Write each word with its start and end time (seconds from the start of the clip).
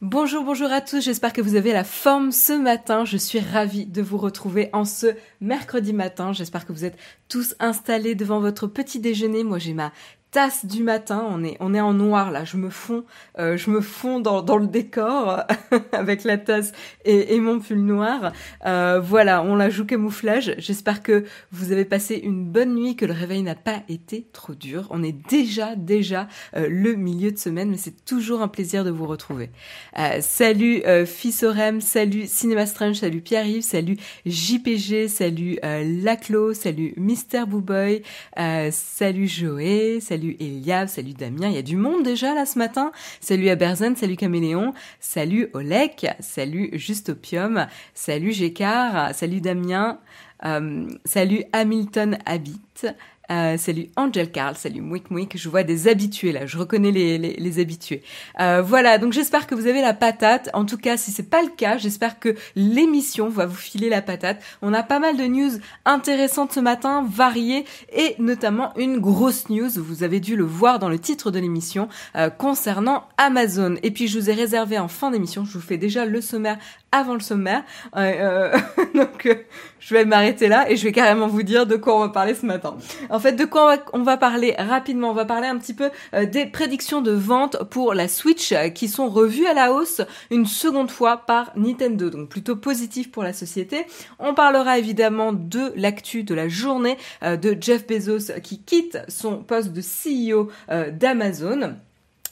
Bonjour, 0.00 0.42
bonjour 0.42 0.72
à 0.72 0.80
tous, 0.80 1.00
j'espère 1.00 1.32
que 1.32 1.40
vous 1.40 1.54
avez 1.54 1.72
la 1.72 1.84
forme 1.84 2.32
ce 2.32 2.52
matin. 2.52 3.04
Je 3.04 3.16
suis 3.16 3.38
ravie 3.38 3.86
de 3.86 4.02
vous 4.02 4.18
retrouver 4.18 4.68
en 4.72 4.84
ce 4.84 5.14
mercredi 5.40 5.92
matin. 5.92 6.32
J'espère 6.32 6.66
que 6.66 6.72
vous 6.72 6.84
êtes 6.84 6.98
tous 7.28 7.54
installés 7.60 8.16
devant 8.16 8.40
votre 8.40 8.66
petit 8.66 8.98
déjeuner. 8.98 9.44
Moi 9.44 9.58
j'ai 9.58 9.72
ma 9.72 9.92
tasse 10.34 10.66
du 10.66 10.82
matin. 10.82 11.24
On 11.30 11.44
est, 11.44 11.56
on 11.60 11.74
est 11.74 11.80
en 11.80 11.94
noir 11.94 12.32
là. 12.32 12.44
Je 12.44 12.56
me 12.56 12.68
fonds, 12.68 13.04
euh, 13.38 13.56
je 13.56 13.70
me 13.70 13.80
fonds 13.80 14.18
dans, 14.18 14.42
dans 14.42 14.56
le 14.56 14.66
décor 14.66 15.44
avec 15.92 16.24
la 16.24 16.38
tasse 16.38 16.72
et, 17.04 17.36
et 17.36 17.40
mon 17.40 17.60
pull 17.60 17.78
noir. 17.78 18.32
Euh, 18.66 18.98
voilà, 19.00 19.44
on 19.44 19.54
la 19.54 19.70
joue 19.70 19.86
camouflage. 19.86 20.56
J'espère 20.58 21.04
que 21.04 21.24
vous 21.52 21.70
avez 21.70 21.84
passé 21.84 22.16
une 22.16 22.44
bonne 22.44 22.74
nuit, 22.74 22.96
que 22.96 23.06
le 23.06 23.12
réveil 23.12 23.42
n'a 23.44 23.54
pas 23.54 23.84
été 23.88 24.26
trop 24.32 24.56
dur. 24.56 24.88
On 24.90 25.04
est 25.04 25.14
déjà, 25.30 25.76
déjà 25.76 26.26
euh, 26.56 26.66
le 26.68 26.96
milieu 26.96 27.30
de 27.30 27.38
semaine, 27.38 27.70
mais 27.70 27.76
c'est 27.76 28.04
toujours 28.04 28.42
un 28.42 28.48
plaisir 28.48 28.84
de 28.84 28.90
vous 28.90 29.06
retrouver. 29.06 29.50
Euh, 30.00 30.18
salut 30.20 30.82
euh, 30.84 31.06
Fissorem, 31.06 31.80
salut 31.80 32.26
Cinéma 32.26 32.66
Strange, 32.66 32.96
salut 32.96 33.20
Pierre-Yves, 33.20 33.62
salut 33.62 33.98
JPG, 34.26 35.06
salut 35.06 35.58
Laclo, 35.62 36.54
salut 36.54 36.92
Mister 36.96 37.44
Booboy, 37.46 38.02
salut 38.72 39.28
Joé, 39.28 40.00
salut 40.00 40.23
salut 40.24 40.36
Eliab, 40.40 40.88
salut 40.88 41.12
Damien, 41.12 41.48
il 41.48 41.54
y 41.54 41.58
a 41.58 41.62
du 41.62 41.76
monde 41.76 42.02
déjà 42.02 42.34
là 42.34 42.46
ce 42.46 42.58
matin. 42.58 42.92
Salut 43.20 43.50
à 43.50 43.56
Berzen, 43.56 43.94
salut 43.94 44.16
Caméléon, 44.16 44.72
salut 44.98 45.50
Olek, 45.52 46.06
salut 46.20 46.70
Juste 46.72 47.10
Opium, 47.10 47.66
salut 47.92 48.32
Gécard, 48.32 49.14
salut 49.14 49.42
Damien, 49.42 49.98
euh, 50.46 50.88
salut 51.04 51.42
Hamilton 51.52 52.16
Habit, 52.24 52.86
euh, 53.30 53.56
salut 53.56 53.88
Angel 53.96 54.30
Carl, 54.30 54.54
salut 54.54 54.80
Mouik 54.80 55.10
Mouik, 55.10 55.36
je 55.36 55.48
vois 55.48 55.62
des 55.62 55.88
habitués 55.88 56.32
là, 56.32 56.46
je 56.46 56.58
reconnais 56.58 56.90
les, 56.90 57.18
les, 57.18 57.58
habitués. 57.58 58.02
Euh, 58.40 58.62
voilà, 58.62 58.98
donc 58.98 59.12
j'espère 59.12 59.46
que 59.46 59.54
vous 59.54 59.66
avez 59.66 59.80
la 59.80 59.94
patate. 59.94 60.50
En 60.52 60.64
tout 60.64 60.76
cas, 60.76 60.96
si 60.96 61.10
c'est 61.10 61.30
pas 61.30 61.42
le 61.42 61.48
cas, 61.48 61.78
j'espère 61.78 62.18
que 62.18 62.34
l'émission 62.54 63.28
va 63.28 63.46
vous 63.46 63.54
filer 63.54 63.88
la 63.88 64.02
patate. 64.02 64.42
On 64.60 64.74
a 64.74 64.82
pas 64.82 64.98
mal 64.98 65.16
de 65.16 65.24
news 65.24 65.52
intéressantes 65.84 66.52
ce 66.52 66.60
matin, 66.60 67.06
variées, 67.08 67.64
et 67.92 68.14
notamment 68.18 68.76
une 68.76 68.98
grosse 68.98 69.48
news, 69.48 69.70
vous 69.76 70.02
avez 70.02 70.20
dû 70.20 70.36
le 70.36 70.44
voir 70.44 70.78
dans 70.78 70.88
le 70.88 70.98
titre 70.98 71.30
de 71.30 71.38
l'émission, 71.38 71.88
euh, 72.16 72.30
concernant 72.30 73.04
Amazon. 73.16 73.76
Et 73.82 73.90
puis 73.90 74.08
je 74.08 74.18
vous 74.18 74.30
ai 74.30 74.34
réservé 74.34 74.78
en 74.78 74.88
fin 74.88 75.10
d'émission, 75.10 75.44
je 75.44 75.52
vous 75.52 75.64
fais 75.64 75.78
déjà 75.78 76.04
le 76.04 76.20
sommaire 76.20 76.58
avant 76.94 77.14
le 77.14 77.20
sommaire. 77.20 77.64
Euh, 77.96 78.56
donc 78.94 79.26
euh, 79.26 79.34
je 79.80 79.94
vais 79.94 80.04
m'arrêter 80.04 80.48
là 80.48 80.70
et 80.70 80.76
je 80.76 80.84
vais 80.84 80.92
carrément 80.92 81.26
vous 81.26 81.42
dire 81.42 81.66
de 81.66 81.76
quoi 81.76 81.96
on 81.96 82.00
va 82.00 82.08
parler 82.08 82.34
ce 82.34 82.46
matin. 82.46 82.76
En 83.10 83.18
fait, 83.18 83.32
de 83.32 83.44
quoi 83.44 83.64
on 83.64 83.66
va, 83.66 83.82
on 83.92 84.02
va 84.02 84.16
parler 84.16 84.54
rapidement 84.56 85.10
On 85.10 85.14
va 85.14 85.24
parler 85.24 85.48
un 85.48 85.58
petit 85.58 85.74
peu 85.74 85.90
euh, 86.14 86.24
des 86.24 86.46
prédictions 86.46 87.02
de 87.02 87.10
vente 87.10 87.64
pour 87.64 87.94
la 87.94 88.06
Switch 88.06 88.52
euh, 88.52 88.68
qui 88.68 88.88
sont 88.88 89.08
revues 89.08 89.46
à 89.46 89.54
la 89.54 89.72
hausse 89.72 90.02
une 90.30 90.46
seconde 90.46 90.90
fois 90.90 91.18
par 91.18 91.50
Nintendo, 91.56 92.10
donc 92.10 92.28
plutôt 92.28 92.56
positif 92.56 93.10
pour 93.10 93.24
la 93.24 93.32
société. 93.32 93.86
On 94.20 94.34
parlera 94.34 94.78
évidemment 94.78 95.32
de 95.32 95.72
l'actu 95.74 96.22
de 96.22 96.34
la 96.34 96.48
journée 96.48 96.96
de 97.22 97.56
Jeff 97.60 97.86
Bezos 97.86 98.32
qui 98.42 98.62
quitte 98.62 98.98
son 99.08 99.38
poste 99.42 99.72
de 99.72 99.80
CEO 99.80 100.50
d'Amazon. 100.92 101.74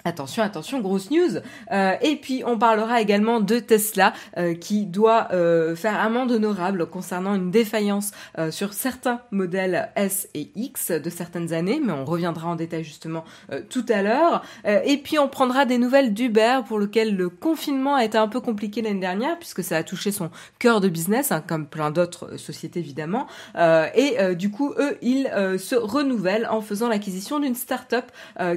Attention, 0.04 0.42
attention, 0.42 0.80
grosse 0.80 1.10
news. 1.10 1.38
Euh, 1.70 1.94
et 2.02 2.16
puis 2.16 2.42
on 2.44 2.58
parlera 2.58 3.00
également 3.00 3.38
de 3.38 3.60
Tesla 3.60 4.12
euh, 4.36 4.54
qui 4.54 4.84
doit 4.84 5.28
euh, 5.32 5.76
faire 5.76 6.00
amende 6.00 6.32
honorable 6.32 6.86
concernant 6.86 7.34
une 7.36 7.52
défaillance 7.52 8.10
euh, 8.38 8.50
sur 8.50 8.72
certains 8.72 9.20
modèles 9.30 9.90
S 9.94 10.28
et 10.34 10.50
X 10.56 10.90
de 10.90 11.10
certaines 11.10 11.52
années, 11.52 11.80
mais 11.84 11.92
on 11.92 12.04
reviendra 12.04 12.48
en 12.48 12.56
détail 12.56 12.82
justement 12.82 13.24
tout 13.70 13.84
à 13.88 14.02
l'heure. 14.02 14.42
Et 14.64 14.96
puis 14.98 15.18
on 15.18 15.28
prendra 15.28 15.64
des 15.64 15.78
nouvelles 15.78 16.14
d'Uber 16.14 16.60
pour 16.66 16.78
lequel 16.78 17.16
le 17.16 17.28
confinement 17.28 17.94
a 17.94 18.04
été 18.04 18.18
un 18.18 18.28
peu 18.28 18.40
compliqué 18.40 18.82
l'année 18.82 19.00
dernière 19.00 19.38
puisque 19.38 19.62
ça 19.62 19.76
a 19.76 19.82
touché 19.82 20.10
son 20.10 20.30
cœur 20.58 20.80
de 20.80 20.88
business, 20.88 21.32
hein, 21.32 21.42
comme 21.46 21.66
plein 21.66 21.90
d'autres 21.90 22.36
sociétés 22.36 22.80
évidemment. 22.80 23.26
et 23.56 24.34
du 24.34 24.50
coup, 24.50 24.74
eux, 24.78 24.98
ils 25.02 25.30
se 25.58 25.74
renouvellent 25.74 26.48
en 26.50 26.60
faisant 26.60 26.88
l'acquisition 26.88 27.38
d'une 27.38 27.54
start-up 27.54 28.06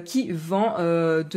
qui 0.06 0.31
vend 0.31 0.75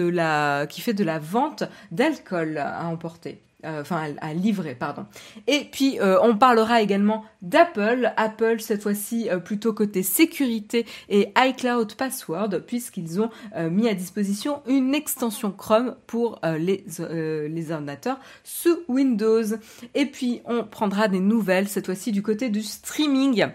la, 0.03 0.67
qui 0.67 0.81
fait 0.81 0.95
de 0.95 1.05
la 1.05 1.19
vente 1.19 1.65
d'alcool 1.91 2.59
à 2.59 2.87
emporter. 2.87 3.41
Euh, 3.65 3.81
enfin 3.81 4.15
à, 4.21 4.35
livrer, 4.35 4.77
pardon. 4.77 5.05
Et 5.49 5.65
puis 5.73 5.99
euh, 5.99 6.17
on 6.23 6.37
parlera 6.37 6.81
également 6.81 7.25
d'Apple. 7.43 8.13
Apple 8.17 8.61
cette 8.61 8.85
fois-ci 8.85 9.29
euh, 9.29 9.39
plutôt 9.39 9.73
côté 9.73 10.05
sécurité 10.05 10.87
et 11.09 11.33
iCloud 11.37 11.97
Password 11.97 12.51
puisqu'ils 12.69 13.21
ont 13.21 13.31
mis 13.69 13.89
à 13.89 13.95
disposition 13.95 14.63
une 14.69 14.95
extension 14.95 15.51
Chrome 15.51 15.97
pour 16.07 16.41
les 16.45 16.85
ordinateurs 17.01 18.21
sous 18.45 18.79
Windows. 18.87 19.57
Et 19.95 20.07
puis 20.07 20.41
on 20.45 20.63
prendra 20.63 21.09
des 21.09 21.21
nouvelles 21.21 21.67
cette 21.67 21.87
fois-ci 21.87 22.13
du 22.13 22.23
côté 22.23 22.51
du 22.51 22.63
streaming. 22.63 23.49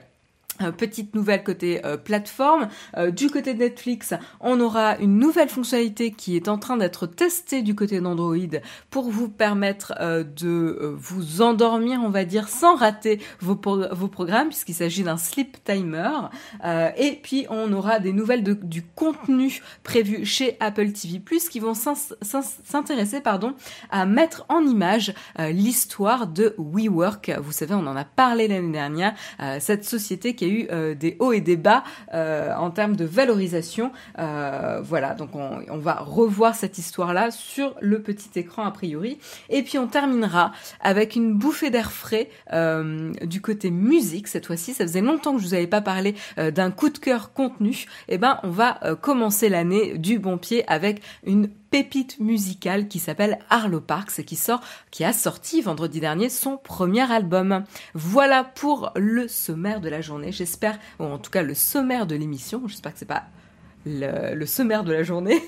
Euh, 0.62 0.72
petite 0.72 1.16
nouvelle 1.16 1.44
côté 1.44 1.84
euh, 1.84 1.98
plateforme. 1.98 2.68
Euh, 2.98 3.10
du 3.10 3.30
côté 3.32 3.56
Netflix, 3.56 4.14
on 4.40 4.60
aura 4.60 4.98
une 5.00 5.18
nouvelle 5.18 5.50
fonctionnalité 5.50 6.12
qui 6.12 6.36
est 6.36 6.48
en 6.48 6.60
train 6.60 6.78
d'être 6.78 7.08
testée 7.08 7.64
du 7.64 7.74
côté 7.74 8.00
d'Android 8.02 8.36
pour 8.92 9.10
vous 9.10 9.30
permettre 9.30 9.94
de 10.00 10.96
vous 10.98 11.42
endormir, 11.42 12.02
on 12.04 12.10
va 12.10 12.26
dire, 12.26 12.50
sans 12.50 12.76
rater 12.76 13.20
vos, 13.40 13.60
vos 13.92 14.08
programmes, 14.08 14.50
puisqu'il 14.50 14.76
s'agit 14.76 15.04
d'un 15.04 15.18
sleep 15.18 15.64
timer. 15.64 16.10
et 16.98 17.20
puis, 17.24 17.46
on 17.50 17.72
aura 17.74 18.00
des 18.00 18.14
nouvelles 18.14 18.44
du 18.44 18.84
contenu 18.84 19.62
prévu 19.84 20.26
chez 20.26 20.58
Apple 20.60 20.92
TV+, 20.92 21.22
qui 21.50 21.60
vont 21.60 21.74
s'intéresser 21.74 23.22
pardon, 23.22 23.56
à 23.90 24.06
mettre 24.06 24.46
en 24.50 24.66
image 24.66 25.14
l'histoire 25.40 26.28
de 26.28 26.56
WeWork. 26.58 27.32
Vous 27.42 27.52
savez, 27.52 27.74
on 27.74 27.88
en 27.88 27.96
a 27.96 28.06
parlé 28.06 28.48
l'année 28.48 28.72
dernière, 28.72 29.14
cette 29.60 29.86
société 29.86 30.36
qui 30.36 30.43
y 30.48 30.52
a 30.52 30.54
eu 30.54 30.68
euh, 30.72 30.96
des 30.96 31.16
hauts 31.20 31.34
et 31.34 31.42
des 31.42 31.58
bas 31.58 31.84
euh, 32.14 32.54
en 32.56 32.72
termes 32.72 32.96
de 32.96 33.06
valorisation. 33.06 33.92
Euh, 34.20 34.82
voilà, 34.84 35.14
donc 35.14 35.36
on, 35.36 35.78
va 35.78 35.96
revoir 35.96 36.56
cette 36.56 36.78
histoire-là 36.78 37.32
sur 37.32 37.76
le 37.82 38.02
petit 38.02 38.40
écran 38.40 38.64
a 38.66 38.72
priori. 38.72 39.18
Et 39.50 39.64
puis 39.64 39.78
on 39.78 39.88
terminera 39.88 40.52
avec 40.80 41.16
une 41.16 41.34
bouffée 41.34 41.70
d'air 41.70 41.92
frais 41.92 42.30
du 43.24 43.42
côté 43.42 43.72
musique 43.72 44.28
cette 44.28 44.46
fois-ci. 44.46 44.74
Ça 44.74 44.86
faisait 44.86 45.02
longtemps 45.02 45.36
que 45.36 45.42
je 45.42 45.48
vous 45.48 45.54
avais 45.54 45.68
pas 45.68 45.82
parlé 45.82 46.16
d'un 46.38 46.72
coup 46.72 46.90
de 46.90 46.98
cœur 46.98 47.34
contenu. 47.34 47.86
Et 48.08 48.16
eh 48.16 48.18
ben 48.18 48.40
on 48.44 48.50
va 48.50 48.80
commencer 49.02 49.50
l'année 49.50 49.98
du 49.98 50.20
bon 50.20 50.38
pied 50.38 50.64
avec 50.68 51.02
une 51.26 51.50
pépite 51.74 52.20
musicale 52.20 52.88
qui 52.88 53.00
s'appelle 53.00 53.40
Arlo 53.50 53.82
Parks 53.82 54.24
qui 54.24 54.36
sort, 54.36 54.62
qui 54.92 55.04
a 55.04 55.12
sorti 55.12 55.60
vendredi 55.60 56.00
dernier 56.00 56.30
son 56.30 56.58
premier 56.58 57.12
album. 57.12 57.64
Voilà 57.96 58.44
pour 58.44 58.92
le 58.96 59.28
sommaire 59.28 59.82
de 59.82 59.90
la 59.90 60.00
journée. 60.00 60.32
J'espère, 60.32 60.78
ou 61.00 61.06
en 61.06 61.18
tout 61.18 61.32
cas 61.32 61.42
le 61.42 61.56
sommaire 61.56 62.06
de 62.06 62.14
l'émission. 62.14 62.62
J'espère 62.68 62.94
que 62.94 63.00
c'est 63.00 63.08
pas 63.08 63.24
le, 63.88 64.36
le, 64.36 64.46
sommaire 64.46 64.84
de 64.84 64.94
la 64.94 65.02
journée, 65.02 65.42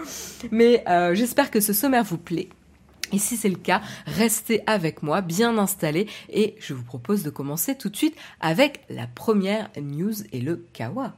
mais 0.50 0.82
euh, 0.88 1.14
j'espère 1.14 1.50
que 1.50 1.60
ce 1.60 1.74
sommaire 1.74 2.04
vous 2.04 2.16
plaît. 2.16 2.48
Et 3.12 3.18
si 3.18 3.36
c'est 3.36 3.50
le 3.50 3.56
cas, 3.56 3.82
restez 4.06 4.62
avec 4.66 5.02
moi, 5.02 5.20
bien 5.20 5.58
installé, 5.58 6.08
et 6.30 6.54
je 6.58 6.72
vous 6.72 6.84
propose 6.84 7.22
de 7.22 7.28
commencer 7.28 7.76
tout 7.76 7.90
de 7.90 7.96
suite 7.96 8.16
avec 8.40 8.80
la 8.88 9.06
première 9.06 9.68
news 9.78 10.14
et 10.32 10.40
le 10.40 10.64
kawa. 10.72 11.12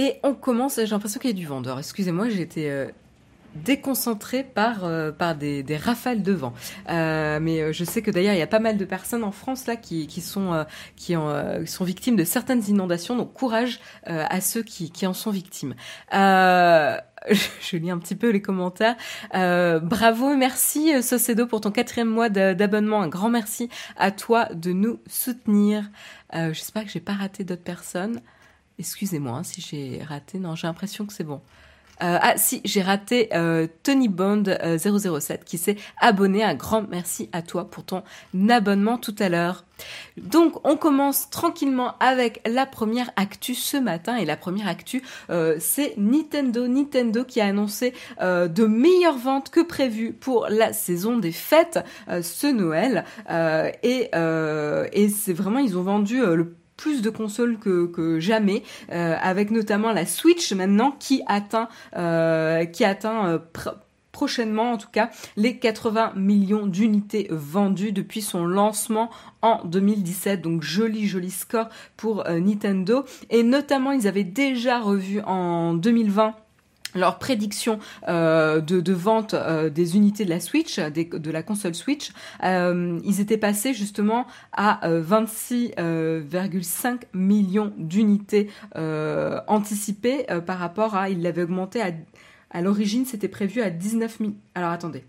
Et 0.00 0.14
on 0.22 0.32
commence, 0.32 0.76
j'ai 0.76 0.86
l'impression 0.86 1.20
qu'il 1.20 1.28
y 1.28 1.34
a 1.34 1.36
du 1.36 1.46
vendeur. 1.46 1.78
Excusez-moi, 1.78 2.30
été 2.30 2.70
euh, 2.70 2.86
déconcentrée 3.54 4.44
par, 4.44 4.86
euh, 4.86 5.12
par 5.12 5.34
des, 5.34 5.62
rafales 5.76 6.22
de 6.22 6.32
vent. 6.32 6.54
Euh, 6.88 7.38
mais 7.38 7.70
je 7.74 7.84
sais 7.84 8.00
que 8.00 8.10
d'ailleurs, 8.10 8.32
il 8.32 8.38
y 8.38 8.42
a 8.42 8.46
pas 8.46 8.60
mal 8.60 8.78
de 8.78 8.84
personnes 8.86 9.24
en 9.24 9.30
France 9.30 9.66
là 9.66 9.76
qui, 9.76 10.06
qui, 10.06 10.22
sont, 10.22 10.64
qui, 10.96 11.12
sont 11.66 11.84
victimes 11.84 12.16
de 12.16 12.24
certaines 12.24 12.66
inondations. 12.66 13.14
Donc 13.14 13.34
courage 13.34 13.78
à 14.06 14.40
ceux 14.40 14.62
qui, 14.62 14.90
qui 14.90 15.06
en 15.06 15.12
sont 15.12 15.32
victimes. 15.32 15.74
je 17.30 17.76
lis 17.76 17.90
un 17.90 17.98
petit 17.98 18.14
peu 18.14 18.30
les 18.30 18.40
commentaires. 18.40 18.96
Euh, 19.34 19.80
bravo, 19.80 20.34
merci 20.34 21.02
Socedo 21.02 21.46
pour 21.46 21.60
ton 21.60 21.70
quatrième 21.70 22.08
mois 22.08 22.30
d'abonnement. 22.30 23.02
Un 23.02 23.08
grand 23.08 23.28
merci 23.28 23.68
à 23.98 24.12
toi 24.12 24.46
de 24.54 24.72
nous 24.72 25.00
soutenir. 25.06 25.84
Euh, 26.34 26.54
J'espère 26.54 26.84
que 26.84 26.90
j'ai 26.90 27.00
pas 27.00 27.12
raté 27.12 27.44
d'autres 27.44 27.62
personnes. 27.62 28.20
Excusez-moi 28.80 29.32
hein, 29.36 29.42
si 29.44 29.60
j'ai 29.60 30.02
raté. 30.02 30.38
Non, 30.38 30.54
j'ai 30.54 30.66
l'impression 30.66 31.04
que 31.04 31.12
c'est 31.12 31.22
bon. 31.22 31.42
ah 32.00 32.32
si, 32.36 32.62
j'ai 32.64 32.80
raté 32.80 33.28
Tony 33.82 34.08
Bond 34.08 34.44
007 34.78 35.44
qui 35.44 35.58
s'est 35.58 35.76
abonné. 36.00 36.42
Un 36.42 36.54
grand 36.54 36.88
merci 36.88 37.28
à 37.32 37.42
toi 37.42 37.70
pour 37.70 37.84
ton 37.84 38.02
abonnement 38.48 38.96
tout 38.96 39.14
à 39.18 39.28
l'heure. 39.28 39.66
Donc 40.16 40.66
on 40.66 40.78
commence 40.78 41.28
tranquillement 41.28 41.98
avec 42.00 42.40
la 42.48 42.64
première 42.64 43.10
actu 43.16 43.54
ce 43.54 43.76
matin 43.76 44.16
et 44.16 44.24
la 44.24 44.38
première 44.38 44.66
actu 44.66 45.02
c'est 45.58 45.92
Nintendo. 45.98 46.66
Nintendo 46.66 47.22
qui 47.22 47.42
a 47.42 47.44
annoncé 47.44 47.92
de 48.18 48.64
meilleures 48.64 49.18
ventes 49.18 49.50
que 49.50 49.60
prévues 49.60 50.14
pour 50.14 50.46
la 50.48 50.72
saison 50.72 51.18
des 51.18 51.32
fêtes 51.32 51.80
ce 52.08 52.46
Noël 52.46 53.04
et, 53.82 54.10
et 54.92 55.08
c'est 55.10 55.34
vraiment 55.34 55.58
ils 55.58 55.76
ont 55.76 55.82
vendu 55.82 56.20
le 56.20 56.56
plus 56.80 57.02
de 57.02 57.10
consoles 57.10 57.58
que, 57.58 58.18
jamais, 58.20 58.62
euh, 58.90 59.14
avec 59.20 59.50
notamment 59.50 59.92
la 59.92 60.06
Switch 60.06 60.52
maintenant 60.54 60.96
qui 60.98 61.22
atteint, 61.26 61.68
euh, 61.94 62.64
qui 62.64 62.86
atteint 62.86 63.26
euh, 63.26 63.38
prochainement 64.12 64.72
en 64.72 64.78
tout 64.78 64.88
cas 64.90 65.10
les 65.36 65.58
80 65.58 66.14
millions 66.16 66.66
d'unités 66.66 67.28
vendues 67.30 67.92
depuis 67.92 68.22
son 68.22 68.46
lancement 68.46 69.10
en 69.42 69.62
2017 69.64 70.40
donc 70.40 70.62
joli 70.62 71.06
joli 71.06 71.30
score 71.30 71.68
pour 71.98 72.24
Nintendo. 72.28 73.04
Et 73.28 73.42
notamment 73.42 73.92
ils 73.92 74.08
avaient 74.08 74.24
déjà 74.24 74.80
revu 74.80 75.20
en 75.20 75.74
2020 75.74 76.34
leur 76.94 77.18
prédiction 77.18 77.80
euh, 78.08 78.60
de, 78.60 78.92
vente 78.92 79.34
euh, 79.34 79.68
des 79.70 79.96
unités 79.96 80.24
de 80.24 80.30
la 80.30 80.38
Switch, 80.40 80.78
de 80.78 81.30
la 81.30 81.42
console 81.42 81.74
Switch, 81.74 82.12
euh, 82.42 82.98
ils 83.04 83.20
étaient 83.20 83.38
passés 83.38 83.74
justement 83.74 84.26
à 84.52 84.80
26,5 84.88 87.02
millions 87.14 87.72
d'unités 87.76 88.50
anticipées 89.46 90.26
par 90.46 90.58
rapport 90.58 90.96
à, 90.96 91.10
ils 91.10 91.22
l'avaient 91.22 91.42
augmenté 91.42 91.80
à, 91.80 91.90
à 92.50 92.62
l'origine, 92.62 93.04
c'était 93.04 93.28
prévu 93.28 93.62
à 93.62 93.70
19 93.70 94.18
000. 94.18 94.32
Alors 94.54 94.70
attendez, 94.70 95.04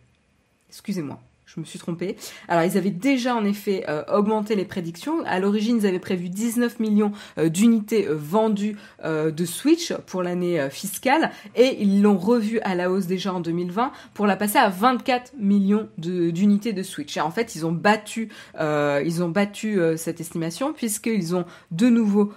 excusez-moi 0.69 1.19
je 1.53 1.59
me 1.59 1.65
suis 1.65 1.79
trompée. 1.79 2.15
Alors 2.47 2.63
ils 2.63 2.77
avaient 2.77 2.91
déjà 2.91 3.35
en 3.35 3.43
effet 3.43 3.83
euh, 3.89 4.03
augmenté 4.13 4.55
les 4.55 4.63
prédictions. 4.63 5.23
À 5.25 5.39
l'origine, 5.39 5.77
ils 5.77 5.87
avaient 5.87 5.99
prévu 5.99 6.29
19 6.29 6.79
millions 6.79 7.11
euh, 7.37 7.49
d'unités 7.49 8.07
euh, 8.07 8.15
vendues 8.15 8.77
de 9.03 9.45
Switch 9.45 9.93
pour 10.05 10.21
l'année 10.23 10.69
fiscale 10.69 11.31
et 11.55 11.81
ils 11.81 12.01
l'ont 12.01 12.17
revu 12.17 12.59
à 12.61 12.75
la 12.75 12.91
hausse 12.91 13.07
déjà 13.07 13.33
en 13.33 13.39
2020 13.39 13.91
pour 14.13 14.27
la 14.27 14.35
passer 14.35 14.57
à 14.57 14.69
24 14.69 15.33
millions 15.39 15.89
d'unités 15.97 16.71
de, 16.71 16.83
Switch. 16.83 17.17
Et 17.17 17.21
en 17.21 17.31
fait, 17.31 17.55
ils 17.55 17.65
ont 17.65 17.71
battu, 17.71 18.29
ils 18.59 19.23
ont 19.23 19.29
battu 19.29 19.79
cette 19.97 20.21
estimation 20.21 20.73
puisqu'ils 20.73 21.35
ont 21.35 21.45
de 21.71 21.87
nouveau 21.87 22.31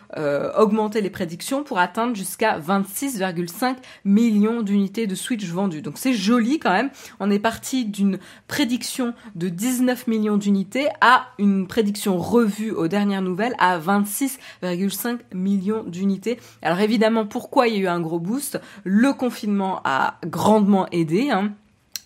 augmenté 0.56 1.00
les 1.00 1.10
prédictions 1.10 1.64
pour 1.64 1.78
atteindre 1.78 2.16
jusqu'à 2.16 2.58
26,5 2.58 3.76
millions 4.04 4.62
d'unités 4.62 5.06
de 5.06 5.14
Switch 5.14 5.46
vendues. 5.46 5.82
Donc 5.82 5.98
c'est 5.98 6.14
joli 6.14 6.58
quand 6.58 6.72
même. 6.72 6.90
On 7.20 7.30
est 7.30 7.38
parti 7.38 7.84
d'une 7.84 8.18
prédiction 8.48 9.03
de 9.34 9.48
19 9.48 10.06
millions 10.06 10.36
d'unités 10.36 10.88
à 11.00 11.26
une 11.38 11.66
prédiction 11.66 12.16
revue 12.18 12.70
aux 12.70 12.88
dernières 12.88 13.22
nouvelles 13.22 13.54
à 13.58 13.78
26,5 13.78 15.18
millions 15.34 15.82
d'unités. 15.84 16.38
Alors 16.62 16.80
évidemment, 16.80 17.26
pourquoi 17.26 17.68
il 17.68 17.74
y 17.74 17.76
a 17.78 17.80
eu 17.80 17.86
un 17.88 18.00
gros 18.00 18.20
boost? 18.20 18.60
Le 18.84 19.12
confinement 19.12 19.80
a 19.84 20.18
grandement 20.24 20.86
aidé. 20.90 21.30
Hein. 21.30 21.52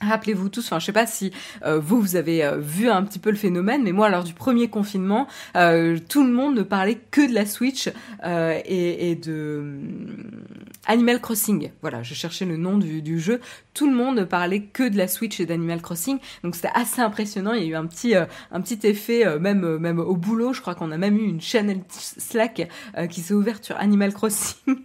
Rappelez-vous 0.00 0.48
tous, 0.48 0.64
enfin 0.66 0.78
je 0.78 0.86
sais 0.86 0.92
pas 0.92 1.06
si 1.06 1.32
euh, 1.64 1.80
vous 1.80 2.00
vous 2.00 2.14
avez 2.14 2.44
euh, 2.44 2.56
vu 2.58 2.88
un 2.88 3.02
petit 3.02 3.18
peu 3.18 3.30
le 3.30 3.36
phénomène, 3.36 3.82
mais 3.82 3.90
moi 3.90 4.08
lors 4.08 4.22
du 4.22 4.32
premier 4.32 4.68
confinement, 4.68 5.26
euh, 5.56 5.98
tout 6.08 6.24
le 6.24 6.32
monde 6.32 6.54
ne 6.54 6.62
parlait 6.62 6.98
que 7.10 7.28
de 7.28 7.34
la 7.34 7.46
Switch 7.46 7.88
et, 7.88 9.10
et, 9.10 9.16
de 9.16 9.80
Animal 10.86 11.20
Crossing. 11.20 11.70
Voilà, 11.80 12.04
je 12.04 12.14
cherchais 12.14 12.44
le 12.44 12.56
nom 12.56 12.78
du, 12.78 13.02
du, 13.02 13.18
jeu. 13.18 13.40
Tout 13.74 13.90
le 13.90 13.96
monde 13.96 14.18
ne 14.18 14.24
parlait 14.24 14.62
que 14.62 14.88
de 14.88 14.96
la 14.96 15.08
Switch 15.08 15.40
et 15.40 15.46
d'Animal 15.46 15.82
Crossing, 15.82 16.18
donc 16.44 16.54
c'était 16.54 16.70
assez 16.74 17.00
impressionnant. 17.00 17.52
Il 17.52 17.64
y 17.64 17.66
a 17.66 17.70
eu 17.70 17.74
un 17.74 17.86
petit 17.86 18.14
un 18.14 18.60
petit 18.60 18.86
effet 18.86 19.38
même 19.40 19.78
même 19.78 19.98
au 19.98 20.14
boulot. 20.14 20.52
Je 20.52 20.60
crois 20.60 20.76
qu'on 20.76 20.92
a 20.92 20.96
même 20.96 21.16
eu 21.16 21.24
une 21.24 21.40
chaîne 21.40 21.82
Slack 21.88 22.68
qui 23.10 23.20
s'est 23.20 23.34
ouverte 23.34 23.64
sur 23.64 23.76
Animal 23.78 24.12
Crossing. 24.14 24.76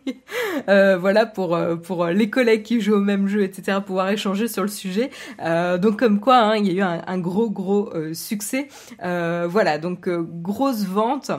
voilà 0.66 1.28
pour 1.28 1.60
pour 1.84 2.06
les 2.08 2.30
collègues 2.32 2.64
qui 2.64 2.82
jouent 2.82 2.96
au 2.96 3.00
même 3.00 3.28
jeu, 3.28 3.44
etc. 3.44 3.78
Pouvoir 3.86 4.10
échanger 4.10 4.48
sur 4.48 4.64
le 4.64 4.70
sujet. 4.70 5.03
Euh, 5.42 5.78
donc 5.78 6.00
comme 6.00 6.20
quoi, 6.20 6.38
hein, 6.38 6.56
il 6.58 6.68
y 6.68 6.72
a 6.72 6.74
eu 6.74 7.02
un, 7.06 7.18
gros 7.20 7.50
gros 7.50 7.90
euh, 7.94 8.14
succès. 8.14 8.68
Euh, 9.04 9.48
voilà, 9.50 9.78
donc 9.78 10.10
grosse 10.10 10.86
vente. 10.86 11.32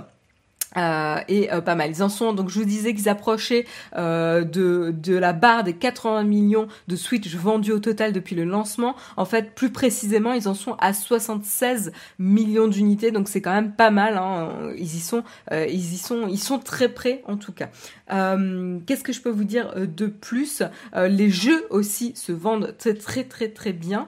Euh, 0.77 1.17
et 1.29 1.49
pas 1.65 1.75
mal. 1.75 1.91
Ils 1.91 2.03
en 2.03 2.09
sont 2.09 2.33
donc 2.33 2.49
je 2.49 2.59
vous 2.59 2.65
disais 2.65 2.95
qu'ils 2.95 3.09
approchaient 3.09 3.65
euh, 3.97 4.43
de 4.45 4.93
de 4.97 5.17
la 5.17 5.33
barre 5.33 5.63
des 5.65 5.75
80 5.75 6.25
millions 6.25 6.67
de 6.89 6.97
Switch 6.97 7.35
vendus 7.35 7.73
au 7.73 7.79
total 7.79 8.13
depuis 8.13 8.35
le 8.35 8.45
lancement. 8.45 8.97
En 9.17 9.25
fait, 9.25 9.55
plus 9.55 9.71
précisément, 9.71 10.33
ils 10.33 10.49
en 10.49 10.55
sont 10.55 10.77
à 10.81 10.93
76 10.93 11.93
millions 12.19 12.69
d'unités. 12.69 13.11
Donc 13.11 13.29
c'est 13.29 13.41
quand 13.41 13.55
même 13.55 13.73
pas 13.73 13.91
mal. 13.91 14.17
Hein. 14.17 14.73
Ils 14.77 14.97
y 14.97 15.01
sont, 15.01 15.23
ils 15.53 15.95
y 15.95 15.99
sont, 15.99 16.27
ils 16.29 16.39
sont 16.39 16.59
très 16.59 16.89
près 16.89 17.23
en 17.27 17.37
tout 17.37 17.53
cas. 17.53 17.69
Euh, 18.13 18.79
qu'est-ce 18.87 19.03
que 19.03 19.13
je 19.13 19.21
peux 19.21 19.31
vous 19.31 19.45
dire 19.45 19.73
euh, 19.77 19.87
de 19.87 20.07
plus? 20.07 20.63
Euh, 20.95 21.09
Les 21.09 21.31
jeux 21.31 21.67
aussi 21.71 22.13
se 22.17 22.33
vendent 22.33 22.75
très 22.79 22.95
très 22.95 23.25
très 23.25 23.49
très 23.49 23.73
bien 23.73 24.07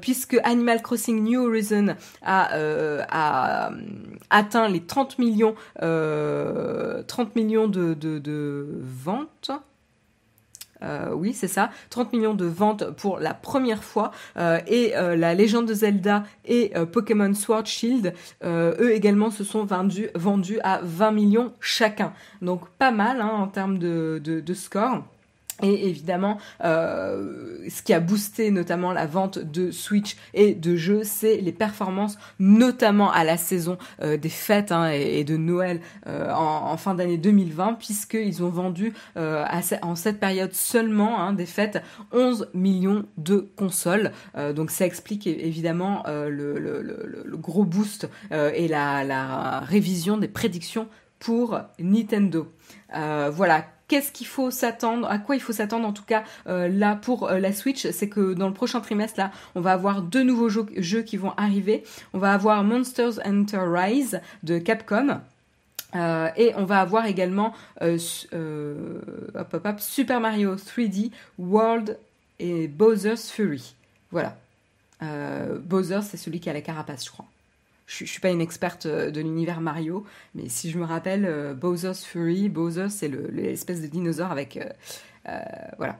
puisque 0.00 0.36
Animal 0.44 0.82
Crossing 0.82 1.22
New 1.22 1.46
Horizon 1.46 1.94
a, 2.22 2.48
a 3.08 3.70
atteint 4.30 4.68
les 4.68 4.80
30 4.80 5.18
millions 5.18 5.54
30 7.06 7.36
millions 7.36 7.68
de, 7.68 8.66
ventes. 8.80 9.50
Euh, 10.80 11.10
oui, 11.12 11.32
c'est 11.34 11.48
ça. 11.48 11.70
30 11.90 12.12
millions 12.12 12.34
de 12.34 12.44
ventes 12.44 12.90
pour 12.90 13.18
la 13.18 13.34
première 13.34 13.82
fois. 13.82 14.12
Euh, 14.36 14.60
et 14.68 14.96
euh, 14.96 15.16
la 15.16 15.34
légende 15.34 15.66
de 15.66 15.74
Zelda 15.74 16.22
et 16.44 16.72
Pokémon 16.92 17.34
Sword 17.34 17.66
Shield, 17.66 18.14
eux 18.44 18.92
également 18.92 19.30
se 19.30 19.44
sont 19.44 19.64
vendus, 19.64 20.60
à 20.62 20.80
20 20.82 21.10
millions 21.10 21.52
chacun. 21.60 22.12
Donc 22.42 22.68
pas 22.78 22.92
mal 22.92 23.20
hein, 23.20 23.30
en 23.32 23.48
termes 23.48 23.78
de 23.78 24.54
score. 24.54 25.04
Et 25.62 25.88
évidemment, 25.88 26.38
euh, 26.64 27.58
ce 27.68 27.82
qui 27.82 27.92
a 27.92 27.98
boosté 27.98 28.50
notamment 28.50 28.92
la 28.92 29.06
vente 29.06 29.38
de 29.38 29.72
Switch 29.72 30.16
et 30.32 30.54
de 30.54 30.76
jeux, 30.76 31.02
c'est 31.02 31.38
les 31.38 31.52
performances, 31.52 32.16
notamment 32.38 33.10
à 33.10 33.24
la 33.24 33.36
saison 33.36 33.76
euh, 34.02 34.16
des 34.16 34.28
fêtes 34.28 34.70
hein, 34.70 34.90
et, 34.90 35.24
de 35.24 35.36
Noël 35.36 35.80
euh, 36.06 36.32
en, 36.32 36.76
fin 36.76 36.94
d'année 36.94 37.18
2020, 37.18 37.74
puisqu'ils 37.74 38.42
ont 38.44 38.50
vendu 38.50 38.92
en 39.16 39.94
cette 39.96 40.20
période 40.20 40.52
seulement 40.52 41.20
hein, 41.20 41.32
des 41.32 41.46
fêtes 41.46 41.82
11 42.12 42.50
millions 42.54 43.04
de 43.16 43.50
consoles. 43.56 44.12
donc 44.54 44.70
ça 44.70 44.86
explique 44.86 45.26
évidemment 45.26 46.04
le, 46.06 46.58
le, 46.58 46.82
le, 46.82 47.36
gros 47.36 47.64
boost 47.64 48.08
et 48.30 48.68
la, 48.68 49.04
la 49.04 49.60
révision 49.60 50.18
des 50.18 50.28
prédictions 50.28 50.88
pour 51.18 51.58
Nintendo. 51.80 52.52
voilà 52.92 53.64
Qu'est-ce 53.88 54.12
qu'il 54.12 54.26
faut 54.26 54.50
s'attendre 54.50 55.08
À 55.08 55.18
quoi 55.18 55.34
il 55.34 55.40
faut 55.40 55.54
s'attendre 55.54 55.88
en 55.88 55.94
tout 55.94 56.04
cas 56.04 56.22
euh, 56.46 56.68
là 56.68 56.94
pour 56.94 57.28
euh, 57.28 57.38
la 57.38 57.54
Switch 57.54 57.88
C'est 57.90 58.10
que 58.10 58.34
dans 58.34 58.48
le 58.48 58.54
prochain 58.54 58.82
trimestre 58.82 59.18
là, 59.18 59.32
on 59.54 59.62
va 59.62 59.72
avoir 59.72 60.02
deux 60.02 60.22
nouveaux 60.22 60.50
jeux, 60.50 61.02
qui 61.02 61.16
vont 61.16 61.32
arriver. 61.38 61.84
On 62.12 62.18
va 62.18 62.34
avoir 62.34 62.62
Monsters 62.64 63.18
Hunter 63.24 63.62
Rise 63.62 64.20
de 64.42 64.58
Capcom. 64.58 65.20
Euh, 65.94 66.28
et 66.36 66.52
on 66.56 66.66
va 66.66 66.82
avoir 66.82 67.06
également 67.06 67.54
Super 69.78 70.20
Mario 70.20 70.56
3D 70.56 71.10
World 71.38 71.98
et 72.38 72.68
Bowser's 72.68 73.30
Fury. 73.30 73.74
Voilà. 74.10 74.36
Bowser, 75.00 76.00
c'est 76.02 76.18
celui 76.18 76.40
qui 76.40 76.50
a 76.50 76.52
la 76.52 76.60
carapace, 76.60 77.06
je 77.06 77.10
crois 77.10 77.24
je, 77.88 78.04
je 78.04 78.10
suis 78.10 78.20
pas 78.20 78.30
une 78.30 78.40
experte 78.40 78.86
euh, 78.86 79.10
de 79.10 79.20
l'univers 79.20 79.60
Mario, 79.60 80.04
mais 80.34 80.48
si 80.48 80.70
je 80.70 80.78
me 80.78 80.84
rappelle, 80.84 81.24
euh, 81.24 81.54
Bowser's 81.54 82.04
Fury, 82.04 82.48
Bowser 82.48 82.90
c'est 82.90 83.08
l'espèce 83.08 83.80
de 83.80 83.88
dinosaure 83.88 84.30
avec, 84.30 84.58
euh, 85.26 85.38
voilà. 85.78 85.98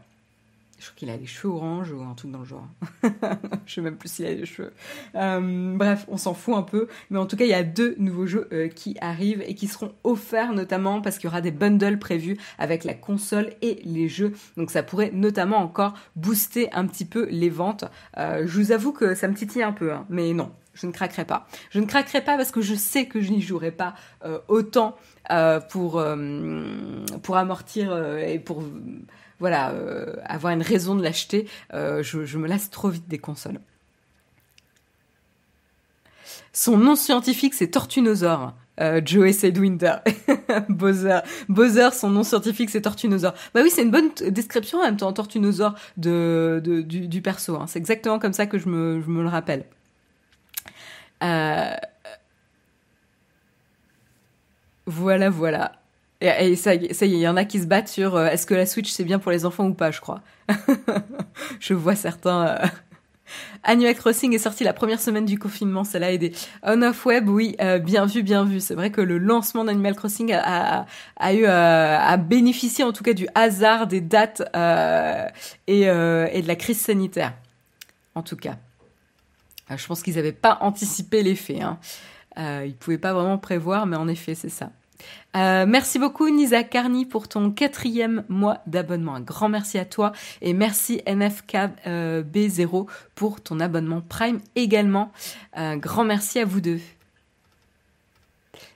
Je 0.79 0.85
crois 0.85 0.95
qu'il 0.95 1.11
a 1.11 1.17
les 1.17 1.27
cheveux 1.27 1.53
orange 1.53 1.91
ou 1.91 2.01
un 2.03 2.15
truc 2.15 2.31
dans 2.31 2.39
le 2.39 2.45
genre. 2.45 2.69
je 3.67 3.75
sais 3.75 3.81
même 3.81 3.97
plus 3.97 4.09
s'il 4.09 4.27
a 4.27 4.33
les 4.33 4.47
cheveux. 4.47 4.73
bref, 5.13 6.05
on 6.07 6.17
s'en 6.17 6.35
fout 6.35 6.55
un 6.55 6.63
peu. 6.63 6.87
Mais 7.11 7.19
en 7.19 7.27
tout 7.27 7.35
cas, 7.35 7.47
il 7.47 7.51
y 7.51 7.55
a 7.55 7.65
deux 7.65 7.97
nouveaux 7.99 8.27
jeux 8.27 8.49
qui 8.77 8.97
arrivent 9.01 9.43
et 9.45 9.57
qui 9.57 9.67
seront 9.67 9.93
offerts 10.05 10.53
notamment 10.53 11.03
parce 11.03 11.19
qu'il 11.19 11.25
y 11.25 11.33
aura 11.33 11.41
des 11.41 11.51
bundles 11.51 11.99
prévus 11.99 12.37
avec 12.61 12.85
la 12.85 12.95
console 12.95 13.55
et 13.61 13.83
les 13.85 14.09
jeux. 14.09 14.35
Donc 14.57 14.71
ça 14.71 14.85
pourrait 14.85 15.11
notamment 15.13 15.57
encore 15.57 15.95
booster 16.15 16.73
un 16.73 16.87
petit 16.87 17.07
peu 17.07 17.27
les 17.29 17.51
ventes. 17.51 17.85
je 18.17 18.47
vous 18.47 18.71
avoue 18.71 18.93
que 18.93 19.17
ça 19.17 19.27
me 19.27 19.35
titille 19.35 19.65
un 19.65 19.73
peu, 19.73 19.93
hein. 19.93 20.07
mais 20.09 20.33
non, 20.33 20.53
je 20.81 20.87
ne 20.87 20.93
craquerai 20.93 21.25
pas. 21.25 21.47
Je 21.71 21.81
ne 21.81 21.87
craquerai 21.87 22.23
pas 22.23 22.37
parce 22.37 22.51
que 22.51 22.61
je 22.61 22.75
sais 22.75 23.07
que 23.07 23.21
je 23.21 23.31
n'y 23.31 23.43
jouerai 23.43 23.71
pas 23.73 23.95
euh, 24.25 24.39
autant 24.49 24.97
euh, 25.31 25.61
pour, 25.61 25.99
euh, 25.99 27.05
pour 27.23 27.37
amortir 27.37 27.97
et 28.19 28.39
pour 28.39 28.63
voilà, 29.41 29.73
avoir 30.25 30.53
une 30.53 30.63
raison 30.63 30.95
de 30.95 31.03
l'acheter. 31.03 31.49
Je, 31.73 32.39
me 32.39 32.49
lasse 32.49 32.71
trop 32.71 32.89
vite 32.89 33.09
des 33.09 33.19
consoles. 33.19 33.61
Son 36.53 36.77
nom 36.77 36.97
scientifique, 36.97 37.55
c'est 37.55 37.69
Tortunosaure. 37.69 38.55
euh, 38.81 39.01
Joey 39.05 39.33
Sedwinder. 39.33 39.97
Bowser. 40.69 41.21
Bowser, 41.49 41.91
son 41.93 42.11
nom 42.11 42.25
scientifique, 42.25 42.71
c'est 42.71 42.81
Tortunosaur. 42.81 43.33
Bah 43.55 43.61
oui, 43.63 43.71
c'est 43.73 43.83
une 43.83 43.93
bonne 43.93 44.11
description 44.29 44.79
en 44.79 44.83
même 44.83 44.97
temps, 44.97 45.13
Tortunosaur, 45.13 45.75
de, 45.97 46.61
de 46.65 46.81
du, 46.81 47.23
perso. 47.23 47.57
Hein. 47.57 47.67
C'est 47.69 47.79
exactement 47.79 48.19
comme 48.19 48.33
ça 48.33 48.47
que 48.47 48.59
je 48.59 48.69
me 48.69 49.23
le 49.23 49.29
rappelle. 49.29 49.67
Euh... 51.23 51.75
Voilà, 54.87 55.29
voilà. 55.29 55.73
Et, 56.21 56.57
ça, 56.57 56.73
ça 56.93 57.07
y 57.07 57.15
est, 57.15 57.19
il 57.19 57.21
y 57.21 57.29
en 57.29 57.37
a 57.37 57.45
qui 57.45 57.61
se 57.61 57.67
battent 57.67 57.89
sur 57.89 58.17
euh, 58.17 58.27
est-ce 58.27 58.47
que 58.47 58.55
la 58.55 58.67
Switch 58.67 58.91
c'est 58.91 59.05
bien 59.05 59.19
pour 59.19 59.31
les 59.31 59.45
enfants 59.45 59.67
ou 59.67 59.75
pas, 59.75 59.91
je 59.91 60.01
crois. 60.01 60.23
je 61.61 61.75
vois 61.75 61.95
certains. 61.95 62.47
Euh... 62.47 62.67
Animal 63.63 63.95
Crossing 63.95 64.35
est 64.35 64.39
sorti 64.39 64.65
la 64.65 64.73
première 64.73 65.01
semaine 65.01 65.27
du 65.27 65.39
confinement, 65.39 65.85
ça 65.85 65.99
l'a 65.99 66.11
aidé. 66.11 66.33
On 66.63 66.81
Off 66.81 67.05
Web, 67.05 67.29
oui, 67.29 67.55
euh, 67.61 67.79
bien 67.79 68.07
vu, 68.07 68.23
bien 68.23 68.45
vu. 68.45 68.59
C'est 68.59 68.75
vrai 68.75 68.91
que 68.91 69.03
le 69.03 69.19
lancement 69.19 69.65
d'Animal 69.65 69.95
Crossing 69.95 70.33
a, 70.33 70.87
a, 71.19 71.35
eu 71.35 71.45
euh, 71.45 71.99
a 71.99 72.17
bénéficié 72.17 72.83
en 72.83 72.93
tout 72.93 73.05
cas 73.05 73.13
du 73.13 73.29
hasard 73.35 73.87
des 73.87 74.01
dates 74.01 74.41
et, 75.67 75.83
et 75.83 76.43
de 76.43 76.49
la 76.49 76.57
crise 76.57 76.81
sanitaire. 76.81 77.35
En 78.15 78.23
tout 78.23 78.37
cas, 78.37 78.57
je 79.77 79.87
pense 79.87 80.03
qu'ils 80.03 80.15
n'avaient 80.17 80.33
pas 80.33 80.59
anticipé 80.61 81.23
l'effet. 81.23 81.61
Hein. 81.61 81.79
ils 82.37 82.75
pouvaient 82.75 82.99
pas 82.99 83.13
vraiment 83.13 83.39
prévoir, 83.39 83.87
mais 83.87 83.97
en 83.97 84.09
effet, 84.09 84.35
c'est 84.35 84.49
ça. 84.49 84.71
Euh, 85.37 85.67
merci 85.69 85.99
beaucoup 85.99 86.29
Nisa 86.31 86.65
Carni 86.65 87.05
pour 87.05 87.29
ton 87.29 87.51
quatrième 87.51 88.25
mois 88.29 88.59
d'abonnement. 88.67 89.15
Un 89.15 89.21
grand 89.21 89.49
merci 89.49 89.79
à 89.79 89.85
toi 89.85 90.13
et 90.41 90.55
merci 90.55 91.03
NFKB0 91.07 91.79
euh, 91.87 92.85
pour 93.15 93.41
ton 93.41 93.61
abonnement 93.61 94.01
Prime 94.01 94.41
également. 94.57 95.13
Un 95.53 95.77
grand 95.77 96.05
merci 96.05 96.39
à 96.39 96.45
vous 96.45 96.61
deux. 96.61 96.81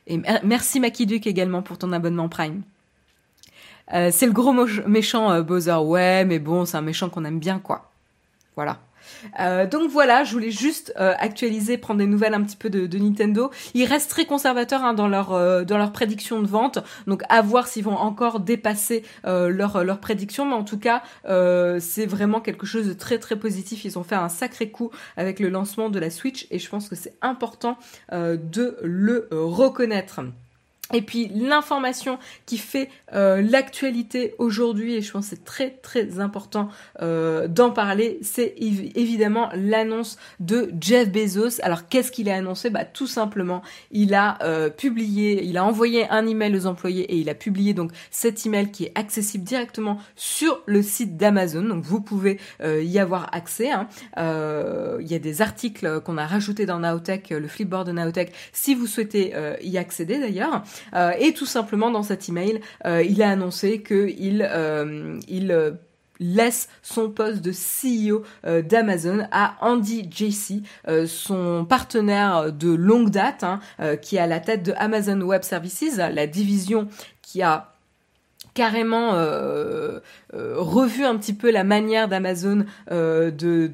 Et 0.06 0.20
merci 0.42 0.80
Maki 0.80 1.06
Duke 1.06 1.26
également 1.26 1.62
pour 1.62 1.78
ton 1.78 1.92
abonnement 1.92 2.28
Prime. 2.28 2.62
Euh, 3.94 4.11
c'est 4.12 4.26
le 4.26 4.32
gros 4.32 4.52
méchant 4.87 5.40
Bowser. 5.42 5.75
Ouais, 5.75 6.25
mais 6.25 6.38
bon, 6.38 6.64
c'est 6.64 6.76
un 6.76 6.82
méchant 6.82 7.08
qu'on 7.08 7.25
aime 7.25 7.38
bien, 7.38 7.58
quoi. 7.58 7.90
Voilà. 8.56 8.78
Euh, 9.40 9.66
donc 9.66 9.90
voilà, 9.90 10.25
je 10.25 10.33
voulais 10.33 10.50
juste 10.50 10.92
euh, 10.99 11.14
actualiser, 11.19 11.78
prendre 11.78 11.99
des 11.99 12.07
nouvelles 12.07 12.35
un 12.35 12.42
petit 12.42 12.57
peu 12.57 12.71
de, 12.71 12.99
Nintendo. 12.99 13.50
Ils 13.75 13.85
restent 13.85 14.11
très 14.11 14.26
conservateurs 14.26 14.85
hein, 14.85 14.95
dans 14.95 15.09
leur 15.09 15.33
euh, 15.33 15.64
dans 15.64 15.78
leur 15.78 15.92
prédiction 15.92 16.40
de 16.40 16.47
vente, 16.47 16.78
donc 17.07 17.23
à 17.28 17.42
voir 17.42 17.66
s'ils 17.66 17.85
vont 17.85 17.97
encore 17.97 18.40
dépasser 18.40 19.02
leur 19.25 19.85
leur 19.85 19.99
prédiction, 20.00 20.45
mais 20.47 20.54
en 20.54 20.64
tout 20.64 20.78
cas 20.78 21.02
c'est 21.25 22.07
vraiment 22.07 22.40
quelque 22.40 22.66
chose 22.66 22.87
de 22.88 22.92
très 22.92 23.19
très 23.19 23.37
positif. 23.37 23.85
Ils 23.85 23.99
ont 23.99 24.04
fait 24.04 24.14
un 24.14 24.28
sacré 24.28 24.71
coup 24.71 24.90
avec 25.16 25.40
le 25.40 25.49
lancement 25.49 25.90
de 25.90 25.99
la 25.99 26.11
Switch 26.11 26.47
et 26.50 26.59
je 26.59 26.69
pense 26.69 26.88
que 26.88 26.97
c'est 26.97 27.14
important 27.23 27.78
de 28.12 28.76
le 28.83 29.28
reconnaître. 29.33 30.21
Et 30.92 31.02
puis 31.02 31.30
l'information 31.34 32.18
qui 32.46 32.58
fait 32.58 32.88
euh, 33.14 33.42
l'actualité 33.42 34.34
aujourd'hui, 34.38 34.94
et 34.94 35.00
je 35.02 35.11
pense 35.11 35.30
que 35.30 35.37
c'est 35.37 35.44
très 35.44 35.70
très 35.70 36.20
important 36.20 36.68
euh, 37.00 37.49
d'en 37.49 37.70
parler, 37.70 38.18
c'est 38.22 38.54
évidemment 38.58 39.49
l'annonce 39.54 40.18
de 40.40 40.70
Jeff 40.80 41.11
Bezos. 41.11 41.61
Alors 41.62 41.88
qu'est-ce 41.88 42.12
qu'il 42.12 42.28
a 42.28 42.37
annoncé? 42.37 42.70
Bah 42.70 42.84
tout 42.84 43.06
simplement, 43.06 43.62
il 43.90 44.14
a 44.14 44.38
euh, 44.42 44.70
publié, 44.70 45.44
il 45.44 45.56
a 45.56 45.64
envoyé 45.64 46.08
un 46.11 46.26
email 46.26 46.54
aux 46.56 46.66
employés 46.66 47.04
et 47.12 47.16
il 47.16 47.28
a 47.28 47.34
publié 47.34 47.75
donc 47.75 47.92
cet 48.11 48.44
email 48.46 48.70
qui 48.70 48.84
est 48.84 48.92
accessible 48.99 49.44
directement 49.44 49.99
sur 50.14 50.62
le 50.66 50.82
site 50.82 51.16
d'Amazon. 51.16 51.62
Donc 51.62 51.84
vous 51.84 52.00
pouvez 52.00 52.38
y 52.62 52.99
avoir 52.99 53.34
accès. 53.34 53.70
Hein. 53.70 53.88
il 55.00 55.06
y 55.06 55.14
a 55.14 55.18
des 55.18 55.42
articles 55.42 56.00
qu'on 56.00 56.18
a 56.18 56.26
rajoutés 56.26 56.66
dans 56.66 56.80
Naotech, 56.80 57.30
le 57.30 57.49
flipboard 57.49 57.87
de 57.87 57.92
Naotech, 57.92 58.32
si 58.52 58.75
vous 58.75 58.87
souhaitez 58.87 59.34
y 59.62 59.78
accéder 59.78 60.18
d'ailleurs. 60.18 60.62
Euh, 60.94 61.12
et 61.18 61.32
tout 61.32 61.46
simplement 61.46 61.90
dans 61.90 62.02
cet 62.02 62.28
email, 62.28 62.60
euh, 62.86 63.02
il 63.02 63.22
a 63.22 63.30
annoncé 63.30 63.82
qu'il 63.82 64.48
euh, 64.50 65.18
il 65.28 65.74
laisse 66.20 66.68
son 66.82 67.10
poste 67.10 67.40
de 67.40 67.50
CEO 67.50 68.22
d'Amazon 68.62 69.26
à 69.32 69.56
Andy 69.60 70.08
Jassy, 70.08 70.62
son 71.06 71.64
partenaire 71.64 72.52
de 72.52 72.72
longue 72.72 73.10
date, 73.10 73.42
hein, 73.42 73.58
qui 74.00 74.16
est 74.16 74.20
à 74.20 74.28
la 74.28 74.38
tête 74.38 74.62
de 74.62 74.72
Amazon 74.76 75.20
Web 75.22 75.42
Services, 75.42 75.96
la 75.96 76.26
division 76.28 76.86
qui 77.22 77.42
a 77.42 77.72
carrément 78.54 79.16
revu 80.32 81.04
un 81.04 81.16
petit 81.16 81.34
peu 81.34 81.50
la 81.50 81.64
manière 81.64 82.06
d'Amazon 82.06 82.66
de 82.88 83.68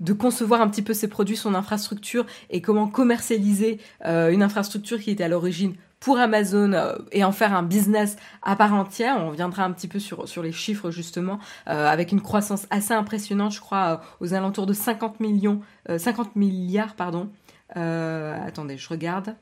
de 0.00 0.12
concevoir 0.12 0.60
un 0.60 0.68
petit 0.68 0.82
peu 0.82 0.94
ses 0.94 1.08
produits, 1.08 1.36
son 1.36 1.54
infrastructure 1.54 2.26
et 2.50 2.60
comment 2.60 2.86
commercialiser 2.88 3.80
euh, 4.04 4.30
une 4.30 4.42
infrastructure 4.42 5.00
qui 5.00 5.10
était 5.10 5.24
à 5.24 5.28
l'origine 5.28 5.74
pour 6.00 6.18
Amazon 6.18 6.72
euh, 6.72 6.94
et 7.12 7.24
en 7.24 7.32
faire 7.32 7.54
un 7.54 7.62
business 7.62 8.16
à 8.42 8.56
part 8.56 8.74
entière. 8.74 9.16
On 9.18 9.30
reviendra 9.30 9.64
un 9.64 9.72
petit 9.72 9.88
peu 9.88 9.98
sur, 9.98 10.42
les 10.42 10.52
chiffres 10.52 10.90
justement, 10.90 11.38
euh, 11.68 11.88
avec 11.88 12.12
une 12.12 12.20
croissance 12.20 12.66
assez 12.70 12.92
impressionnante, 12.92 13.52
je 13.52 13.60
crois, 13.60 14.02
aux 14.20 14.34
alentours 14.34 14.66
de 14.66 14.74
50 14.74 15.20
millions, 15.20 15.60
50 15.88 16.36
milliards, 16.36 16.94
pardon. 16.94 17.30
attendez, 17.70 18.76
je 18.76 18.88
regarde 18.88 19.34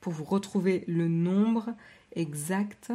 pour 0.00 0.12
vous 0.12 0.24
retrouver 0.24 0.84
le 0.86 1.08
nombre 1.08 1.70
exact. 2.14 2.92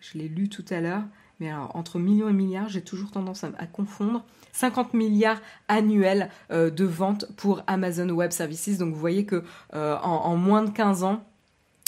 Je 0.00 0.16
l'ai 0.16 0.28
lu 0.28 0.48
tout 0.48 0.64
à 0.70 0.80
l'heure, 0.80 1.02
mais 1.40 1.50
alors 1.50 1.74
entre 1.74 1.98
millions 1.98 2.28
et 2.28 2.32
milliards, 2.32 2.68
j'ai 2.68 2.82
toujours 2.82 3.10
tendance 3.10 3.44
à 3.44 3.66
confondre. 3.66 4.24
50 4.52 4.94
milliards 4.94 5.40
annuels 5.68 6.30
euh, 6.50 6.70
de 6.70 6.84
ventes 6.84 7.26
pour 7.36 7.62
Amazon 7.66 8.08
Web 8.10 8.32
Services. 8.32 8.78
Donc 8.78 8.92
vous 8.92 9.00
voyez 9.00 9.24
que 9.24 9.44
euh, 9.74 9.96
en, 9.98 10.36
moins 10.36 10.62
de 10.62 10.70
15 10.70 11.04
ans, 11.04 11.24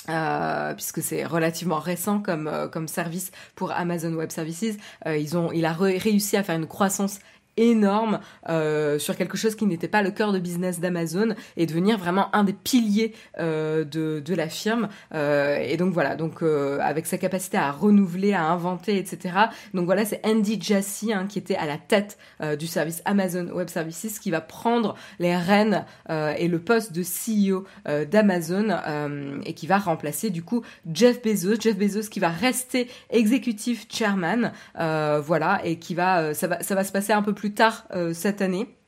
euh, 0.09 0.75
puisque 0.75 1.03
c'est 1.03 1.25
relativement 1.25 1.79
récent 1.79 2.21
comme, 2.21 2.51
comme 2.73 2.89
service 2.89 3.33
pour 3.55 3.73
Amazon 3.73 4.13
Web 4.15 4.31
Services, 4.31 4.77
ils 5.07 5.37
ont, 5.37 5.51
il 5.53 5.65
a 5.65 5.73
réussi 5.73 6.37
à 6.37 6.43
faire 6.43 6.57
une 6.57 6.67
croissance 6.67 7.19
énorme 7.61 8.21
euh, 8.49 8.99
sur 8.99 9.17
quelque 9.17 9.37
chose 9.37 9.55
qui 9.55 9.67
n'était 9.67 9.89
pas 9.89 10.03
le 10.03 10.11
cœur 10.11 10.33
de 10.33 10.39
business 10.39 10.81
d'Amazon 10.81 11.35
et 11.57 11.67
devenir 11.67 11.99
vraiment 11.99 12.35
un 12.35 12.43
des 12.43 12.55
piliers 12.55 13.15
euh, 13.39 13.85
de, 13.85 14.21
de, 14.25 14.35
la 14.35 14.49
firme. 14.49 14.89
Euh, 15.15 15.59
et 15.59 15.77
donc 15.77 15.93
voilà, 15.93 16.17
donc 16.17 16.43
avec 16.43 17.07
sa 17.07 17.19
capacité 17.19 17.59
à 17.59 17.71
renouveler, 17.71 18.33
à 18.33 18.45
inventer, 18.45 18.97
etc. 18.97 19.35
Donc 19.75 19.85
voilà, 19.85 20.05
c'est 20.05 20.25
Andy 20.25 20.59
Jassy 20.61 21.13
hein, 21.13 21.27
qui 21.29 21.39
était 21.39 21.57
à 21.57 21.67
la 21.67 21.77
tête 21.77 22.19
du 22.59 22.67
service 22.67 23.03
Amazon 23.05 23.49
Web 23.49 23.69
Services 23.69 24.19
qui 24.19 24.31
va 24.31 24.41
prendre 24.41 24.97
les 25.19 25.37
rênes 25.37 25.85
et 26.09 26.49
le 26.49 26.59
poste 26.59 26.93
de 26.93 27.03
CEO 27.03 27.65
d'Amazon 28.07 29.41
et 29.45 29.53
qui 29.53 29.67
va 29.67 29.79
remplacer 29.79 30.31
du 30.31 30.43
coup 30.43 30.63
Jeff 30.91 31.23
Bezos. 31.23 31.61
Jeff 31.61 31.77
Bezos 31.77 32.09
qui 32.09 32.21
va 32.21 32.31
rester 32.31 32.89
exécutif 33.11 33.87
chairman, 33.91 34.53
voilà, 34.75 35.61
et 35.65 35.79
qui 35.79 35.95
va 35.95 36.33
ça 36.33 36.47
va 36.47 36.63
ça 36.63 36.75
va 36.75 36.85
se 36.85 36.93
passer 36.93 37.13
un 37.13 37.23
peu 37.23 37.35
plus 37.35 37.50
tard 37.55 37.87
euh, 37.93 38.13
cette 38.13 38.43
année. 38.43 38.80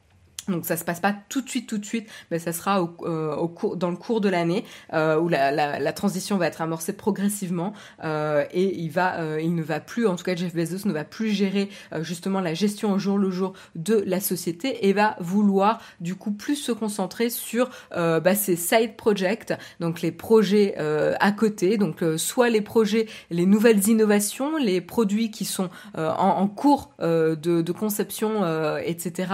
Donc 0.48 0.64
ça 0.66 0.76
se 0.76 0.84
passe 0.84 1.00
pas 1.00 1.14
tout 1.28 1.40
de 1.40 1.48
suite, 1.48 1.68
tout 1.68 1.78
de 1.78 1.84
suite, 1.84 2.08
mais 2.30 2.38
ça 2.38 2.52
sera 2.52 2.82
au, 2.82 2.96
euh, 3.02 3.34
au 3.36 3.48
cours, 3.48 3.76
dans 3.76 3.90
le 3.90 3.96
cours 3.96 4.20
de 4.20 4.28
l'année 4.28 4.64
euh, 4.92 5.18
où 5.18 5.28
la, 5.28 5.50
la, 5.50 5.78
la, 5.78 5.92
transition 5.92 6.36
va 6.36 6.46
être 6.46 6.60
amorcée 6.60 6.92
progressivement 6.92 7.72
euh, 8.04 8.44
et 8.52 8.78
il 8.80 8.90
va, 8.90 9.20
euh, 9.20 9.40
il 9.40 9.54
ne 9.54 9.62
va 9.62 9.80
plus, 9.80 10.06
en 10.06 10.16
tout 10.16 10.24
cas 10.24 10.34
Jeff 10.34 10.54
Bezos 10.54 10.86
ne 10.86 10.92
va 10.92 11.04
plus 11.04 11.30
gérer 11.30 11.68
euh, 11.92 12.02
justement 12.02 12.40
la 12.40 12.54
gestion 12.54 12.92
au 12.92 12.98
jour 12.98 13.18
le 13.18 13.30
jour 13.30 13.52
de 13.74 14.02
la 14.06 14.20
société 14.20 14.88
et 14.88 14.92
va 14.92 15.16
vouloir 15.20 15.80
du 16.00 16.14
coup 16.14 16.32
plus 16.32 16.56
se 16.56 16.72
concentrer 16.72 17.30
sur 17.30 17.70
bah, 17.92 18.34
ses 18.34 18.56
side 18.56 18.96
projects, 18.96 19.52
donc 19.80 20.00
les 20.02 20.12
projets 20.12 20.76
à 20.76 21.32
côté, 21.32 21.76
donc 21.76 22.02
soit 22.16 22.48
les 22.48 22.60
projets, 22.60 23.06
les 23.30 23.46
nouvelles 23.46 23.88
innovations, 23.88 24.56
les 24.56 24.80
produits 24.80 25.30
qui 25.30 25.44
sont 25.44 25.70
en, 25.94 26.00
en, 26.00 26.48
cours 26.48 26.92
de, 27.00 27.36
de, 27.36 27.72
conception, 27.72 28.44
etc. 28.78 29.32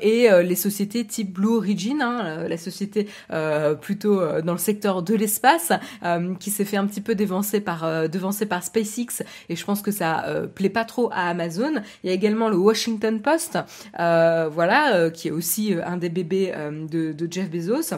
et 0.00 0.23
euh, 0.30 0.42
les 0.42 0.54
sociétés 0.54 1.04
type 1.04 1.32
Blue 1.32 1.56
Origin, 1.56 2.02
hein, 2.02 2.24
euh, 2.24 2.48
la 2.48 2.56
société 2.56 3.08
euh, 3.30 3.74
plutôt 3.74 4.20
dans 4.42 4.52
le 4.52 4.58
secteur 4.58 5.02
de 5.02 5.14
l'espace, 5.14 5.72
qui 6.40 6.50
s'est 6.50 6.64
fait 6.64 6.76
un 6.76 6.86
petit 6.86 7.00
peu 7.00 7.14
par, 7.60 8.08
devancer 8.08 8.46
par 8.46 8.62
SpaceX, 8.62 9.22
et 9.48 9.56
je 9.56 9.64
pense 9.64 9.82
que 9.82 9.90
ça 9.90 10.24
plaît 10.54 10.68
pas 10.68 10.84
trop 10.84 11.10
à 11.12 11.28
Amazon. 11.28 11.74
Il 12.02 12.08
y 12.08 12.10
a 12.10 12.12
également 12.12 12.48
le 12.48 12.56
Washington 12.56 13.20
Post, 13.20 13.58
voilà, 13.96 15.10
qui 15.10 15.28
est 15.28 15.30
aussi 15.30 15.74
un 15.84 15.96
des 15.96 16.08
bébés 16.08 16.52
de 16.90 17.28
Jeff 17.30 17.50
Bezos. 17.50 17.94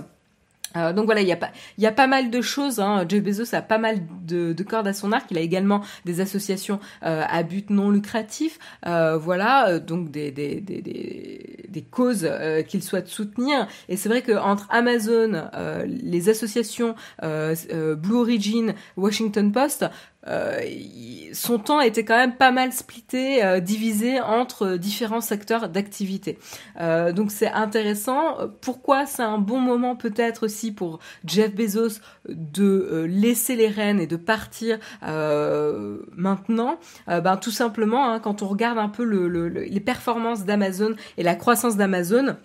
Euh, 0.76 0.92
donc 0.92 1.06
voilà, 1.06 1.20
il 1.20 1.28
y, 1.28 1.32
a 1.32 1.37
pas, 1.37 1.50
y 1.78 1.87
a 1.87 1.92
pas 1.92 2.06
mal 2.06 2.30
de 2.30 2.40
choses. 2.40 2.80
Hein. 2.80 3.04
Jeff 3.08 3.23
Bezos 3.23 3.54
a 3.54 3.62
pas 3.62 3.78
mal 3.78 4.00
de, 4.23 4.52
de, 4.52 4.62
cordes 4.62 4.88
à 4.88 4.92
son 4.92 5.12
arc. 5.12 5.26
Il 5.30 5.38
a 5.38 5.40
également 5.40 5.82
des 6.04 6.20
associations 6.20 6.80
euh, 7.04 7.23
à 7.26 7.42
but 7.42 7.70
non 7.70 7.90
lucratif. 7.90 8.58
Euh, 8.87 9.16
voilà, 9.16 9.78
donc 9.78 10.11
des, 10.11 10.30
des, 10.30 10.61
des, 10.61 10.82
des, 10.82 11.66
des 11.68 11.82
causes 11.82 12.28
qu'il 12.68 12.82
souhaite 12.82 13.08
soutenir. 13.08 13.66
Et 13.88 13.96
c'est 13.96 14.08
vrai 14.08 14.23
qu'entre 14.23 14.66
Amazon, 14.70 15.49
les 15.87 16.28
associations 16.28 16.94
Blue 17.23 18.14
Origin, 18.14 18.75
Washington 18.96 19.52
Post, 19.52 19.87
son 21.33 21.59
temps 21.59 21.80
était 21.80 22.04
quand 22.04 22.16
même 22.16 22.35
pas 22.35 22.50
mal 22.50 22.73
splitté, 22.73 23.61
divisé 23.61 24.21
entre 24.21 24.76
différents 24.76 25.21
secteurs 25.21 25.68
d'activité. 25.68 26.38
donc 26.78 27.30
c'est 27.30 27.50
intéressant. 27.50 28.37
Pourquoi 28.61 29.06
c'est 29.06 29.23
un 29.23 29.38
bon 29.38 29.61
moment 29.61 29.95
peut-être 29.97 30.45
aussi 30.45 30.73
pour 30.73 30.99
Jeff 31.25 31.54
Bezos 31.54 32.00
de 32.28 33.06
laisser 33.09 33.54
les 33.54 33.68
rênes 33.68 34.00
et 34.00 34.06
de 34.06 34.16
partir 34.16 34.78
maintenant? 35.02 36.78
Ben 37.06 37.37
tout 37.37 37.50
simplement, 37.50 38.11
hein, 38.11 38.18
quand 38.18 38.42
on 38.42 38.49
regarde 38.49 38.78
un 38.78 38.88
peu 38.88 39.04
les 39.04 39.80
performances 39.80 40.45
d'Amazon 40.45 40.95
et 41.18 41.23
la 41.23 41.35
croissance 41.35 41.76
d'Amazon. 41.76 42.37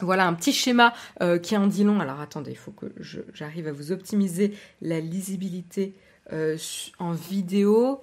Voilà 0.00 0.26
un 0.26 0.32
petit 0.32 0.52
schéma 0.52 0.94
euh, 1.22 1.38
qui 1.38 1.56
en 1.56 1.66
dit 1.66 1.84
long. 1.84 2.00
Alors 2.00 2.20
attendez, 2.20 2.52
il 2.52 2.56
faut 2.56 2.70
que 2.70 2.86
j'arrive 3.34 3.68
à 3.68 3.72
vous 3.72 3.92
optimiser 3.92 4.54
la 4.80 5.00
lisibilité 5.00 5.94
euh, 5.94 6.09
en 6.98 7.12
vidéo. 7.12 8.00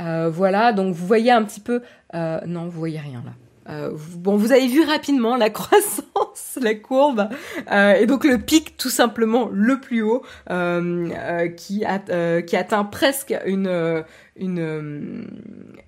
Euh, 0.00 0.30
voilà, 0.30 0.72
donc 0.72 0.94
vous 0.94 1.06
voyez 1.06 1.30
un 1.30 1.42
petit 1.44 1.60
peu... 1.60 1.82
non, 2.12 2.64
vous 2.64 2.78
voyez 2.78 2.98
rien 2.98 3.22
là. 3.24 3.32
Euh, 3.68 3.92
bon, 4.16 4.36
vous 4.36 4.52
avez 4.52 4.66
vu 4.66 4.82
rapidement 4.82 5.36
la 5.36 5.50
croissance, 5.50 6.58
la 6.60 6.74
courbe, 6.74 7.28
euh, 7.70 7.94
et 7.94 8.06
donc 8.06 8.24
le 8.24 8.38
pic 8.38 8.76
tout 8.76 8.90
simplement 8.90 9.48
le 9.52 9.78
plus 9.78 10.02
haut, 10.02 10.22
euh, 10.50 11.48
qui 11.48 11.84
atteint 11.84 12.84
presque 12.84 13.34
une 13.46 14.04
une, 14.42 14.58
euh, 14.58 15.24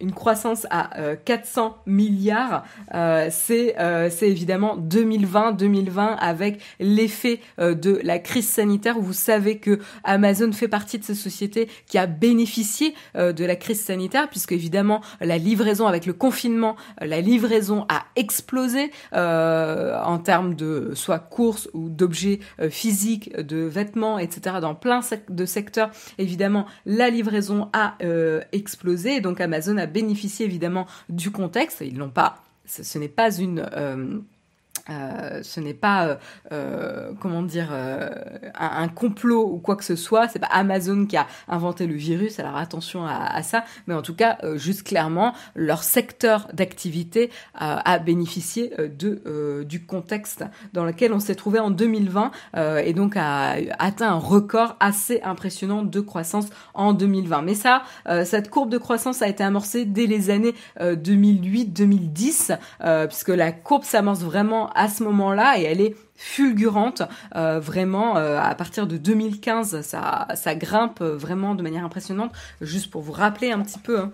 une 0.00 0.12
croissance 0.12 0.66
à 0.70 0.90
400 1.24 1.66
euh, 1.66 1.90
milliards, 1.90 2.64
euh, 2.94 3.28
c'est 3.30 3.74
évidemment 4.22 4.78
2020-2020 4.78 6.16
avec 6.18 6.60
l'effet 6.78 7.40
de 7.58 8.00
la 8.02 8.18
crise 8.18 8.48
sanitaire 8.48 8.98
vous 8.98 9.12
savez 9.12 9.58
que 9.58 9.80
Amazon 10.04 10.52
fait 10.52 10.68
partie 10.68 10.98
de 10.98 11.04
ces 11.04 11.14
sociétés 11.14 11.68
qui 11.86 11.98
a 11.98 12.06
bénéficié 12.06 12.94
de 13.14 13.44
la 13.44 13.56
crise 13.56 13.82
sanitaire 13.82 14.28
puisque 14.28 14.52
évidemment 14.52 15.00
la 15.20 15.38
livraison 15.38 15.86
avec 15.86 16.06
le 16.06 16.12
confinement, 16.12 16.76
la 17.00 17.20
livraison 17.20 17.86
a 17.88 18.04
explosé 18.14 18.90
en 19.12 20.18
termes 20.18 20.54
de 20.54 20.92
soit 20.94 21.18
courses 21.18 21.68
ou 21.74 21.88
d'objets 21.88 22.38
physiques, 22.70 23.34
de 23.36 23.58
vêtements, 23.58 24.18
etc. 24.18 24.56
Dans 24.60 24.74
plein 24.74 25.00
de 25.28 25.44
secteurs, 25.44 25.90
évidemment, 26.18 26.66
la 26.86 27.10
livraison 27.10 27.68
a 27.72 27.96
explosé. 28.52 29.20
donc 29.20 29.40
Amazon 29.40 29.76
a 29.78 29.86
bénéficié 29.86 30.46
évidemment 30.46 30.86
du 31.08 31.30
contexte. 31.30 31.80
Ils 31.80 31.98
n'ont 31.98 32.10
pas, 32.10 32.42
ce, 32.66 32.98
n'est 32.98 33.08
pas 33.08 33.34
une 33.34 34.24
euh, 34.90 35.24
euh, 35.34 35.42
ce 35.42 35.60
n'est 35.60 35.74
pas, 35.74 36.06
euh, 36.06 36.16
euh, 36.52 37.12
comment 37.20 37.42
dire, 37.42 37.72
un, 38.58 38.88
complot 38.88 39.48
ou 39.50 39.58
quoi 39.58 39.76
que 39.76 39.84
ce 39.84 39.96
soit. 39.96 40.28
C'est 40.28 40.38
pas 40.38 40.48
Amazon 40.50 41.06
qui 41.06 41.16
a 41.16 41.26
inventé 41.48 41.86
le 41.86 41.94
virus. 41.94 42.38
Alors 42.38 42.56
attention 42.56 43.06
à, 43.06 43.42
ça. 43.42 43.64
Mais 43.86 43.94
en 43.94 44.02
tout 44.02 44.14
cas, 44.14 44.38
juste 44.54 44.82
clairement, 44.84 45.34
leur 45.54 45.82
secteur 45.82 46.48
d'activité 46.52 47.30
a 47.54 47.98
bénéficié 47.98 48.72
de 48.78 49.64
du 49.64 49.84
contexte 49.84 50.44
dans 50.72 50.84
lequel 50.84 51.12
on 51.12 51.20
s'est 51.20 51.34
trouvé 51.34 51.58
en 51.58 51.70
2020 51.70 52.30
et 52.84 52.92
donc 52.92 53.16
a 53.16 53.56
atteint 53.78 54.10
un 54.10 54.18
record 54.18 54.76
assez 54.80 55.20
impressionnant 55.22 55.82
de 55.82 56.00
croissance 56.00 56.46
en 56.74 56.92
2020. 56.92 57.42
Mais 57.42 57.54
ça, 57.54 57.82
cette 58.24 58.50
courbe 58.50 58.70
de 58.70 58.78
croissance 58.78 59.22
a 59.22 59.28
été 59.28 59.42
amorcée 59.42 59.84
dès 59.84 60.06
les 60.06 60.30
années 60.30 60.54
2008-2010 60.80 62.58
puisque 63.08 63.28
la 63.28 63.52
courbe 63.52 63.84
s'amorce 63.84 64.20
vraiment 64.20 64.70
à 64.74 64.88
ce 64.88 65.02
moment-là 65.04 65.58
et 65.58 65.62
elle 65.62 65.80
est 65.80 65.96
fulgurante. 66.16 67.02
Euh, 67.34 67.60
vraiment 67.60 68.16
euh, 68.16 68.38
à 68.38 68.54
partir 68.54 68.86
de 68.86 68.96
2015 68.96 69.80
ça, 69.80 70.54
grimpe 70.54 71.00
vraiment 71.00 71.54
de 71.54 71.62
manière 71.62 71.84
impressionnante. 71.84 72.32
Juste 72.60 72.90
pour 72.90 73.02
vous 73.02 73.12
rappeler 73.12 73.52
un 73.52 73.60
petit 73.60 73.78
peu 73.78 73.98
hein. 73.98 74.12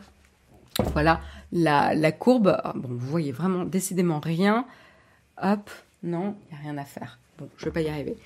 voilà 0.93 1.21
la, 1.53 2.13
courbe. 2.13 2.59
Ah, 2.63 2.73
bon 2.75 2.89
vous 2.89 3.07
voyez 3.07 3.33
vraiment 3.33 3.65
décidément 3.65 4.21
rien. 4.21 4.67
Hop 5.43 5.71
non 6.03 6.37
il 6.51 6.55
n'y 6.55 6.61
a 6.61 6.63
rien 6.63 6.79
à 6.79 6.85
faire. 6.85 7.19
Bon 7.39 7.49
je 7.57 7.65
vais 7.65 7.73
pas 7.73 7.81
y 7.81 7.89
arriver 7.89 8.17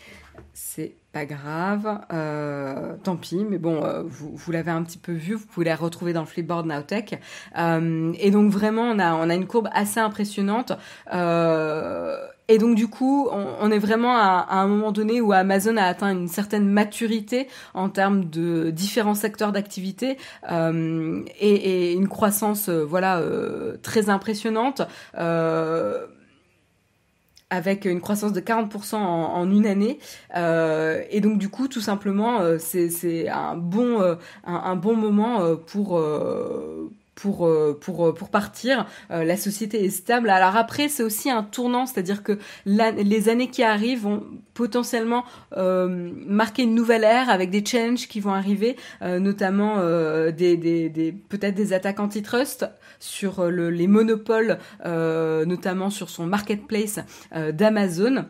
c'est 0.53 0.95
pas 1.12 1.26
grave, 1.26 2.00
euh, 2.12 2.95
tant 3.03 3.17
pis, 3.17 3.45
mais 3.49 3.59
bon, 3.59 3.85
euh, 3.85 4.03
vous, 4.05 4.53
l'avez 4.53 4.71
un 4.71 4.83
petit 4.83 4.99
peu 4.99 5.12
vu, 5.12 5.35
vous 5.35 5.47
pouvez 5.47 5.67
la 5.67 5.76
retrouver 5.76 6.12
dans 6.12 6.21
le 6.21 6.26
Flipboard 6.26 6.67
Nowtech. 6.67 7.21
Euh, 7.59 8.12
et 8.19 8.31
donc 8.31 8.50
vraiment, 8.50 8.83
on 8.83 8.99
a, 8.99 9.35
une 9.35 9.47
courbe 9.47 9.69
assez 9.73 10.00
impressionnante. 10.00 10.73
et 11.12 12.59
donc 12.59 12.75
du 12.76 12.88
coup, 12.88 13.29
on, 13.31 13.71
est 13.71 13.79
vraiment 13.79 14.17
à, 14.17 14.47
un 14.50 14.67
moment 14.67 14.93
donné 14.93 15.21
où 15.21 15.33
Amazon 15.33 15.76
a 15.76 15.85
atteint 15.85 16.11
une 16.11 16.29
certaine 16.29 16.69
maturité 16.69 17.49
en 17.75 17.88
termes 17.88 18.25
de 18.25 18.71
différents 18.71 19.14
secteurs 19.14 19.53
d'activité 19.53 20.19
et, 20.50 21.26
et, 21.41 21.93
une 21.93 22.09
croissance, 22.09 22.69
voilà, 22.69 23.23
très 23.83 24.11
impressionnante 24.11 24.83
avec 27.51 27.85
une 27.85 28.01
croissance 28.01 28.33
de 28.33 28.41
40% 28.41 28.97
en, 28.97 29.51
une 29.51 29.67
année. 29.67 29.99
Euh, 30.37 31.03
et 31.11 31.21
donc 31.21 31.39
du 31.39 31.49
coup, 31.49 31.69
tout 31.69 31.80
simplement, 31.80 32.41
euh, 32.41 32.59
c'est 32.59 33.28
un 33.28 33.57
bon, 33.57 34.00
euh, 34.00 34.15
un, 34.45 34.76
bon 34.76 34.97
moment 34.97 35.57
pour 35.67 36.02
pour 37.15 37.49
pour 37.80 38.15
pour 38.15 38.28
partir. 38.28 38.87
la 39.11 39.37
société 39.37 39.85
est 39.85 39.91
stable. 39.91 40.30
Alors 40.30 40.57
après, 40.57 40.89
c'est 40.89 41.02
aussi 41.02 41.30
un 41.30 41.43
tournant, 41.43 41.87
c'est-à-dire 41.87 42.23
que 42.23 42.39
les 42.67 43.28
années 43.28 43.49
qui 43.49 43.63
arrivent 43.63 44.02
vont 44.02 44.25
potentiellement 44.54 45.25
marquer 45.57 46.65
une 46.65 46.75
nouvelle 46.75 47.04
ère 47.04 47.30
avec 47.30 47.50
des 47.50 47.65
changes 47.65 48.09
qui 48.09 48.19
vont 48.21 48.35
arriver, 48.35 48.76
notamment 49.00 49.76
peut-être 49.76 51.54
des 51.54 51.73
attaques 51.73 52.00
antitrust 52.00 52.67
sur 53.00 53.41
euh, 53.41 53.71
les 53.71 53.87
monopoles, 53.87 54.59
euh, 54.85 55.45
notamment 55.45 55.91
sur 55.91 56.11
son 56.11 56.26
marketplace 56.26 57.00
euh, 57.35 57.52
d'Amazon. 57.52 58.26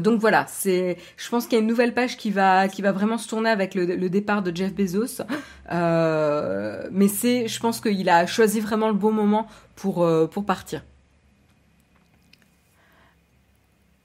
donc 0.00 0.20
voilà, 0.20 0.44
c'est, 0.46 0.98
je 1.16 1.28
pense 1.30 1.46
qu'il 1.46 1.54
y 1.54 1.56
a 1.56 1.62
une 1.62 1.68
nouvelle 1.68 1.94
page 1.94 2.18
qui 2.18 2.30
va, 2.30 2.66
vraiment 2.92 3.16
se 3.16 3.26
tourner 3.26 3.48
avec 3.48 3.74
le, 3.74 4.08
départ 4.10 4.42
de 4.42 4.54
Jeff 4.54 4.74
Bezos. 4.74 5.22
mais 5.70 7.08
c'est, 7.08 7.48
je 7.48 7.60
pense 7.60 7.80
qu'il 7.80 8.08
a 8.10 8.26
choisi 8.26 8.60
vraiment 8.60 8.88
le 8.88 8.94
bon 8.94 9.12
moment 9.12 9.46
pour 9.76 10.44
partir. 10.44 10.82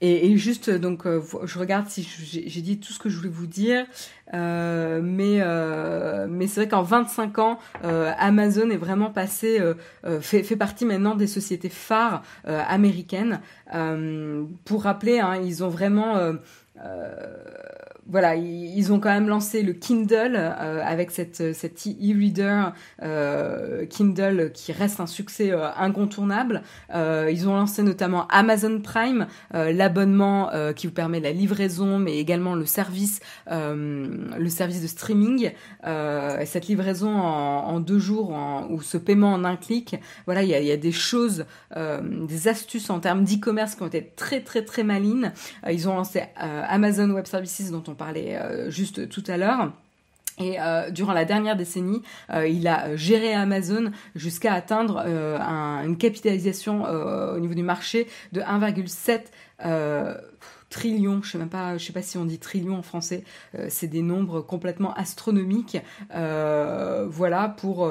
Et, 0.02 0.36
juste, 0.36 0.68
donc, 0.68 1.06
euh, 1.06 1.22
je 1.44 1.58
regarde 1.58 1.88
si 1.88 2.02
j'ai 2.02 2.60
dit 2.60 2.78
tout 2.78 2.92
ce 2.92 2.98
que 2.98 3.08
je 3.08 3.16
voulais 3.16 3.30
vous 3.30 3.46
dire, 3.46 3.86
euh, 4.34 5.00
mais 5.02 5.38
euh, 5.40 6.26
mais 6.28 6.46
c'est 6.48 6.60
vrai 6.60 6.68
qu'en 6.68 6.82
25 6.82 7.38
ans, 7.38 7.58
Amazon 7.82 8.68
est 8.68 8.76
vraiment 8.76 9.10
passé, 9.10 9.58
fait, 10.20 10.42
fait 10.42 10.56
partie 10.56 10.84
maintenant 10.84 11.14
des 11.14 11.26
sociétés 11.26 11.70
phares 11.70 12.22
américaines. 12.44 13.40
pour 14.64 14.82
rappeler, 14.82 15.20
hein, 15.20 15.36
ils 15.42 15.64
ont 15.64 15.68
vraiment 15.68 16.34
voilà, 18.08 18.36
ils 18.36 18.92
ont 18.92 19.00
quand 19.00 19.10
même 19.10 19.28
lancé 19.28 19.62
le 19.62 19.72
Kindle 19.72 20.36
euh, 20.36 20.80
avec 20.84 21.10
cette 21.10 21.54
cet 21.54 21.86
e-reader 21.86 22.72
euh, 23.02 23.84
Kindle 23.86 24.52
qui 24.54 24.72
reste 24.72 25.00
un 25.00 25.06
succès 25.06 25.50
euh, 25.50 25.68
incontournable. 25.76 26.62
ils 26.94 27.48
ont 27.48 27.54
lancé 27.54 27.82
notamment 27.82 28.26
Amazon 28.28 28.80
Prime, 28.80 29.26
l'abonnement 29.52 30.50
qui 30.74 30.86
vous 30.86 30.92
permet 30.92 31.20
la 31.20 31.32
livraison, 31.32 31.98
mais 31.98 32.18
également 32.18 32.54
le 32.54 32.64
service 32.64 33.20
le 33.48 34.48
service 34.48 34.82
de 34.82 34.86
streaming. 34.86 35.52
cette 36.44 36.68
livraison 36.68 37.10
en, 37.16 37.80
deux 37.80 37.98
jours 37.98 38.34
ou 38.70 38.80
ce 38.82 38.98
paiement 38.98 39.32
en 39.32 39.44
un 39.44 39.56
clic. 39.56 39.96
Voilà, 40.26 40.42
il 40.42 40.48
y 40.48 40.54
a, 40.54 40.60
y 40.60 40.70
a, 40.70 40.76
des 40.76 40.92
choses, 40.92 41.44
des 41.74 42.48
astuces 42.48 42.90
en 42.90 43.00
termes 43.00 43.24
d'e-commerce 43.24 43.74
qui 43.74 43.82
ont 43.82 43.88
été 43.88 44.12
très 44.16 44.40
très 44.40 44.64
très 44.64 44.82
malines. 44.82 45.32
ils 45.70 45.88
ont 45.88 45.94
lancé 45.94 46.22
Amazon 46.36 47.10
Web 47.10 47.26
Services 47.26 47.70
dont 47.70 47.82
on 47.88 47.95
parlait 47.96 48.36
euh, 48.36 48.70
juste 48.70 49.08
tout 49.08 49.24
à 49.26 49.36
l'heure. 49.36 49.72
Et 50.38 50.60
euh, 50.60 50.90
durant 50.90 51.14
la 51.14 51.24
dernière 51.24 51.56
décennie, 51.56 52.02
euh, 52.30 52.46
il 52.46 52.68
a 52.68 52.94
géré 52.94 53.32
Amazon 53.32 53.90
jusqu'à 54.14 54.52
atteindre 54.52 54.98
une 54.98 55.96
capitalisation 55.96 56.84
au 56.84 57.40
niveau 57.40 57.54
du 57.54 57.62
marché 57.62 58.06
de 58.32 58.42
1,7 58.42 59.22
trillions. 60.68 61.22
Je 61.22 61.30
sais 61.30 61.38
même 61.38 61.48
pas, 61.48 61.78
je 61.78 61.90
sais 61.90 62.02
si 62.02 62.18
on 62.18 62.26
dit 62.26 62.38
trillion 62.38 62.76
en 62.76 62.82
français. 62.82 63.24
c'est 63.70 63.86
des 63.86 64.02
nombres 64.02 64.42
complètement 64.42 64.92
astronomiques. 64.92 65.78
voilà 66.10 67.48
pour 67.48 67.88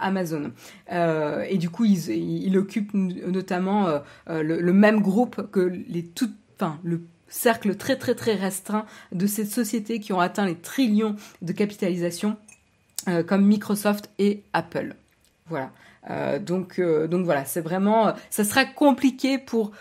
Amazon. 0.00 0.52
et 0.90 1.56
du 1.56 1.70
coup, 1.70 1.86
il, 1.86 2.58
occupe 2.58 2.92
notamment 2.92 3.88
le, 4.28 4.60
le, 4.60 4.72
même 4.74 5.00
groupe 5.00 5.50
que 5.50 5.60
les 5.60 6.04
toutes, 6.04 6.36
enfin 6.56 6.78
le 6.82 7.00
cercle 7.32 7.74
très 7.76 7.96
très 7.96 8.14
très 8.14 8.34
restreint 8.34 8.86
de 9.10 9.26
ces 9.26 9.44
sociétés 9.44 9.98
qui 9.98 10.12
ont 10.12 10.20
atteint 10.20 10.46
les 10.46 10.56
trillions 10.56 11.16
de 11.40 11.52
capitalisation 11.52 12.36
euh, 13.08 13.24
comme 13.24 13.44
Microsoft 13.44 14.10
et 14.18 14.42
Apple. 14.52 14.94
Voilà. 15.48 15.70
Euh, 16.10 16.38
donc, 16.38 16.78
euh, 16.78 17.06
donc 17.06 17.24
voilà, 17.24 17.44
c'est 17.44 17.60
vraiment, 17.60 18.12
ça 18.30 18.44
sera 18.44 18.64
compliqué 18.64 19.38
pour 19.38 19.72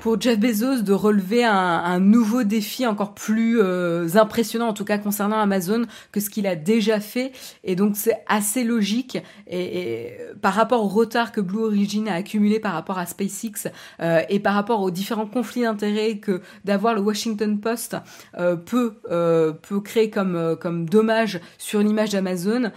pour 0.00 0.20
Jeff 0.20 0.38
Bezos 0.38 0.82
de 0.82 0.92
relever 0.92 1.44
un, 1.44 2.00
nouveau 2.00 2.44
défi 2.44 2.86
encore 2.86 3.14
plus 3.14 3.60
euh, 3.60 4.08
impressionnant, 4.14 4.68
en 4.68 4.72
tout 4.72 4.84
cas 4.84 4.98
concernant 4.98 5.38
Amazon, 5.38 5.82
que 6.12 6.20
ce 6.20 6.30
qu'il 6.30 6.46
a 6.46 6.56
déjà 6.56 7.00
fait. 7.00 7.32
Et 7.64 7.74
donc 7.76 7.96
c'est 7.96 8.22
assez 8.26 8.64
logique. 8.64 9.18
Et, 9.50 10.12
par 10.40 10.54
rapport 10.54 10.84
au 10.84 10.88
retard 10.88 11.32
que 11.32 11.40
Blue 11.40 11.64
Origin 11.64 12.08
a 12.08 12.14
accumulé 12.14 12.60
par 12.60 12.72
rapport 12.72 12.98
à 12.98 13.06
SpaceX 13.06 13.70
euh, 14.00 14.22
et 14.28 14.38
par 14.38 14.54
rapport 14.54 14.82
aux 14.82 14.90
différents 14.90 15.26
conflits 15.26 15.62
d'intérêts 15.62 16.18
que 16.18 16.40
d'avoir 16.64 16.94
le 16.94 17.00
Washington 17.00 17.58
Post 17.60 17.96
euh, 18.38 18.56
peut 18.56 18.96
peut 19.08 19.80
créer 19.80 20.10
comme 20.10 20.56
comme 20.60 20.88
dommage 20.88 21.40
sur 21.58 21.80
l'image 21.80 22.10
d'Amazon, 22.10 22.70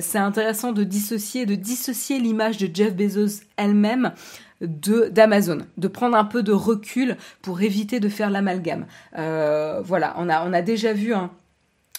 c'est 0.00 0.18
intéressant 0.18 0.72
de 0.72 0.84
dissocier 0.84 1.46
de 1.46 1.54
dissocier 1.54 2.18
l'image 2.18 2.58
de 2.58 2.68
Jeff 2.72 2.94
Bezos 2.94 3.42
elle-même 3.56 4.12
d'Amazon, 4.60 5.58
de 5.76 5.88
prendre 5.88 6.16
un 6.16 6.24
peu 6.24 6.42
de 6.42 6.52
recul 6.52 7.16
pour 7.42 7.60
éviter 7.62 8.00
de 8.00 8.08
faire 8.08 8.30
l'amalgame. 8.30 8.86
Euh, 9.18 9.80
voilà, 9.84 10.14
on 10.18 10.28
a 10.28 10.46
on 10.48 10.52
a 10.52 10.62
déjà 10.62 10.92
vu 10.92 11.14
un 11.14 11.30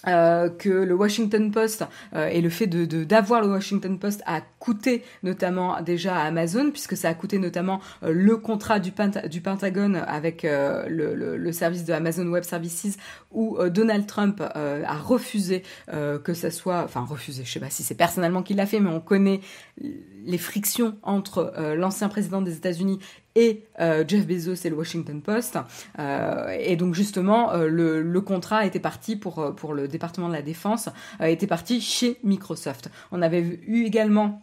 euh, 0.08 0.50
que 0.50 0.70
le 0.70 0.94
Washington 0.94 1.52
Post 1.52 1.86
euh, 2.14 2.28
et 2.28 2.42
le 2.42 2.50
fait 2.50 2.68
de 2.68 2.86
d'avoir 3.04 3.42
le 3.42 3.48
Washington 3.48 3.98
Post 3.98 4.22
a 4.26 4.42
coûté 4.60 5.04
notamment 5.24 5.82
déjà 5.82 6.18
à 6.18 6.26
Amazon 6.26 6.72
puisque 6.72 6.96
ça 6.96 7.10
a 7.10 7.14
coûté 7.14 7.40
notamment 7.40 7.80
euh, 8.04 8.12
le 8.12 8.38
contrat 8.38 8.80
du, 8.80 8.92
Pentagone 8.92 9.96
avec 10.08 10.44
le, 10.44 10.86
le, 10.88 11.38
le, 11.38 11.52
service 11.52 11.86
de 11.86 11.94
Amazon 11.94 12.28
Web 12.28 12.44
Services 12.44 12.98
où 13.32 13.58
Donald 13.70 14.06
Trump 14.06 14.42
a 14.42 14.98
refusé 14.98 15.64
que 15.92 16.34
ça 16.34 16.52
soit 16.52 16.84
enfin 16.84 17.02
refusé 17.02 17.44
je 17.44 17.52
sais 17.52 17.60
pas 17.60 17.70
si 17.70 17.84
c'est 17.84 17.96
personnellement 17.96 18.44
qu'il 18.44 18.58
l'a 18.58 18.66
fait 18.66 18.80
mais 18.80 18.90
on 18.90 19.00
connaît 19.02 19.42
les 19.78 20.38
frictions 20.38 20.98
entre 21.04 21.54
l'ancien 21.76 22.10
président 22.10 22.42
des 22.42 22.56
États-Unis 22.56 23.00
et 23.36 23.64
euh, 23.80 24.04
Jeff 24.08 24.26
Bezos 24.26 24.66
et 24.66 24.70
le 24.70 24.76
Washington 24.76 25.22
Post. 25.22 25.60
Euh, 26.00 26.56
et 26.60 26.76
donc 26.76 26.96
justement, 26.96 27.52
euh, 27.54 27.68
le, 27.68 28.22
contrat 28.22 28.66
était 28.66 28.80
parti 28.80 29.16
pour, 29.16 29.54
pour 29.56 29.74
le 29.74 29.88
département 29.88 30.30
de 30.30 30.34
la 30.34 30.42
défense, 30.42 30.90
était 31.22 31.48
parti 31.48 31.82
chez 31.82 32.18
Microsoft. 32.24 32.90
On 33.12 33.22
avait 33.22 33.42
eu 33.42 33.84
également 33.84 34.42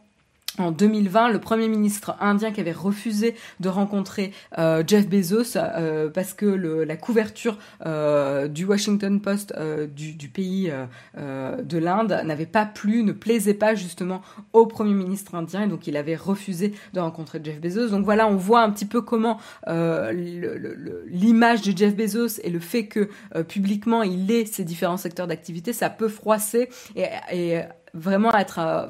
en 0.59 0.71
2020, 0.71 1.31
le 1.31 1.39
premier 1.39 1.69
ministre 1.69 2.15
indien 2.21 2.53
qui 2.53 2.61
avait 2.61 2.73
refusé 2.73 3.35
de 3.61 3.69
rencontrer 3.71 4.33
euh, 4.59 4.83
Jeff 4.87 5.09
Bezos 5.09 5.57
euh, 5.57 6.11
parce 6.11 6.35
que 6.35 6.45
la 6.45 6.97
couverture 6.97 7.57
euh, 7.87 8.49
du 8.49 8.67
Washington 8.67 9.21
Post 9.21 9.55
du, 9.95 10.29
pays 10.29 10.73
de 11.19 11.79
l'Inde 11.79 12.23
n'avait 12.25 12.47
pas 12.47 12.67
plu, 12.67 13.03
ne 13.03 13.13
plaisait 13.13 13.55
pas 13.55 13.75
justement 13.75 14.21
au 14.53 14.67
premier 14.67 14.95
ministre 14.95 15.35
indien 15.35 15.63
et 15.63 15.69
donc 15.69 15.87
il 15.87 15.97
avait 15.97 16.17
refusé 16.17 16.75
de 16.93 17.01
rencontrer 17.01 17.41
Jeff 17.43 17.61
Bezos. 17.61 17.89
Donc 17.89 18.05
voilà, 18.05 18.27
on 18.29 18.37
voit 18.37 18.61
un 18.63 18.71
petit 18.71 18.87
peu 18.87 19.01
comment 19.01 19.39
l'image 19.67 21.63
de 21.63 21.77
Jeff 21.77 21.97
Bezos 21.97 22.41
et 22.43 22.51
le 22.51 22.61
fait 22.61 22.87
que 22.87 23.09
publiquement 23.49 24.03
il 24.03 24.31
ait 24.31 24.45
ces 24.45 24.65
différents 24.65 24.97
secteurs 24.97 25.27
d'activité, 25.27 25.73
ça 25.73 25.89
peut 25.91 26.09
froisser 26.09 26.69
et, 26.97 27.07
et 27.33 27.63
vraiment 27.95 28.35
être, 28.35 28.89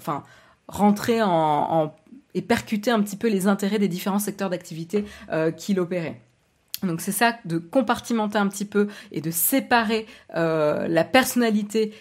rentrer 0.68 1.22
en, 1.22 1.94
et 2.35 2.42
percuter 2.42 2.90
un 2.90 3.03
petit 3.03 3.16
peu 3.16 3.29
les 3.29 3.46
intérêts 3.46 3.79
des 3.79 3.88
différents 3.88 4.18
secteurs 4.18 4.51
d'activité 4.51 5.05
euh, 5.31 5.51
qu'il 5.51 5.81
opérait. 5.81 6.20
Donc 6.83 7.01
c'est 7.01 7.12
ça 7.12 7.37
de 7.44 7.59
compartimenter 7.59 8.38
un 8.38 8.48
petit 8.48 8.64
peu 8.64 8.88
et 9.12 9.20
de 9.20 9.31
séparer 9.31 10.07
euh, 10.35 10.88
la 10.88 11.05
personnalité 11.05 11.94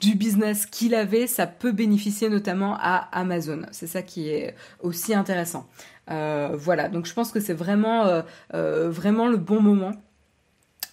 du 0.00 0.16
business 0.16 0.66
qu'il 0.66 0.94
avait, 0.96 1.28
ça 1.28 1.46
peut 1.46 1.70
bénéficier 1.70 2.28
notamment 2.28 2.76
à 2.80 3.08
Amazon. 3.12 3.62
C'est 3.70 3.86
ça 3.86 4.02
qui 4.02 4.28
est 4.30 4.56
aussi 4.80 5.14
intéressant. 5.14 5.68
Euh, 6.10 6.50
voilà, 6.54 6.88
donc 6.88 7.06
je 7.06 7.14
pense 7.14 7.30
que 7.30 7.38
c'est 7.38 7.54
vraiment, 7.54 8.22
vraiment 8.52 9.28
le 9.28 9.36
bon 9.36 9.60
moment 9.60 9.92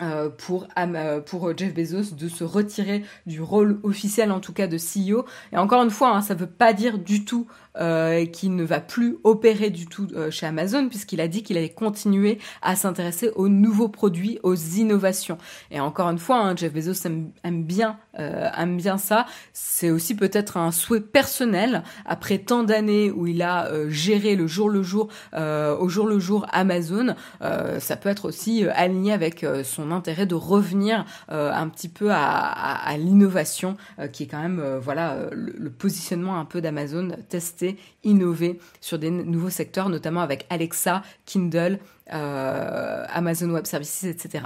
euh, 0.01 0.29
pour, 0.29 0.67
euh, 0.77 1.19
pour 1.19 1.57
Jeff 1.57 1.73
Bezos 1.73 2.15
de 2.15 2.29
se 2.29 2.45
retirer 2.45 3.03
du 3.25 3.41
rôle 3.41 3.79
officiel 3.83 4.31
en 4.31 4.39
tout 4.39 4.53
cas 4.53 4.67
de 4.67 4.77
CEO. 4.77 5.25
Et 5.51 5.57
encore 5.57 5.83
une 5.83 5.89
fois, 5.89 6.15
hein, 6.15 6.21
ça 6.21 6.35
ne 6.35 6.39
veut 6.39 6.49
pas 6.49 6.71
dire 6.71 6.99
du 6.99 7.25
tout 7.25 7.47
euh, 7.77 8.25
qu'il 8.25 8.55
ne 8.55 8.63
va 8.63 8.79
plus 8.79 9.17
opérer 9.23 9.69
du 9.69 9.85
tout 9.87 10.07
euh, 10.15 10.31
chez 10.31 10.45
Amazon 10.45 10.89
puisqu'il 10.89 11.21
a 11.21 11.27
dit 11.27 11.43
qu'il 11.43 11.57
allait 11.57 11.69
continuer 11.69 12.39
à 12.61 12.75
s'intéresser 12.75 13.31
aux 13.35 13.49
nouveaux 13.49 13.89
produits, 13.89 14.39
aux 14.43 14.55
innovations. 14.55 15.37
Et 15.71 15.79
encore 15.79 16.09
une 16.09 16.19
fois, 16.19 16.37
hein, 16.39 16.55
Jeff 16.55 16.73
Bezos 16.73 17.05
aime, 17.05 17.63
bien 17.63 17.97
aime 18.13 18.75
bien 18.75 18.97
ça. 18.97 19.25
C'est 19.53 19.91
aussi 19.91 20.13
peut-être 20.13 20.57
un 20.57 20.71
souhait 20.71 20.99
personnel 20.99 21.83
après 22.05 22.37
tant 22.37 22.63
d'années 22.63 23.11
où 23.11 23.27
il 23.27 23.41
a 23.41 23.71
géré 23.87 24.35
le 24.35 24.45
jour 24.45 24.69
le 24.69 24.83
jour 24.83 25.07
au 25.33 25.89
jour 25.89 26.05
le 26.05 26.19
jour 26.19 26.45
Amazon. 26.51 27.15
ça 27.39 27.95
peut 27.95 28.09
être 28.09 28.25
aussi 28.25 28.65
aligné 28.67 29.13
avec 29.13 29.45
son 29.63 29.91
intérêt 29.91 30.25
de 30.25 30.35
revenir 30.35 31.05
euh, 31.31 31.51
un 31.53 31.69
petit 31.69 31.89
peu 31.89 32.09
à, 32.11 32.95
l'innovation, 32.97 33.77
euh, 33.99 34.07
qui 34.07 34.23
est 34.23 34.27
quand 34.27 34.41
même 34.41 34.59
euh, 34.59 34.79
voilà 34.79 35.29
le, 35.31 35.69
positionnement 35.69 36.39
un 36.39 36.45
peu 36.45 36.61
d'Amazon, 36.61 37.09
tester, 37.29 37.68
innover 38.03 38.59
sur 38.81 38.97
des 38.97 39.11
nouveaux 39.11 39.49
secteurs, 39.49 39.89
notamment 39.89 40.21
avec 40.21 40.45
Alexa, 40.49 41.03
Kindle, 41.25 41.79
Amazon 42.07 43.49
Web 43.51 43.65
Services, 43.65 44.03
etc. 44.03 44.45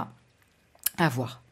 À 0.98 1.08
voir. 1.08 1.44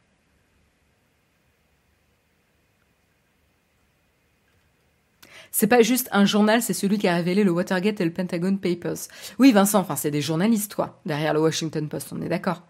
c'est 5.53 5.67
pas 5.67 5.83
juste 5.83 6.09
un 6.13 6.25
journal, 6.25 6.63
c'est 6.63 6.73
celui 6.73 6.99
qui 6.99 7.07
a 7.07 7.15
révélé 7.15 7.45
le 7.45 7.53
Watergate 7.53 8.01
et 8.01 8.05
le 8.05 8.13
Pentagon 8.13 8.57
Papers. 8.57 9.09
Oui, 9.39 9.53
Vincent, 9.53 9.79
enfin, 9.79 9.97
c'est 9.97 10.11
des 10.11 10.23
journalistes, 10.23 10.73
toi, 10.73 11.01
derrière 11.07 11.35
le 11.35 11.41
Washington 11.41 11.89
Post, 11.89 12.09
on 12.13 12.23
est 12.23 12.29
d'accord. 12.29 12.63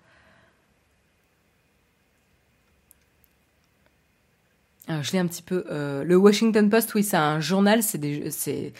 Je 5.00 5.12
l'ai 5.12 5.18
un 5.18 5.26
petit 5.26 5.42
peu. 5.42 5.64
Euh, 5.70 6.04
le 6.04 6.16
Washington 6.16 6.68
Post, 6.68 6.94
oui, 6.94 7.02
c'est 7.02 7.16
un 7.16 7.40
journal, 7.40 7.82
c'est 7.82 8.72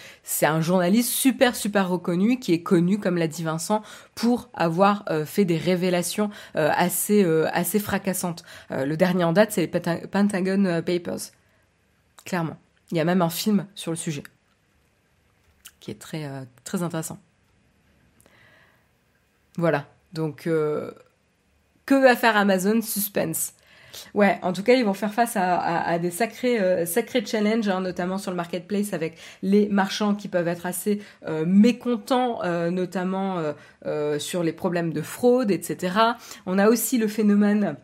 un 0.43 0.61
journaliste 0.61 1.11
super 1.11 1.57
super 1.57 1.89
reconnu 1.89 2.39
qui 2.39 2.53
est 2.53 2.63
connu, 2.63 2.99
comme 2.99 3.17
l'a 3.17 3.29
dit 3.29 3.43
Vincent, 3.43 3.83
pour 4.15 4.51
avoir 4.53 5.05
euh, 5.09 5.25
fait 5.25 5.45
des 5.45 5.57
révélations 5.57 6.31
euh, 6.57 6.71
assez 6.75 7.25
assez 7.53 7.79
fracassantes. 7.79 8.45
le 8.71 8.97
dernier 8.97 9.25
en 9.25 9.33
date, 9.33 9.53
c'est 9.53 9.63
les 9.63 10.07
Pentagon 10.09 10.83
Papers. 10.85 11.31
Clairement, 12.25 12.59
il 12.91 12.97
y 12.97 13.01
a 13.01 13.05
même 13.05 13.23
un 13.23 13.31
film 13.31 13.67
sur 13.75 13.93
le 13.93 13.97
sujet 13.97 14.23
qui 15.81 15.91
est 15.91 16.01
très 16.01 16.29
très 16.65 16.83
intéressant. 16.83 17.19
Voilà. 19.57 19.87
Donc, 20.13 20.43
que 20.45 20.95
va 21.89 22.17
faire 22.17 22.37
Amazon? 22.37 22.81
Suspense 22.83 23.55
Ouais, 24.15 24.39
en 24.43 24.53
tout 24.53 24.63
cas, 24.63 24.75
ils 24.75 24.85
vont 24.85 24.95
faire 24.95 25.13
face 25.13 25.37
à, 25.37 25.99
des 25.99 26.11
sacrés, 26.11 26.61
euh, 26.61 26.87
sacrés 26.87 27.25
challenges, 27.25 27.69
hein, 27.69 27.81
notamment 27.81 28.19
sur 28.19 28.31
le 28.31 28.37
marketplace 28.37 28.93
avec 28.93 29.17
les 29.43 29.69
marchands 29.69 30.15
qui 30.15 30.29
peuvent 30.29 30.49
être 30.49 30.67
assez 30.67 31.01
euh, 31.27 31.45
mécontents, 31.47 32.43
euh, 32.45 32.71
notamment 32.71 33.43
sur 34.19 34.43
les 34.43 34.53
problèmes 34.53 34.93
de 34.93 35.03
fraude, 35.03 35.51
etc. 35.51 35.95
On 36.47 36.59
a 36.59 36.69
aussi 36.69 36.99
le 36.99 37.09
phénomène 37.09 37.77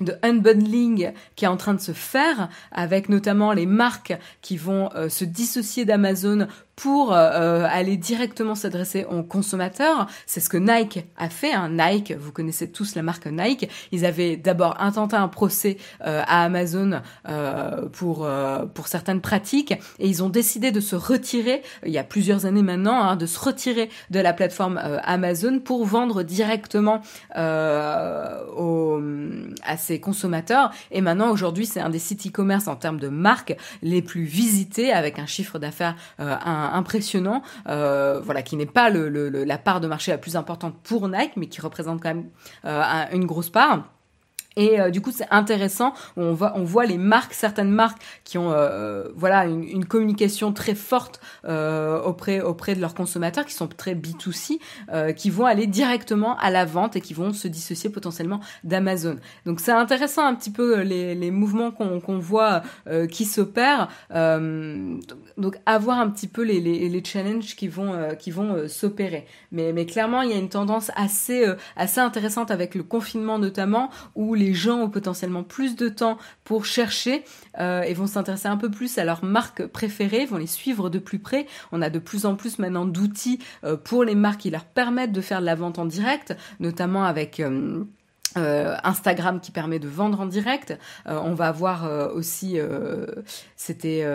de 0.00 0.14
unbundling 0.22 1.12
qui 1.36 1.44
est 1.44 1.48
en 1.48 1.58
train 1.58 1.74
de 1.74 1.80
se 1.80 1.92
faire 1.92 2.48
avec 2.72 3.08
notamment 3.10 3.52
les 3.52 3.66
marques 3.66 4.16
qui 4.40 4.56
vont 4.56 4.88
se 5.08 5.24
dissocier 5.24 5.84
d'Amazon 5.84 6.46
pour 6.80 7.12
euh, 7.12 7.66
aller 7.70 7.98
directement 7.98 8.54
s'adresser 8.54 9.04
aux 9.04 9.22
consommateurs. 9.22 10.06
C'est 10.24 10.40
ce 10.40 10.48
que 10.48 10.56
Nike 10.56 11.04
a 11.18 11.28
fait. 11.28 11.52
Hein. 11.52 11.68
Nike, 11.68 12.14
vous 12.18 12.32
connaissez 12.32 12.70
tous 12.70 12.94
la 12.94 13.02
marque 13.02 13.26
Nike. 13.26 13.68
Ils 13.92 14.06
avaient 14.06 14.38
d'abord 14.38 14.80
intenté 14.80 15.14
un 15.14 15.28
procès 15.28 15.76
euh, 16.06 16.22
à 16.26 16.44
Amazon 16.44 17.02
euh, 17.28 17.86
pour 17.92 18.26
pour 18.74 18.88
certaines 18.88 19.20
pratiques 19.20 19.72
et 19.98 20.08
ils 20.08 20.22
ont 20.22 20.30
décidé 20.30 20.72
de 20.72 20.80
se 20.80 20.96
retirer. 20.96 21.62
Il 21.84 21.92
y 21.92 21.98
a 21.98 22.04
plusieurs 22.04 22.46
années 22.46 22.62
maintenant, 22.62 23.02
hein, 23.02 23.16
de 23.16 23.26
se 23.26 23.38
retirer 23.38 23.90
de 24.08 24.18
la 24.18 24.32
plateforme 24.32 24.80
Amazon 25.04 25.58
pour 25.58 25.84
vendre 25.84 26.22
directement 26.22 27.02
aux, 27.36 29.00
à 29.64 29.76
ses 29.76 30.00
consommateurs. 30.00 30.70
Et 30.90 31.02
maintenant, 31.02 31.30
aujourd'hui, 31.30 31.66
c'est 31.66 31.80
un 31.80 31.90
des 31.90 31.98
sites 31.98 32.26
e-commerce 32.26 32.68
en 32.68 32.76
termes 32.76 33.00
de 33.00 33.08
marque 33.08 33.54
les 33.82 34.00
plus 34.00 34.24
visités 34.24 34.92
avec 34.92 35.18
un 35.18 35.26
chiffre 35.26 35.58
d'affaires 35.58 35.96
un 36.18 36.69
impressionnant, 36.72 37.42
euh, 37.68 38.20
voilà, 38.22 38.42
qui 38.42 38.56
n'est 38.56 38.66
pas 38.66 38.90
la 38.90 39.58
part 39.58 39.80
de 39.80 39.86
marché 39.86 40.10
la 40.10 40.18
plus 40.18 40.36
importante 40.36 40.74
pour 40.82 41.08
Nike, 41.08 41.32
mais 41.36 41.46
qui 41.46 41.60
représente 41.60 42.02
quand 42.02 42.14
même 42.14 42.28
euh, 42.64 43.04
une 43.12 43.26
grosse 43.26 43.50
part. 43.50 43.84
Et 44.56 44.80
euh, 44.80 44.90
du 44.90 45.00
coup, 45.00 45.12
c'est 45.12 45.28
intéressant. 45.30 45.94
On 46.16 46.32
voit, 46.32 46.52
on 46.56 46.64
voit 46.64 46.84
les 46.84 46.98
marques, 46.98 47.34
certaines 47.34 47.70
marques 47.70 48.02
qui 48.24 48.36
ont, 48.36 48.52
euh, 48.52 49.08
voilà, 49.14 49.46
une, 49.46 49.62
une, 49.62 49.84
communication 49.84 50.52
très 50.52 50.74
forte 50.74 51.20
euh, 51.44 52.00
auprès 52.02 52.40
auprès 52.40 52.74
de 52.74 52.80
leurs 52.80 52.94
consommateurs, 52.94 53.46
qui 53.46 53.54
sont 53.54 53.68
très 53.68 53.94
B2C, 53.94 54.58
euh, 54.92 55.12
qui 55.12 55.30
vont 55.30 55.46
aller 55.46 55.66
directement 55.66 56.36
à 56.38 56.50
la 56.50 56.64
vente 56.64 56.96
et 56.96 57.00
qui 57.00 57.14
vont 57.14 57.32
se 57.32 57.46
dissocier 57.46 57.90
potentiellement 57.90 58.40
d'Amazon. 58.64 59.18
Donc, 59.46 59.60
c'est 59.60 59.72
intéressant 59.72 60.26
un 60.26 60.34
petit 60.34 60.50
peu 60.50 60.80
les, 60.80 61.14
les 61.14 61.30
mouvements 61.30 61.70
qu'on 61.70 62.00
qu'on 62.00 62.18
voit 62.18 62.62
qui 63.10 63.24
s'opèrent. 63.24 63.88
donc, 64.10 65.56
avoir 65.66 65.98
un 66.00 66.10
petit 66.10 66.28
peu 66.28 66.42
les, 66.42 66.60
les, 66.60 66.88
les 66.88 67.04
challenges 67.04 67.54
qui 67.56 67.68
vont 67.68 67.94
qui 68.18 68.30
vont 68.30 68.68
s'opérer. 68.68 69.26
Mais, 69.52 69.72
mais 69.72 69.86
clairement, 69.86 70.22
il 70.22 70.30
y 70.30 70.32
a 70.32 70.38
une 70.38 70.48
tendance 70.48 70.90
assez 70.96 71.46
assez 71.76 72.00
intéressante 72.00 72.50
avec 72.50 72.74
le 72.74 72.82
confinement 72.82 73.38
notamment 73.38 73.90
où 74.14 74.34
les 74.40 74.54
gens 74.54 74.80
ont 74.80 74.90
potentiellement 74.90 75.44
plus 75.44 75.76
de 75.76 75.88
temps 75.88 76.18
pour 76.44 76.64
chercher 76.64 77.24
euh, 77.58 77.82
et 77.82 77.94
vont 77.94 78.06
s'intéresser 78.06 78.48
un 78.48 78.56
peu 78.56 78.70
plus 78.70 78.98
à 78.98 79.04
leurs 79.04 79.24
marques 79.24 79.66
préférées, 79.66 80.24
vont 80.24 80.38
les 80.38 80.46
suivre 80.46 80.88
de 80.90 80.98
plus 80.98 81.18
près. 81.18 81.46
On 81.72 81.82
a 81.82 81.90
de 81.90 81.98
plus 81.98 82.26
en 82.26 82.34
plus 82.34 82.58
maintenant 82.58 82.86
d'outils 82.86 83.38
euh, 83.64 83.76
pour 83.76 84.02
les 84.02 84.14
marques 84.14 84.40
qui 84.40 84.50
leur 84.50 84.64
permettent 84.64 85.12
de 85.12 85.20
faire 85.20 85.40
de 85.40 85.46
la 85.46 85.54
vente 85.54 85.78
en 85.78 85.84
direct, 85.84 86.36
notamment 86.58 87.04
avec... 87.04 87.40
Euh, 87.40 87.84
Instagram 88.36 89.40
qui 89.40 89.50
permet 89.50 89.80
de 89.80 89.88
vendre 89.88 90.20
en 90.20 90.26
direct. 90.26 90.78
on 91.04 91.34
va 91.34 91.48
avoir 91.48 92.14
aussi, 92.14 92.58
c'était 93.56 94.06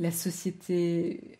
la 0.00 0.10
société 0.10 1.38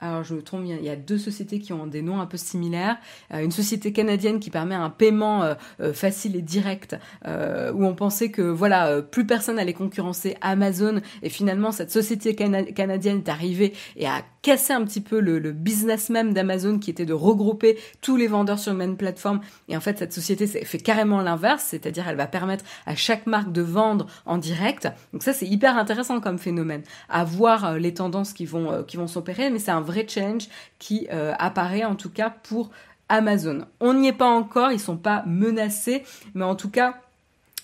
alors 0.00 0.24
je 0.24 0.34
me 0.34 0.42
trompe, 0.42 0.62
il 0.64 0.82
y 0.82 0.88
a 0.88 0.96
deux 0.96 1.18
sociétés 1.18 1.58
qui 1.58 1.72
ont 1.72 1.86
des 1.86 2.00
noms 2.00 2.20
un 2.20 2.26
peu 2.26 2.38
similaires. 2.38 2.96
Euh, 3.34 3.40
une 3.40 3.50
société 3.50 3.92
canadienne 3.92 4.40
qui 4.40 4.50
permet 4.50 4.74
un 4.74 4.88
paiement 4.88 5.42
euh, 5.42 5.54
euh, 5.80 5.92
facile 5.92 6.36
et 6.36 6.42
direct, 6.42 6.96
où 7.26 7.84
on 7.84 7.94
pensait 7.94 8.30
que 8.30 8.42
voilà 8.42 9.02
plus 9.02 9.26
personne 9.26 9.58
allait 9.58 9.74
concurrencer 9.74 10.36
Amazon, 10.40 11.00
et 11.22 11.28
finalement 11.28 11.72
cette 11.72 11.90
société 11.90 12.34
canadienne 12.34 13.18
est 13.18 13.28
arrivée 13.28 13.72
et 13.96 14.06
a 14.06 14.22
cassé 14.42 14.72
un 14.72 14.84
petit 14.84 15.02
peu 15.02 15.20
le, 15.20 15.38
le 15.38 15.52
business 15.52 16.08
même 16.08 16.32
d'Amazon 16.32 16.78
qui 16.78 16.90
était 16.90 17.04
de 17.04 17.12
regrouper 17.12 17.78
tous 18.00 18.16
les 18.16 18.26
vendeurs 18.26 18.58
sur 18.58 18.72
une 18.72 18.78
même 18.78 18.96
plateforme. 18.96 19.40
Et 19.68 19.76
en 19.76 19.80
fait 19.80 19.98
cette 19.98 20.12
société 20.12 20.46
fait 20.46 20.78
carrément 20.78 21.20
l'inverse, 21.20 21.64
c'est-à-dire 21.68 22.08
elle 22.08 22.16
va 22.16 22.26
permettre 22.26 22.64
à 22.86 22.94
chaque 22.94 23.26
marque 23.26 23.52
de 23.52 23.62
vendre 23.62 24.06
en 24.24 24.38
direct. 24.38 24.88
Donc 25.12 25.22
ça 25.22 25.32
c'est 25.32 25.46
hyper 25.46 25.76
intéressant 25.76 26.20
comme 26.20 26.38
phénomène, 26.38 26.82
à 27.08 27.24
voir 27.24 27.78
les 27.78 27.94
tendances 27.94 28.32
qui 28.32 28.46
vont 28.46 28.82
qui 28.84 28.96
vont 28.96 29.06
s'opérer, 29.06 29.50
mais 29.50 29.58
c'est 29.58 29.70
un 29.70 29.82
vrai 29.90 30.06
challenge 30.08 30.48
qui 30.78 31.08
euh, 31.12 31.34
apparaît 31.38 31.84
en 31.84 31.96
tout 31.96 32.10
cas 32.10 32.30
pour 32.30 32.70
Amazon. 33.08 33.66
On 33.80 33.94
n'y 33.94 34.08
est 34.08 34.12
pas 34.12 34.28
encore, 34.28 34.70
ils 34.72 34.80
sont 34.80 34.96
pas 34.96 35.24
menacés, 35.26 36.04
mais 36.34 36.44
en 36.44 36.54
tout 36.54 36.70
cas, 36.70 37.00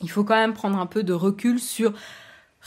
il 0.03 0.11
faut 0.11 0.25
quand 0.25 0.35
même 0.35 0.55
prendre 0.55 0.79
un 0.79 0.87
peu 0.87 1.03
de 1.03 1.13
recul 1.13 1.61
sur 1.61 1.93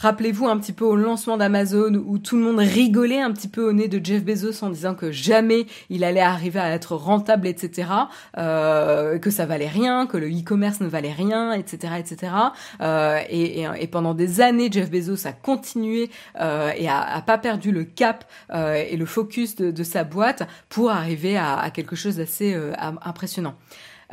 Rappelez-vous 0.00 0.48
un 0.48 0.58
petit 0.58 0.72
peu 0.72 0.86
au 0.86 0.96
lancement 0.96 1.36
d'Amazon 1.36 1.92
où 2.06 2.18
tout 2.18 2.38
le 2.38 2.42
monde 2.42 2.58
rigolait 2.58 3.20
un 3.20 3.32
petit 3.32 3.48
peu 3.48 3.68
au 3.68 3.74
nez 3.74 3.86
de 3.86 4.02
Jeff 4.02 4.24
Bezos 4.24 4.64
en 4.64 4.70
disant 4.70 4.94
que 4.94 5.12
jamais 5.12 5.66
il 5.90 6.04
allait 6.04 6.20
arriver 6.20 6.58
à 6.58 6.70
être 6.70 6.96
rentable, 6.96 7.46
etc. 7.46 7.90
Euh, 8.38 9.18
que 9.18 9.28
ça 9.28 9.44
valait 9.44 9.68
rien, 9.68 10.06
que 10.06 10.16
le 10.16 10.28
e-commerce 10.28 10.80
ne 10.80 10.88
valait 10.88 11.12
rien, 11.12 11.52
etc., 11.52 11.94
etc. 11.98 12.32
Euh, 12.80 13.20
et, 13.28 13.66
et, 13.78 13.86
pendant 13.88 14.14
des 14.14 14.40
années, 14.40 14.70
Jeff 14.72 14.90
Bezos 14.90 15.26
a 15.26 15.32
continué 15.32 16.08
euh, 16.40 16.72
et 16.78 16.88
a, 16.88 17.02
a, 17.02 17.20
pas 17.20 17.36
perdu 17.36 17.70
le 17.70 17.84
cap 17.84 18.24
euh, 18.54 18.82
et 18.88 18.96
le 18.96 19.04
focus 19.04 19.54
de, 19.56 19.70
de, 19.70 19.84
sa 19.84 20.04
boîte 20.04 20.48
pour 20.70 20.90
arriver 20.90 21.36
à, 21.36 21.58
à 21.58 21.70
quelque 21.70 21.94
chose 21.94 22.16
d'assez 22.16 22.54
euh, 22.54 22.72
impressionnant. 23.02 23.54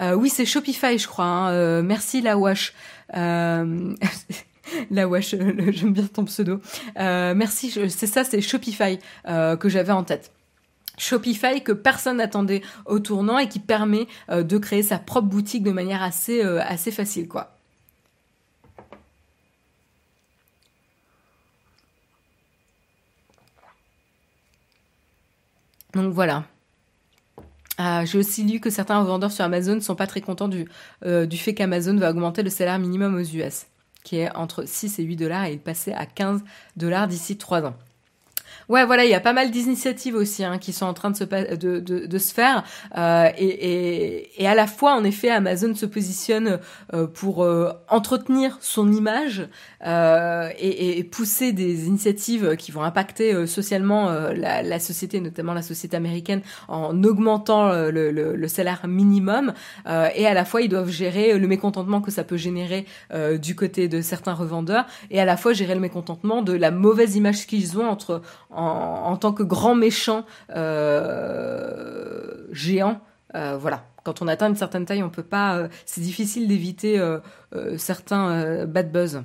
Euh, 0.02 0.16
oui, 0.16 0.28
c'est 0.28 0.46
Shopify, 0.46 0.98
je 0.98 1.08
crois. 1.08 1.26
Hein. 1.26 1.82
merci 1.82 2.20
la 2.20 2.38
Wash. 2.38 2.74
La 4.92 5.08
wesh, 5.08 5.36
j'aime 5.70 5.94
bien 5.94 6.08
ton 6.08 6.26
pseudo. 6.26 6.62
Euh, 7.00 7.34
merci, 7.36 7.72
c'est 7.90 8.08
ça, 8.08 8.24
c'est 8.24 8.42
Shopify 8.42 9.00
euh, 9.28 9.56
que 9.56 9.70
j'avais 9.70 9.92
en 9.92 10.04
tête. 10.04 10.32
Shopify 10.98 11.64
que 11.64 11.72
personne 11.72 12.18
n'attendait 12.18 12.62
au 12.86 13.00
tournant 13.00 13.38
et 13.38 13.48
qui 13.48 13.60
permet 13.60 14.08
euh, 14.30 14.44
de 14.44 14.58
créer 14.58 14.84
sa 14.84 14.98
propre 14.98 15.28
boutique 15.28 15.64
de 15.64 15.72
manière 15.72 16.02
assez, 16.02 16.44
euh, 16.44 16.62
facile, 16.92 17.28
quoi. 17.28 17.54
Donc 25.94 26.14
voilà. 26.14 26.46
Euh, 27.80 28.06
J'ai 28.06 28.18
aussi 28.18 28.44
lu 28.44 28.60
que 28.60 28.70
certains 28.70 29.04
vendeurs 29.04 29.32
sur 29.32 29.46
Amazon 29.46 29.76
ne 29.76 29.80
sont 29.80 29.96
pas 29.96 30.08
très 30.08 30.22
contents 30.22 30.50
euh, 31.06 31.26
du 31.26 31.38
fait 31.38 31.54
qu'Amazon 31.54 31.96
va 31.98 32.10
augmenter 32.10 32.44
le 32.44 32.50
salaire 32.50 32.80
minimum 32.80 33.16
aux 33.16 33.22
US 33.22 33.68
qui 34.08 34.20
est 34.20 34.34
entre 34.38 34.64
6 34.66 35.00
et 35.00 35.04
8 35.04 35.18
dollars 35.18 35.46
et 35.48 35.52
il 35.52 35.60
passait 35.60 35.94
à 35.94 36.06
15 36.06 36.42
dollars 36.78 37.10
d'ici 37.10 37.36
3 37.36 37.66
ans. 37.66 37.76
Ouais, 38.70 38.86
voilà, 38.86 39.06
il 39.06 39.12
y 39.12 39.14
a 39.14 39.22
pas 39.22 39.32
mal 39.32 39.50
d'initiatives 39.50 40.16
aussi 40.16 40.44
hein, 40.44 40.58
qui 40.58 40.74
sont 40.74 40.86
en 40.86 40.94
train 40.94 41.10
de 41.10 41.16
se, 41.16 41.24
de, 41.24 41.80
de, 41.80 42.06
de 42.06 42.18
se 42.18 42.34
faire. 42.34 42.66
Euh, 42.98 43.30
et, 43.38 43.46
et, 43.46 44.44
et, 44.44 44.48
à 44.48 44.56
la 44.56 44.68
fois, 44.68 44.94
en 44.94 45.06
effet, 45.06 45.30
Amazon 45.30 45.74
se 45.74 45.86
positionne 45.86 46.60
euh, 46.94 47.08
pour 47.08 47.44
euh, 47.46 47.72
entretenir 47.88 48.58
son 48.60 48.92
image 48.92 49.48
euh, 49.86 50.50
et, 50.60 51.00
et, 51.00 51.04
pousser 51.06 51.54
des 51.54 51.88
initiatives 51.88 52.58
qui 52.58 52.74
vont 52.74 52.82
impacter 52.82 53.34
euh, 53.34 53.46
socialement 53.46 54.10
euh, 54.10 54.34
la, 54.34 54.62
la, 54.64 54.80
société, 54.80 55.22
notamment 55.22 55.54
la 55.54 55.62
société 55.62 55.96
américaine, 55.96 56.42
en 56.68 57.04
augmentant 57.06 57.72
le, 57.72 58.12
le, 58.12 58.36
le 58.36 58.48
salaire 58.50 58.86
minimum. 58.86 59.54
et 59.86 60.28
à 60.28 60.34
la 60.34 60.44
fois, 60.44 60.62
ils 60.62 60.70
doivent 60.70 60.90
gérer 60.90 61.38
le 61.38 61.48
mécontentement 61.48 62.02
que 62.02 62.12
ça 62.12 62.24
peut 62.24 62.38
générer 62.38 62.86
du 63.40 63.56
côté 63.56 63.88
de 63.88 64.02
certains 64.02 64.34
revendeurs 64.34 64.86
et 65.10 65.20
à 65.20 65.26
la 65.26 65.38
fois 65.38 65.54
gérer 65.54 65.74
le 65.74 65.80
mécontentement 65.80 66.42
de 66.42 66.54
la 66.54 66.72
mauvaise 66.72 67.16
image 67.16 67.48
qu'ils 67.48 67.78
ont 67.80 67.88
entre 67.88 68.22
en, 68.58 69.18
tant 69.18 69.34
que 69.34 69.44
grand 69.44 69.76
méchant 69.76 70.26
euh, 70.56 72.48
géant. 72.52 73.02
Euh, 73.36 73.58
voilà, 73.58 73.86
quand 74.04 74.22
on 74.22 74.28
atteint 74.28 74.48
une 74.50 74.56
certaine 74.56 74.86
taille, 74.86 75.04
on 75.04 75.10
peut 75.10 75.24
pas. 75.24 75.58
Euh, 75.58 75.68
c'est 75.86 76.02
difficile 76.02 76.48
d'éviter 76.48 77.00
certains 77.78 78.66
bad 78.66 78.92
buzz. 78.92 79.24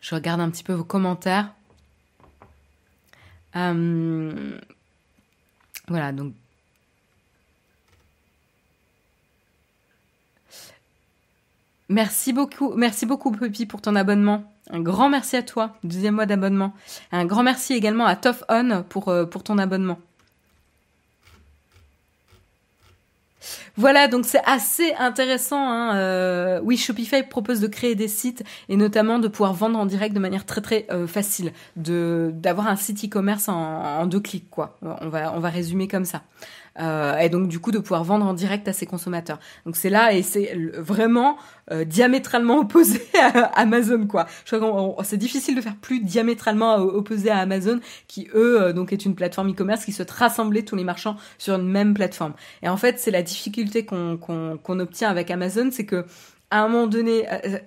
Je 0.00 0.14
regarde 0.14 0.40
un 0.40 0.50
petit 0.50 0.64
peu 0.64 0.74
vos 0.74 0.84
commentaires. 0.84 1.54
voilà, 5.88 6.12
donc 6.12 6.34
Merci 11.94 12.32
beaucoup, 12.32 12.74
merci 12.74 13.06
beaucoup 13.06 13.30
Puppy 13.30 13.66
pour 13.66 13.80
ton 13.80 13.94
abonnement. 13.94 14.52
Un 14.68 14.80
grand 14.80 15.08
merci 15.08 15.36
à 15.36 15.44
toi, 15.44 15.76
deuxième 15.84 16.16
mois 16.16 16.26
d'abonnement. 16.26 16.74
Un 17.12 17.24
grand 17.24 17.44
merci 17.44 17.72
également 17.72 18.04
à 18.04 18.16
Tough 18.16 18.42
On 18.48 18.82
pour, 18.82 19.10
euh, 19.10 19.26
pour 19.26 19.44
ton 19.44 19.58
abonnement. 19.58 20.00
Voilà, 23.76 24.06
donc 24.06 24.24
c'est 24.24 24.42
assez 24.44 24.94
intéressant. 24.94 25.68
Hein. 25.68 25.96
Euh, 25.96 26.60
oui, 26.62 26.76
Shopify 26.76 27.24
propose 27.24 27.60
de 27.60 27.66
créer 27.66 27.96
des 27.96 28.06
sites 28.06 28.44
et 28.68 28.76
notamment 28.76 29.18
de 29.18 29.26
pouvoir 29.26 29.52
vendre 29.52 29.78
en 29.78 29.86
direct 29.86 30.14
de 30.14 30.20
manière 30.20 30.46
très 30.46 30.60
très 30.60 30.86
euh, 30.92 31.08
facile, 31.08 31.52
de 31.76 32.30
d'avoir 32.32 32.68
un 32.68 32.76
site 32.76 33.04
e-commerce 33.04 33.48
en, 33.48 34.06
deux 34.06 34.20
clics 34.20 34.48
quoi. 34.48 34.78
On 34.82 35.08
va 35.08 35.32
on 35.34 35.40
va 35.40 35.48
résumer 35.48 35.88
comme 35.88 36.04
ça 36.04 36.22
euh, 36.80 37.18
et 37.18 37.28
donc 37.28 37.48
du 37.48 37.60
coup 37.60 37.70
de 37.70 37.78
pouvoir 37.78 38.04
vendre 38.04 38.26
en 38.26 38.34
direct 38.34 38.66
à 38.68 38.72
ses 38.72 38.86
consommateurs. 38.86 39.38
Donc 39.66 39.76
c'est 39.76 39.90
là 39.90 40.12
et 40.12 40.22
c'est 40.22 40.54
vraiment 40.76 41.36
euh, 41.70 41.84
diamétralement 41.84 42.58
opposé 42.58 43.02
à 43.20 43.44
Amazon 43.60 44.06
quoi. 44.06 44.26
C'est 45.02 45.16
difficile 45.16 45.56
de 45.56 45.60
faire 45.60 45.76
plus 45.76 46.00
diamétralement 46.00 46.76
opposé 46.76 47.30
à 47.30 47.38
Amazon 47.38 47.80
qui 48.08 48.28
eux 48.34 48.72
donc 48.72 48.92
est 48.92 49.04
une 49.04 49.14
plateforme 49.14 49.50
e-commerce 49.50 49.84
qui 49.84 49.92
souhaite 49.92 50.10
rassembler 50.10 50.64
tous 50.64 50.76
les 50.76 50.84
marchands 50.84 51.16
sur 51.38 51.54
une 51.54 51.68
même 51.68 51.94
plateforme. 51.94 52.34
Et 52.62 52.68
en 52.68 52.76
fait 52.76 52.98
c'est 52.98 53.10
la 53.10 53.22
difficulté 53.22 53.63
qu'on 53.84 54.78
obtient 54.80 55.10
avec 55.10 55.30
Amazon, 55.30 55.68
c'est 55.70 55.86
que 55.86 56.04
à 56.50 56.62
un 56.62 56.68
moment 56.68 56.86
donné 56.86 57.26
euh, 57.30 57.58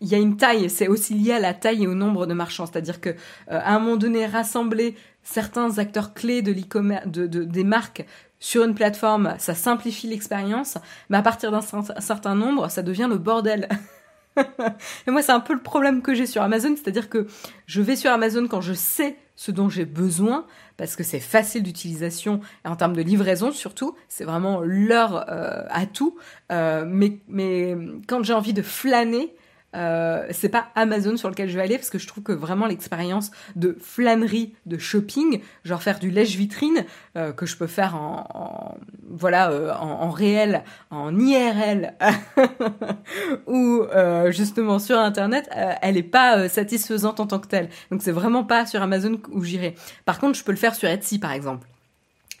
il 0.00 0.08
y 0.08 0.14
a 0.14 0.18
une 0.18 0.36
taille, 0.36 0.70
c'est 0.70 0.88
aussi 0.88 1.14
lié 1.14 1.32
à 1.32 1.38
la 1.38 1.52
taille 1.52 1.84
et 1.84 1.86
au 1.86 1.94
nombre 1.94 2.26
de 2.26 2.32
marchands. 2.32 2.64
C'est-à-dire 2.66 3.00
que 3.02 3.14
à 3.48 3.74
un 3.74 3.78
moment 3.78 3.96
donné, 3.96 4.24
rassembler 4.24 4.94
certains 5.22 5.78
acteurs 5.78 6.14
clés 6.14 6.40
de 6.40 6.52
l'e-commerce, 6.52 7.06
de, 7.06 7.26
des 7.26 7.64
marques 7.64 8.06
sur 8.38 8.64
une 8.64 8.74
plateforme, 8.74 9.34
ça 9.38 9.54
simplifie 9.54 10.06
l'expérience, 10.06 10.78
mais 11.10 11.18
à 11.18 11.22
partir 11.22 11.50
d'un 11.50 11.60
certain 11.60 12.34
nombre, 12.34 12.70
ça 12.70 12.82
devient 12.82 13.08
le 13.10 13.18
bordel. 13.18 13.68
et 15.06 15.10
moi, 15.10 15.22
c'est 15.22 15.32
un 15.32 15.40
peu 15.40 15.54
le 15.54 15.62
problème 15.62 16.02
que 16.02 16.14
j'ai 16.14 16.26
sur 16.26 16.42
Amazon, 16.42 16.74
c'est-à-dire 16.76 17.08
que 17.08 17.26
je 17.66 17.82
vais 17.82 17.96
sur 17.96 18.10
Amazon 18.10 18.46
quand 18.48 18.60
je 18.60 18.72
sais 18.72 19.16
ce 19.36 19.50
dont 19.50 19.68
j'ai 19.68 19.86
besoin, 19.86 20.46
parce 20.76 20.96
que 20.96 21.02
c'est 21.02 21.20
facile 21.20 21.62
d'utilisation, 21.62 22.40
et 22.64 22.68
en 22.68 22.76
termes 22.76 22.94
de 22.94 23.02
livraison 23.02 23.52
surtout, 23.52 23.96
c'est 24.08 24.24
vraiment 24.24 24.60
leur 24.60 25.30
euh, 25.30 25.64
atout. 25.70 26.16
Euh, 26.52 26.84
mais, 26.86 27.18
mais 27.28 27.76
quand 28.06 28.22
j'ai 28.22 28.34
envie 28.34 28.52
de 28.52 28.62
flâner, 28.62 29.34
euh, 29.76 30.26
c'est 30.30 30.48
pas 30.48 30.68
Amazon 30.74 31.16
sur 31.16 31.28
lequel 31.28 31.48
je 31.48 31.56
vais 31.56 31.62
aller 31.62 31.76
parce 31.76 31.90
que 31.90 31.98
je 31.98 32.06
trouve 32.06 32.24
que 32.24 32.32
vraiment 32.32 32.66
l'expérience 32.66 33.30
de 33.56 33.76
flânerie, 33.80 34.54
de 34.66 34.78
shopping, 34.78 35.40
genre 35.64 35.82
faire 35.82 35.98
du 35.98 36.10
lèche-vitrine 36.10 36.84
euh, 37.16 37.32
que 37.32 37.46
je 37.46 37.56
peux 37.56 37.66
faire 37.66 37.94
en, 37.94 38.76
voilà 39.08 39.50
euh, 39.50 39.72
en, 39.74 40.10
réel, 40.10 40.64
en 40.90 41.18
IRL 41.18 41.94
ou 43.46 43.84
justement 44.30 44.78
sur 44.78 44.98
internet, 44.98 45.48
elle 45.82 45.96
est 45.96 46.02
pas 46.02 46.48
satisfaisante 46.48 47.20
en 47.20 47.26
tant 47.26 47.38
que 47.38 47.48
telle. 47.48 47.68
Donc 47.90 48.02
c'est 48.02 48.12
vraiment 48.12 48.44
pas 48.44 48.66
sur 48.66 48.82
Amazon 48.82 49.20
où 49.30 49.44
j'irai. 49.44 49.74
Par 50.04 50.18
contre, 50.18 50.38
je 50.38 50.44
peux 50.44 50.52
le 50.52 50.58
faire 50.58 50.74
sur 50.74 50.88
Etsy 50.88 51.18
par 51.18 51.32
exemple 51.32 51.66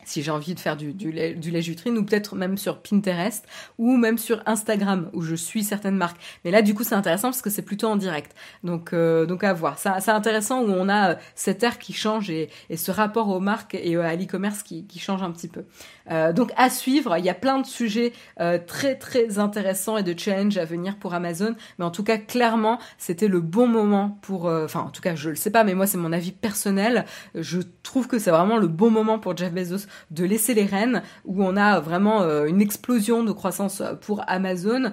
si 0.04 0.22
j'ai 0.22 0.30
envie 0.30 0.54
de 0.54 0.60
faire 0.60 0.76
du, 0.76 0.92
du, 0.92 1.12
lait, 1.12 1.34
du 1.34 1.50
lait 1.50 1.60
ou 1.86 2.04
peut-être 2.04 2.34
même 2.34 2.56
sur 2.56 2.80
Pinterest, 2.80 3.44
ou 3.78 3.96
même 3.96 4.18
sur 4.18 4.42
Instagram, 4.46 5.10
où 5.12 5.22
je 5.22 5.34
suis 5.34 5.62
certaines 5.62 5.96
marques. 5.96 6.20
Mais 6.44 6.50
là, 6.50 6.62
du 6.62 6.74
coup, 6.74 6.84
c'est 6.84 6.94
intéressant 6.94 7.28
parce 7.28 7.42
que 7.42 7.50
c'est 7.50 7.62
plutôt 7.62 7.88
en 7.88 7.96
direct. 7.96 8.34
Donc, 8.64 8.92
euh, 8.92 9.26
donc 9.26 9.44
à 9.44 9.52
voir. 9.52 9.78
C'est 9.78 10.10
intéressant 10.10 10.62
où 10.62 10.70
on 10.70 10.88
a 10.88 11.12
euh, 11.12 11.14
cette 11.34 11.62
ère 11.62 11.78
qui 11.78 11.92
change 11.92 12.30
et, 12.30 12.50
et 12.68 12.76
ce 12.76 12.90
rapport 12.90 13.28
aux 13.28 13.40
marques 13.40 13.74
et 13.74 13.96
à 13.96 14.14
l'e-commerce 14.16 14.62
qui, 14.62 14.86
qui 14.86 14.98
change 14.98 15.22
un 15.22 15.30
petit 15.30 15.48
peu. 15.48 15.64
Euh, 16.10 16.32
donc 16.32 16.52
à 16.56 16.70
suivre, 16.70 17.16
il 17.18 17.24
y 17.24 17.28
a 17.28 17.34
plein 17.34 17.58
de 17.58 17.66
sujets 17.66 18.12
euh, 18.40 18.58
très 18.64 18.96
très 18.96 19.38
intéressants 19.38 19.96
et 19.96 20.02
de 20.02 20.18
challenges 20.18 20.58
à 20.58 20.64
venir 20.64 20.96
pour 20.96 21.14
Amazon, 21.14 21.54
mais 21.78 21.84
en 21.84 21.90
tout 21.90 22.02
cas 22.02 22.18
clairement 22.18 22.78
c'était 22.98 23.28
le 23.28 23.40
bon 23.40 23.66
moment 23.66 24.18
pour, 24.22 24.48
euh, 24.48 24.64
enfin 24.64 24.80
en 24.80 24.90
tout 24.90 25.02
cas 25.02 25.14
je 25.14 25.30
le 25.30 25.36
sais 25.36 25.50
pas, 25.50 25.62
mais 25.62 25.74
moi 25.74 25.86
c'est 25.86 25.98
mon 25.98 26.12
avis 26.12 26.32
personnel, 26.32 27.04
je 27.34 27.60
trouve 27.82 28.08
que 28.08 28.18
c'est 28.18 28.30
vraiment 28.30 28.56
le 28.56 28.66
bon 28.66 28.90
moment 28.90 29.18
pour 29.18 29.36
Jeff 29.36 29.52
Bezos 29.52 29.86
de 30.10 30.24
laisser 30.24 30.54
les 30.54 30.66
rênes, 30.66 31.02
où 31.24 31.44
on 31.44 31.56
a 31.56 31.80
vraiment 31.80 32.22
une 32.44 32.60
explosion 32.60 33.24
de 33.24 33.32
croissance 33.32 33.82
pour 34.00 34.22
Amazon. 34.26 34.92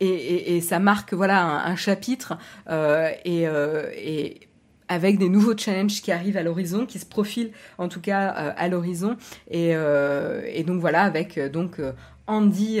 Et, 0.00 0.56
et, 0.56 0.60
ça 0.60 0.78
marque 0.78 1.12
voilà 1.12 1.66
un, 1.66 1.74
chapitre 1.76 2.38
et, 3.24 3.46
avec 4.88 5.18
des 5.18 5.28
nouveaux 5.28 5.56
challenges 5.56 6.02
qui 6.02 6.10
arrivent 6.10 6.36
à 6.36 6.42
l'horizon, 6.42 6.86
qui 6.86 6.98
se 6.98 7.06
profilent 7.06 7.52
en 7.76 7.88
tout 7.88 8.00
cas 8.00 8.34
euh, 8.34 8.52
à 8.56 8.68
l'horizon. 8.68 9.16
Et, 9.50 9.70
euh, 9.74 10.62
donc 10.64 10.80
voilà, 10.80 11.02
avec 11.02 11.38
euh, 11.38 11.92
Andy, 12.26 12.80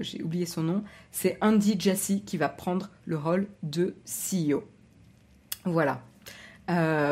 j'ai 0.00 0.22
oublié 0.22 0.46
son 0.46 0.62
nom, 0.62 0.84
c'est 1.10 1.38
Andy 1.40 1.76
Jassy 1.78 2.22
qui 2.24 2.36
va 2.36 2.48
prendre 2.48 2.90
le 3.04 3.16
rôle 3.16 3.46
de 3.62 3.94
CEO. 4.04 4.64
Voilà. 5.64 6.02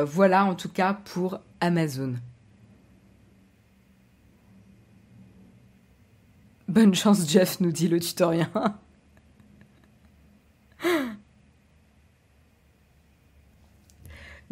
Voilà 0.04 0.44
en 0.44 0.54
tout 0.54 0.68
cas 0.68 0.94
pour 0.94 1.40
Amazon. 1.60 2.14
Bonne 6.68 6.94
chance 6.94 7.28
Jeff, 7.28 7.58
nous 7.60 7.72
dit 7.72 7.88
le 7.88 7.98
tutorien. 7.98 8.50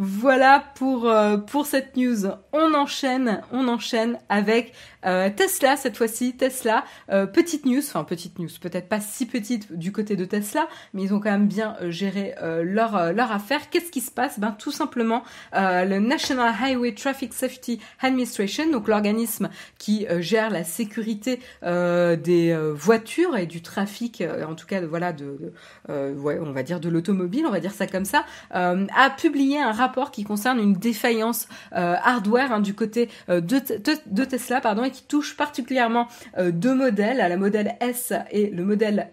Voilà 0.00 0.62
pour, 0.76 1.11
euh, 1.11 1.38
pour 1.38 1.66
cette 1.66 1.96
news. 1.96 2.28
On 2.52 2.72
enchaîne, 2.74 3.42
on 3.50 3.66
enchaîne 3.66 4.20
avec 4.28 4.72
euh, 5.04 5.28
Tesla 5.28 5.74
cette 5.74 5.96
fois-ci. 5.96 6.37
Tesla, 6.37 6.84
euh, 7.11 7.26
petite 7.26 7.66
news, 7.66 7.80
enfin 7.80 8.04
petite 8.04 8.38
news, 8.38 8.48
peut-être 8.61 8.88
pas 8.88 9.00
si 9.00 9.26
petite 9.26 9.72
du 9.72 9.90
côté 9.90 10.14
de 10.14 10.24
Tesla, 10.24 10.68
mais 10.94 11.02
ils 11.02 11.12
ont 11.12 11.18
quand 11.18 11.32
même 11.32 11.48
bien 11.48 11.74
géré 11.88 12.37
leur, 12.62 13.12
leur 13.12 13.32
affaire. 13.32 13.70
Qu'est-ce 13.70 13.90
qui 13.90 14.00
se 14.00 14.12
passe? 14.12 14.38
Ben 14.38 14.52
tout 14.52 14.70
simplement, 14.70 15.24
le 15.52 15.98
National 15.98 16.54
Highway 16.62 16.94
Traffic 16.94 17.34
Safety 17.34 17.80
Administration, 18.00 18.70
donc 18.70 18.87
l'organisme 18.87 19.48
qui 19.78 20.06
gère 20.20 20.50
la 20.50 20.62
sécurité 20.62 21.40
des 21.62 22.72
voitures 22.74 23.37
et 23.37 23.46
du 23.46 23.62
trafic, 23.62 24.22
en 24.46 24.54
tout 24.54 24.66
cas 24.66 24.80
de, 24.80 24.87
voilà 24.87 25.12
de, 25.12 25.52
ouais, 25.88 26.38
on 26.40 26.52
va 26.52 26.62
dire 26.62 26.78
de 26.78 26.88
l'automobile, 26.88 27.46
on 27.46 27.52
va 27.52 27.61
dire 27.61 27.72
ça 27.72 27.87
comme 27.87 28.04
ça, 28.04 28.24
a 28.50 29.11
publié 29.16 29.61
un 29.61 29.72
rapport 29.72 29.88
rapport 29.88 30.11
qui 30.11 30.24
concerne 30.24 30.59
une 30.59 30.74
défaillance 30.74 31.48
euh, 31.74 31.96
hardware 32.03 32.53
hein, 32.53 32.61
du 32.61 32.74
côté 32.74 33.09
euh, 33.31 33.40
de, 33.40 34.24
Tesla 34.24 34.61
pardon, 34.61 34.85
et 34.85 34.90
qui 34.90 35.03
touche 35.03 35.37
particulièrement 35.37 36.09
euh, 36.37 36.51
deux 36.53 36.74
modèles, 36.74 37.16
la 37.16 37.37
modèle 37.37 37.77
S 37.81 38.12
et 38.31 38.51
le 38.51 38.64
modèle 38.64 39.09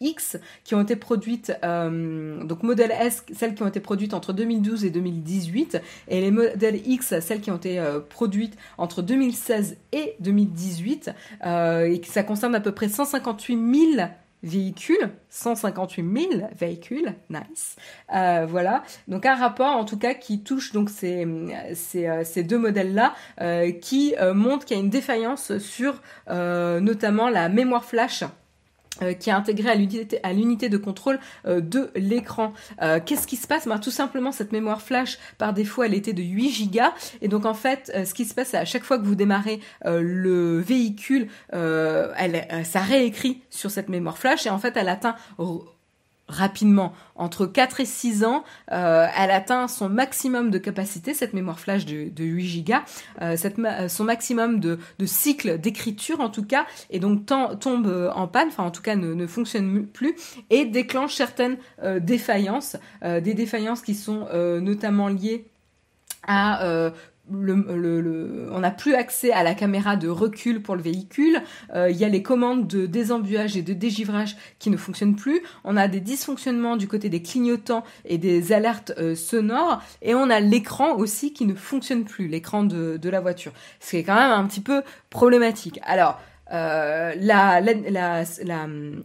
X, 0.00 0.38
qui 0.64 0.74
ont 0.74 0.80
été 0.80 0.96
produites, 0.96 1.52
donc 1.62 2.62
modèle 2.62 2.92
S, 2.92 3.24
celles 3.34 3.54
qui 3.54 3.62
ont 3.62 3.68
été 3.68 3.80
produites 3.80 4.14
entre 4.14 4.32
2012 4.32 4.84
et 4.84 4.90
2018, 4.90 5.80
et 6.08 6.20
les 6.20 6.30
modèles 6.30 6.80
X, 6.86 7.20
celles 7.20 7.40
qui 7.40 7.50
ont 7.50 7.56
été 7.56 7.80
produites 8.08 8.56
entre 8.78 9.02
2016 9.02 9.76
et 9.92 10.14
2018, 10.20 11.10
et 11.44 12.00
ça 12.04 12.22
concerne 12.22 12.54
à 12.54 12.60
peu 12.60 12.72
près 12.72 12.88
158 12.88 13.96
000 13.96 14.08
véhicules, 14.42 15.10
158 15.28 16.30
000 16.30 16.50
véhicules, 16.58 17.14
nice. 17.28 17.76
Euh, 18.14 18.46
voilà, 18.48 18.82
donc 19.08 19.26
un 19.26 19.34
rapport 19.34 19.76
en 19.76 19.84
tout 19.84 19.98
cas 19.98 20.14
qui 20.14 20.42
touche 20.42 20.72
donc 20.72 20.90
ces, 20.90 21.26
ces, 21.74 22.06
euh, 22.06 22.42
deux 22.42 22.58
modèles-là, 22.58 23.14
euh, 23.40 23.72
qui 23.72 24.14
montre 24.34 24.64
qu'il 24.64 24.76
y 24.76 24.80
a 24.80 24.82
une 24.82 24.90
défaillance 24.90 25.58
sur 25.58 26.02
notamment 26.28 27.28
la 27.28 27.48
mémoire 27.48 27.84
flash 27.84 28.24
euh, 29.02 29.12
qui 29.14 29.30
est 29.30 29.32
intégrée 29.32 29.70
à 30.22 30.32
l'unité 30.32 30.68
de 30.68 30.76
contrôle 30.76 31.18
euh, 31.46 31.60
de 31.60 31.90
l'écran. 31.94 32.52
Euh, 32.82 33.00
qu'est-ce 33.04 33.26
qui 33.26 33.36
se 33.36 33.46
passe? 33.46 33.66
Ben, 33.66 33.78
Tout 33.78 33.90
simplement, 33.90 34.32
cette 34.32 34.52
mémoire 34.52 34.82
flash, 34.82 35.18
par 35.38 35.52
défaut, 35.52 35.82
elle 35.82 35.94
était 35.94 36.12
de 36.12 36.22
8 36.22 36.70
Go. 36.72 36.80
Et 37.22 37.28
donc, 37.28 37.46
en 37.46 37.54
fait, 37.54 37.92
ce 38.04 38.14
qui 38.14 38.24
se 38.24 38.34
passe, 38.34 38.48
c'est 38.48 38.58
à 38.58 38.64
chaque 38.64 38.84
fois 38.84 38.98
que 38.98 39.04
vous 39.04 39.14
démarrez 39.14 39.60
le 39.84 40.58
véhicule, 40.60 41.28
elle, 41.52 42.46
ça 42.64 42.80
réécrit 42.80 43.42
sur 43.50 43.70
cette 43.70 43.88
mémoire 43.88 44.18
flash. 44.18 44.46
Et 44.46 44.50
en 44.50 44.58
fait, 44.58 44.76
elle 44.76 44.88
atteint 44.88 45.16
rapidement. 46.30 46.92
Entre 47.16 47.44
4 47.44 47.80
et 47.80 47.84
6 47.84 48.24
ans, 48.24 48.44
euh, 48.72 49.06
elle 49.18 49.30
atteint 49.30 49.68
son 49.68 49.88
maximum 49.88 50.50
de 50.50 50.58
capacité, 50.58 51.12
cette 51.12 51.34
mémoire 51.34 51.60
flash 51.60 51.84
de, 51.84 52.08
de 52.08 52.24
8 52.24 52.62
Go, 52.62 52.74
euh, 53.20 53.36
euh, 53.58 53.88
son 53.88 54.04
maximum 54.04 54.60
de, 54.60 54.78
de 54.98 55.06
cycle 55.06 55.58
d'écriture 55.58 56.20
en 56.20 56.30
tout 56.30 56.44
cas, 56.44 56.66
et 56.88 56.98
donc 56.98 57.26
tombe 57.26 58.10
en 58.14 58.26
panne, 58.28 58.48
enfin 58.48 58.64
en 58.64 58.70
tout 58.70 58.82
cas 58.82 58.96
ne, 58.96 59.12
ne 59.12 59.26
fonctionne 59.26 59.86
plus, 59.86 60.14
et 60.48 60.64
déclenche 60.64 61.14
certaines 61.14 61.58
défaillances, 62.00 62.76
des 63.02 63.34
défaillances 63.34 63.82
qui 63.82 63.94
sont 63.94 64.26
notamment 64.60 65.08
liées 65.08 65.46
à 66.26 66.92
on 67.32 68.58
n'a 68.60 68.70
plus 68.70 68.94
accès 68.94 69.32
à 69.32 69.42
la 69.42 69.54
caméra 69.54 69.96
de 69.96 70.08
recul 70.08 70.62
pour 70.62 70.76
le 70.76 70.82
véhicule. 70.82 71.42
Euh, 71.74 71.90
il 71.90 71.96
y 71.96 72.04
a 72.04 72.08
les 72.08 72.22
commandes 72.22 72.66
de 72.66 72.86
désembuage 72.86 73.56
et 73.56 73.62
de 73.62 73.72
dégivrage 73.72 74.36
qui 74.58 74.70
ne 74.70 74.76
fonctionnent 74.76 75.16
plus. 75.16 75.40
On 75.64 75.76
a 75.76 75.88
des 75.88 76.00
dysfonctionnements 76.00 76.76
du 76.76 76.88
côté 76.88 77.08
des 77.08 77.22
clignotants 77.22 77.84
et 78.04 78.18
des 78.18 78.52
alertes 78.52 78.92
euh, 78.98 79.14
sonores. 79.14 79.82
Et 80.02 80.14
on 80.14 80.30
a 80.30 80.40
l'écran 80.40 80.96
aussi 80.96 81.32
qui 81.32 81.46
ne 81.46 81.54
fonctionne 81.54 82.04
plus, 82.04 82.28
l'écran 82.28 82.64
de, 82.64 82.96
de 82.96 83.08
la 83.08 83.20
voiture. 83.20 83.52
Ce 83.80 83.90
qui 83.90 83.96
est 83.98 84.04
quand 84.04 84.14
même 84.14 84.32
un 84.32 84.46
petit 84.46 84.60
peu 84.60 84.82
problématique. 85.10 85.80
Alors, 85.84 86.20
euh, 86.52 87.14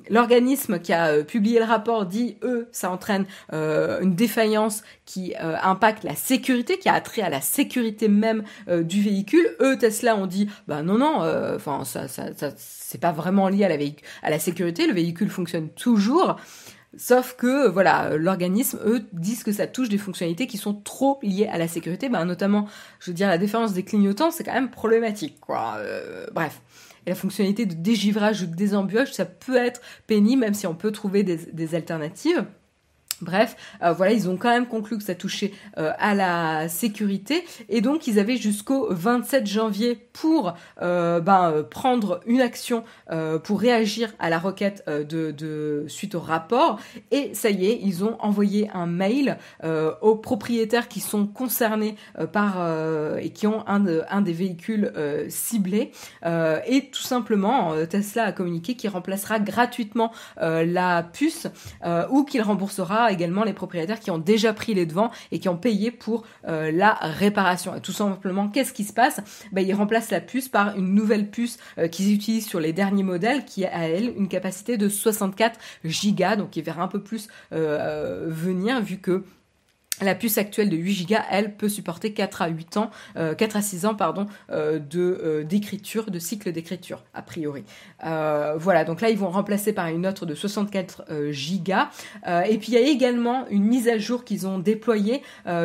l'organisme 0.10 0.80
qui 0.80 0.94
a 0.94 1.08
euh, 1.08 1.24
publié 1.24 1.60
le 1.60 1.66
rapport 1.66 2.06
dit, 2.06 2.38
eux, 2.44 2.68
ça 2.72 2.90
entraîne 2.90 3.26
euh, 3.54 4.02
une 4.02 4.16
défaillance 4.16 4.84
qui 5.06 5.34
impacte 5.38 6.04
la 6.04 6.16
sécurité, 6.16 6.80
qui 6.80 6.90
a 6.90 6.94
attrait 6.96 7.22
à 7.22 7.30
la 7.30 7.42
sécurité 7.42 8.08
même 8.08 8.44
du 8.68 9.04
véhicule. 9.04 9.48
Eux, 9.62 9.78
Tesla, 9.78 10.16
ont 10.16 10.26
dit, 10.26 10.50
bah 10.68 10.82
non, 10.82 10.98
non, 10.98 11.20
enfin, 11.56 11.86
ça, 11.86 12.08
ça, 12.08 12.34
ça 12.36 12.50
c'est 12.58 13.00
pas 13.00 13.12
vraiment 13.12 13.48
lié 13.48 13.66
à 13.66 13.70
la, 13.70 13.76
à 14.24 14.30
la 14.32 14.40
sécurité, 14.40 14.88
le 14.88 14.94
véhicule 14.94 15.30
fonctionne 15.30 15.70
toujours. 15.70 16.38
Sauf 16.98 17.36
que 17.36 17.68
voilà, 17.68 18.18
l'organisme, 18.18 18.80
eux, 18.86 19.06
disent 19.14 19.44
que 19.44 19.52
ça 19.52 19.68
touche 19.68 19.90
des 19.90 19.98
fonctionnalités 19.98 20.48
qui 20.48 20.58
sont 20.58 20.74
trop 20.74 21.20
liées 21.22 21.50
à 21.52 21.60
la 21.60 21.68
sécurité. 21.68 22.10
Ben, 22.10 22.26
notamment, 22.26 22.68
je 23.00 23.12
veux 23.12 23.16
dire, 23.16 23.28
la 23.28 23.38
défaillance 23.38 23.74
des 23.74 23.84
clignotants, 23.84 24.32
c'est 24.32 24.44
quand 24.44 24.54
même 24.54 24.72
problématique, 24.72 25.40
quoi. 25.40 25.78
bref. 26.34 26.62
La 27.08 27.16
fonctionnalité 27.16 27.66
de 27.66 27.74
dégivrage 27.74 28.42
ou 28.42 28.46
de 28.48 28.56
désembuage, 28.56 29.14
ça 29.14 29.26
peut 29.26 29.58
être 29.58 29.82
pénible, 30.08 30.42
même 30.42 30.54
si 30.54 30.66
on 30.68 30.76
peut 30.76 30.92
trouver 30.92 31.24
des 31.24 31.76
alternatives. 31.76 32.46
Bref, 33.22 33.56
euh, 33.82 33.94
voilà, 33.94 34.12
ils 34.12 34.30
ont 34.30 34.36
quand 34.36 34.50
même 34.50 34.68
conclu 34.68 34.98
que 34.98 35.04
ça 35.04 35.16
touchait 35.16 35.54
euh, 35.78 35.92
à 36.00 36.14
la 36.14 36.68
sécurité. 36.68 37.46
Et 37.70 37.80
donc 37.80 38.08
ils 38.08 38.20
avaient 38.20 38.36
jusqu'au 38.36 38.88
27 38.90 39.48
janvier 39.48 39.96
pour 40.12 40.54
euh, 40.82 41.22
ben, 41.22 41.64
prendre 41.70 42.20
une 42.26 42.42
action 42.42 42.84
pour 43.44 43.60
réagir 43.60 44.14
à 44.20 44.30
la 44.30 44.40
requête 44.40 44.84
de, 44.88 45.32
de, 45.32 45.86
suite 45.88 46.16
au 46.16 46.20
rapport. 46.20 46.80
Et 47.12 47.34
ça 47.34 47.50
y 47.50 47.68
est, 47.68 47.80
ils 47.82 48.04
ont 48.04 48.18
envoyé 48.20 48.70
un 48.74 48.86
mail 48.86 49.38
aux 50.02 50.16
propriétaires 50.16 50.88
qui 50.88 51.00
sont 51.00 51.28
concernés 51.28 51.96
par 52.32 52.58
et 53.20 53.30
qui 53.30 53.48
ont 53.48 53.68
un, 53.68 53.86
un 54.10 54.22
des 54.22 54.34
véhicules 54.34 54.92
ciblés. 55.30 55.92
Et 56.26 56.90
tout 56.92 57.02
simplement 57.02 57.74
Tesla 57.88 58.26
a 58.26 58.32
communiqué 58.32 58.76
qu'il 58.76 58.90
remplacera 58.90 59.40
gratuitement 59.40 60.12
la 60.42 61.04
puce 61.04 61.48
ou 62.10 62.24
qu'il 62.24 62.42
remboursera 62.42 63.05
également 63.12 63.44
les 63.44 63.54
propriétaires 63.54 64.00
qui 64.00 64.12
ont 64.12 64.18
déjà 64.18 64.54
pris 64.54 64.74
les 64.74 64.86
devants 64.86 65.12
et 65.32 65.40
qui 65.40 65.50
ont 65.50 65.58
payé 65.58 65.92
pour 65.92 66.24
la 66.44 66.94
réparation. 67.02 67.76
Et 67.76 67.82
tout 67.82 67.92
simplement, 67.92 68.50
qu'est-ce 68.50 68.74
qui 68.74 68.84
se 68.84 68.94
passe? 68.94 69.22
Ben, 69.52 69.66
Ils 69.66 69.74
remplacent 69.74 70.12
la 70.12 70.22
puce 70.22 70.50
par 70.50 70.78
une 70.78 70.94
nouvelle 70.94 71.30
puce 71.30 71.58
qu'ils 71.92 72.14
utilisent 72.14 72.48
sur 72.48 72.60
les 72.60 72.74
derniers 72.74 73.04
modèles 73.04 73.46
qui 73.46 73.66
a, 73.66 73.88
elle, 73.88 74.14
une 74.18 74.28
capacité 74.28 74.78
de 74.78 74.90
64 74.90 75.60
gigas, 75.84 76.36
donc 76.36 76.52
qui 76.52 76.62
verra 76.62 76.84
un 76.84 76.88
peu 76.88 77.02
plus 77.02 77.28
venir 77.52 78.82
vu 78.82 78.98
que 78.98 79.24
la 80.02 80.16
puce 80.16 80.38
actuelle 80.38 80.70
de 80.70 80.78
8 80.78 81.10
Go, 81.10 81.16
elle 81.32 81.56
peut 81.56 81.70
supporter 81.70 82.12
4 82.14 82.42
à 82.42 82.48
8 82.48 82.78
ans, 82.78 82.90
4 83.16 83.56
euh, 83.56 83.60
à 83.60 83.62
6 83.62 83.86
ans 83.86 83.96
pardon, 83.96 84.26
euh, 84.52 84.80
de 84.80 85.22
euh, 85.24 85.44
de 85.46 86.20
cycle 86.20 86.52
d'écriture 86.52 87.04
a 87.14 87.22
priori. 87.22 87.64
voilà, 88.02 88.84
donc 88.84 89.00
là 89.02 89.10
ils 89.10 89.18
vont 89.18 89.30
remplacer 89.30 89.72
par 89.74 89.88
une 89.88 90.06
autre 90.06 90.26
de 90.26 90.36
64 90.36 91.06
Go. 91.10 91.74
et 92.48 92.58
puis 92.58 92.72
il 92.72 92.74
y 92.74 92.78
a 92.78 92.82
également 92.82 93.48
une 93.50 93.64
mise 93.64 93.88
à 93.88 93.98
jour 93.98 94.26
qu'ils 94.26 94.48
ont 94.48 94.60
déployée 94.60 95.22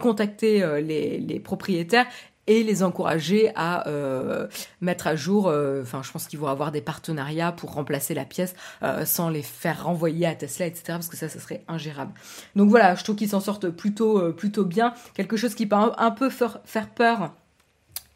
contacter 0.00 0.64
les, 0.82 1.38
propriétaires 1.38 2.06
et 2.48 2.64
les 2.64 2.82
encourager 2.82 3.52
à 3.54 3.84
mettre 4.80 5.06
à 5.06 5.14
jour. 5.14 5.46
Enfin, 5.46 6.02
je 6.02 6.10
pense 6.10 6.26
qu'ils 6.26 6.40
vont 6.40 6.48
avoir 6.48 6.72
des 6.72 6.80
partenariats 6.80 7.52
pour 7.52 7.72
remplacer 7.72 8.14
la 8.14 8.24
pièce 8.24 8.56
sans 9.04 9.30
les 9.30 9.42
faire 9.42 9.84
renvoyer 9.84 10.26
à 10.26 10.34
Tesla, 10.34 10.66
etc. 10.66 10.82
Parce 10.88 11.08
que 11.08 11.16
ça, 11.16 11.28
ça 11.28 11.38
serait 11.38 11.62
ingérable. 11.68 12.14
Donc 12.56 12.68
voilà, 12.68 12.96
je 12.96 13.04
trouve 13.04 13.14
qu'ils 13.14 13.28
s'en 13.28 13.40
sortent 13.40 13.68
plutôt 13.68 14.32
plutôt 14.32 14.64
bien. 14.64 14.92
Quelque 15.14 15.36
chose 15.36 15.54
qui 15.54 15.66
peut 15.66 15.76
un 15.76 16.10
peu 16.10 16.30
faire 16.30 16.90
peur 16.96 17.32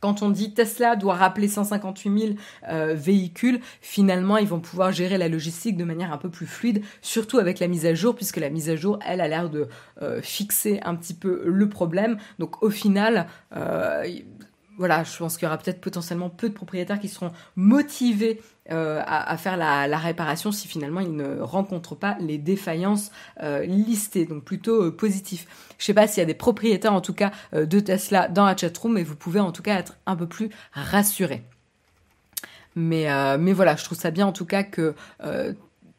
quand 0.03 0.21
on 0.21 0.31
dit 0.31 0.53
Tesla 0.53 0.97
doit 0.97 1.15
rappeler 1.15 1.47
158 1.47 2.19
000 2.19 2.35
euh, 2.69 2.95
véhicules, 2.95 3.61
finalement, 3.81 4.37
ils 4.37 4.49
vont 4.49 4.59
pouvoir 4.59 4.91
gérer 4.91 5.17
la 5.17 5.29
logistique 5.29 5.77
de 5.77 5.85
manière 5.85 6.13
un 6.13 6.19
peu 6.19 6.29
plus 6.29 6.47
fluide, 6.47 6.83
surtout 7.03 7.39
avec 7.39 7.61
la 7.61 7.69
mise 7.69 7.87
à 7.87 7.95
jour, 7.95 8.17
puisque 8.17 8.39
la 8.39 8.51
mise 8.51 8.69
à 8.69 8.75
jour, 8.75 8.99
elle, 9.07 9.21
a 9.21 9.29
l'air 9.29 9.49
de 9.49 9.69
euh, 10.03 10.21
fixer 10.21 10.81
un 10.85 10.97
petit 10.97 11.15
peu 11.15 11.45
le 11.47 11.69
problème. 11.69 12.19
Donc, 12.41 12.65
au 12.65 12.71
final, 12.71 13.29
euh, 13.57 14.05
voilà, 14.79 15.05
je 15.05 15.17
pense 15.17 15.37
qu'il 15.37 15.45
y 15.45 15.49
aura 15.49 15.59
peut-être 15.59 15.81
potentiellement 15.81 16.31
peu 16.31 16.49
de 16.49 16.55
propriétaires 16.55 16.99
qui 16.99 17.09
seront 17.09 17.33
motivés 17.57 18.41
euh, 18.71 19.03
à, 19.05 19.37
faire 19.37 19.57
la, 19.57 19.99
réparation 19.99 20.53
si 20.53 20.69
finalement 20.69 21.01
ils 21.01 21.15
ne 21.15 21.41
rencontrent 21.41 21.97
pas 21.97 22.17
les 22.21 22.39
défaillances 22.39 23.11
euh, 23.43 23.65
listées, 23.65 24.25
donc 24.25 24.45
plutôt 24.45 24.85
euh, 24.85 24.91
positif. 24.91 25.47
Je 25.79 25.85
sais 25.85 25.95
pas 25.95 26.07
s'il 26.07 26.21
y 26.21 26.23
a 26.23 26.27
des 26.27 26.35
propriétaires 26.35 26.93
en 26.93 27.01
tout 27.01 27.13
cas 27.13 27.33
de 27.53 27.81
Tesla 27.81 28.29
dans 28.29 28.45
la 28.45 28.57
chatroom, 28.57 28.95
mais 28.95 29.03
vous 29.03 29.17
pouvez 29.17 29.41
en 29.41 29.53
tout 29.53 29.63
cas 29.63 29.79
être 29.79 29.97
un 30.07 30.17
peu 30.17 30.27
plus 30.27 30.49
rassurés. 30.73 31.43
Mais, 32.75 33.09
mais 33.39 33.53
voilà, 33.53 33.77
je 33.77 33.85
trouve 33.85 33.99
ça 33.99 34.11
bien 34.11 34.27
en 34.27 34.33
tout 34.33 34.47
cas 34.47 34.63
que 34.63 34.95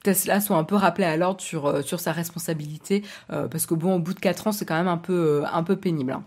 Tesla 0.01 0.41
soit 0.41 0.57
un 0.57 0.63
peu 0.63 0.75
rappelé 0.75 1.05
à 1.05 1.17
l'ordre 1.17 1.41
sur, 1.41 1.99
sa 1.99 2.11
responsabilité, 2.13 3.03
parce 3.27 3.65
que 3.65 3.73
bon, 3.73 3.95
au 3.95 3.99
bout 3.99 4.13
de 4.13 4.19
4 4.19 4.47
ans, 4.47 4.51
c'est 4.53 4.65
quand 4.65 4.77
même 4.77 4.87
un 4.87 4.97
peu, 4.97 5.43
un 5.51 5.63
peu 5.63 5.75
pénible. 5.75 6.13
Hein. 6.13 6.23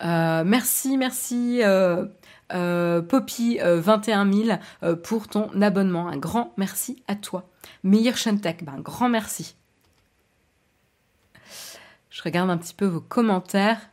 Merci, 0.00 0.96
merci 0.96 1.62
euh, 2.52 3.02
Poppy 3.02 3.58
21 3.58 4.28
euh, 4.28 4.44
000 4.44 4.58
euh, 4.82 4.96
pour 4.96 5.28
ton 5.28 5.50
abonnement. 5.60 6.08
Un 6.08 6.16
grand 6.16 6.52
merci 6.56 7.02
à 7.08 7.16
toi. 7.16 7.48
Meilleur 7.82 8.16
Shantech, 8.16 8.64
ben, 8.64 8.74
un 8.74 8.80
grand 8.80 9.08
merci. 9.08 9.56
Je 12.10 12.22
regarde 12.22 12.50
un 12.50 12.56
petit 12.56 12.74
peu 12.74 12.86
vos 12.86 13.00
commentaires. 13.00 13.90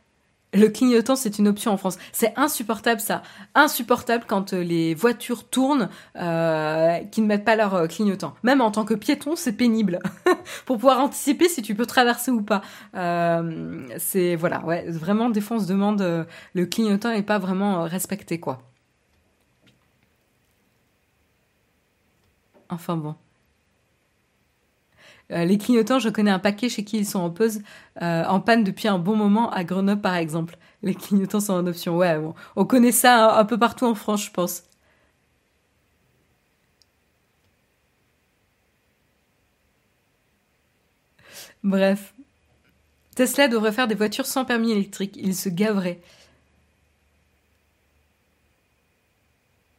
Le 0.54 0.68
clignotant, 0.68 1.16
c'est 1.16 1.38
une 1.38 1.48
option 1.48 1.72
en 1.72 1.76
France. 1.76 1.98
C'est 2.12 2.32
insupportable 2.36 3.00
ça. 3.00 3.22
Insupportable 3.54 4.24
quand 4.26 4.52
euh, 4.52 4.62
les 4.62 4.94
voitures 4.94 5.44
tournent 5.44 5.88
euh, 6.16 6.98
qui 7.10 7.20
ne 7.22 7.26
mettent 7.26 7.44
pas 7.44 7.56
leur 7.56 7.74
euh, 7.74 7.86
clignotant. 7.86 8.34
Même 8.42 8.60
en 8.60 8.70
tant 8.70 8.84
que 8.84 8.94
piéton, 8.94 9.36
c'est 9.36 9.52
pénible 9.52 9.98
pour 10.66 10.76
pouvoir 10.76 11.00
anticiper 11.00 11.48
si 11.48 11.62
tu 11.62 11.74
peux 11.74 11.86
traverser 11.86 12.30
ou 12.30 12.42
pas. 12.42 12.62
Euh, 12.94 13.86
c'est 13.98 14.36
voilà, 14.36 14.64
ouais, 14.64 14.88
vraiment 14.88 15.30
des 15.30 15.40
fois 15.40 15.56
on 15.56 15.60
se 15.60 15.66
demande 15.66 16.26
le 16.54 16.66
clignotant 16.66 17.10
n'est 17.10 17.22
pas 17.22 17.38
vraiment 17.38 17.82
respecté 17.84 18.38
quoi. 18.40 18.62
Enfin 22.68 22.96
bon. 22.96 23.14
Euh, 25.32 25.44
les 25.44 25.58
clignotants, 25.58 25.98
je 25.98 26.08
connais 26.10 26.30
un 26.30 26.38
paquet 26.38 26.68
chez 26.68 26.84
qui 26.84 26.98
ils 26.98 27.06
sont 27.06 27.20
en 27.20 27.30
pause, 27.30 27.60
euh, 28.02 28.24
en 28.26 28.40
panne 28.40 28.64
depuis 28.64 28.88
un 28.88 28.98
bon 28.98 29.16
moment, 29.16 29.50
à 29.50 29.64
Grenoble 29.64 30.00
par 30.00 30.16
exemple. 30.16 30.56
Les 30.82 30.94
clignotants 30.94 31.40
sont 31.40 31.54
en 31.54 31.66
option. 31.66 31.96
Ouais, 31.96 32.18
bon. 32.18 32.34
on 32.56 32.64
connaît 32.66 32.92
ça 32.92 33.38
un, 33.38 33.44
peu 33.44 33.58
partout 33.58 33.86
en 33.86 33.94
France, 33.94 34.24
je 34.24 34.30
pense. 34.30 34.64
Bref. 41.62 42.14
Tesla 43.16 43.48
devrait 43.48 43.72
faire 43.72 43.88
des 43.88 43.94
voitures 43.94 44.26
sans 44.26 44.44
permis 44.44 44.72
électrique. 44.72 45.16
Il 45.16 45.34
se 45.34 45.48
gaverait. 45.48 46.00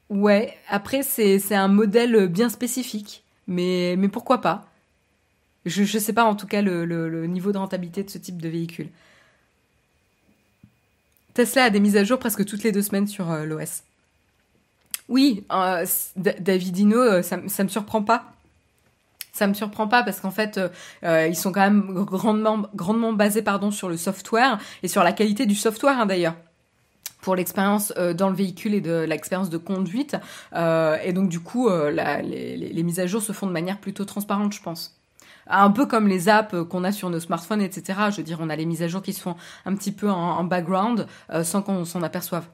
Ouais, 0.09 0.55
après 0.69 1.03
c'est 1.03 1.53
un 1.55 1.67
modèle 1.67 2.27
bien 2.27 2.49
spécifique. 2.49 3.23
Mais, 3.47 3.95
mais 3.97 4.09
pourquoi 4.09 4.41
pas? 4.41 4.67
Je 5.65 5.81
ne 5.81 5.99
sais 5.99 6.13
pas 6.13 6.23
en 6.23 6.35
tout 6.35 6.47
cas 6.47 6.61
le, 6.61 7.25
niveau 7.25 7.51
de 7.51 7.57
rentabilité 7.57 8.03
de 8.03 8.09
ce 8.09 8.17
type 8.17 8.41
de 8.41 8.49
véhicule. 8.49 8.89
Tesla 11.33 11.65
a 11.65 11.69
des 11.69 11.79
mises 11.79 11.97
à 11.97 12.03
jour 12.03 12.17
presque 12.17 12.45
toutes 12.45 12.63
les 12.63 12.71
deux 12.71 12.81
semaines 12.81 13.07
sur 13.07 13.29
euh, 13.29 13.45
l'OS. 13.45 13.83
Oui, 15.09 15.43
euh, 15.51 15.85
Davidino, 16.15 16.97
euh, 16.97 17.21
ça, 17.21 17.39
ça 17.47 17.63
me 17.63 17.69
surprend 17.69 18.03
pas. 18.03 18.31
Ça 19.33 19.47
me 19.47 19.53
surprend 19.53 19.89
pas 19.89 20.01
parce 20.01 20.21
qu'en 20.21 20.31
fait, 20.31 20.61
ils 21.03 21.35
sont 21.35 21.51
quand 21.51 21.59
même 21.59 21.91
grandement, 22.05 22.67
grandement 22.73 23.11
basés 23.11 23.41
pardon, 23.41 23.69
sur 23.69 23.89
le 23.89 23.97
software 23.97 24.59
et 24.81 24.87
sur 24.87 25.03
la 25.03 25.11
qualité 25.11 25.45
du 25.45 25.55
software 25.55 25.99
hein, 25.99 26.05
d'ailleurs 26.05 26.35
pour 27.19 27.35
l'expérience 27.35 27.91
dans 28.15 28.29
le 28.29 28.35
véhicule 28.35 28.75
et 28.75 28.81
de 28.81 28.99
l'expérience 29.01 29.49
de 29.49 29.57
conduite. 29.57 30.15
et 30.53 31.11
donc 31.11 31.27
du 31.27 31.41
coup, 31.41 31.67
les, 31.69 32.83
mises 32.83 33.01
à 33.01 33.07
jour 33.07 33.21
se 33.21 33.33
font 33.33 33.47
de 33.47 33.51
manière 33.51 33.79
plutôt 33.79 34.05
transparente, 34.05 34.53
je 34.53 34.61
pense 34.61 34.95
un 35.47 35.71
peu 35.71 35.85
comme 35.85 36.07
les 36.07 36.29
apps 36.29 36.55
qu'on 36.69 36.83
a 36.83 36.91
sur 36.91 37.09
nos 37.09 37.19
smartphones, 37.19 37.61
etc. 37.61 37.99
Je 38.11 38.17
veux 38.17 38.23
dire, 38.23 38.39
on 38.41 38.49
a 38.49 38.55
les 38.55 38.65
mises 38.65 38.83
à 38.83 38.87
jour 38.87 39.01
qui 39.01 39.13
se 39.13 39.21
font 39.21 39.35
un 39.65 39.75
petit 39.75 39.91
peu 39.91 40.09
en, 40.09 40.43
background 40.43 41.07
euh, 41.31 41.43
sans 41.43 41.61
qu'on 41.61 41.85
s'en 41.85 42.03
aperçoive. 42.03 42.45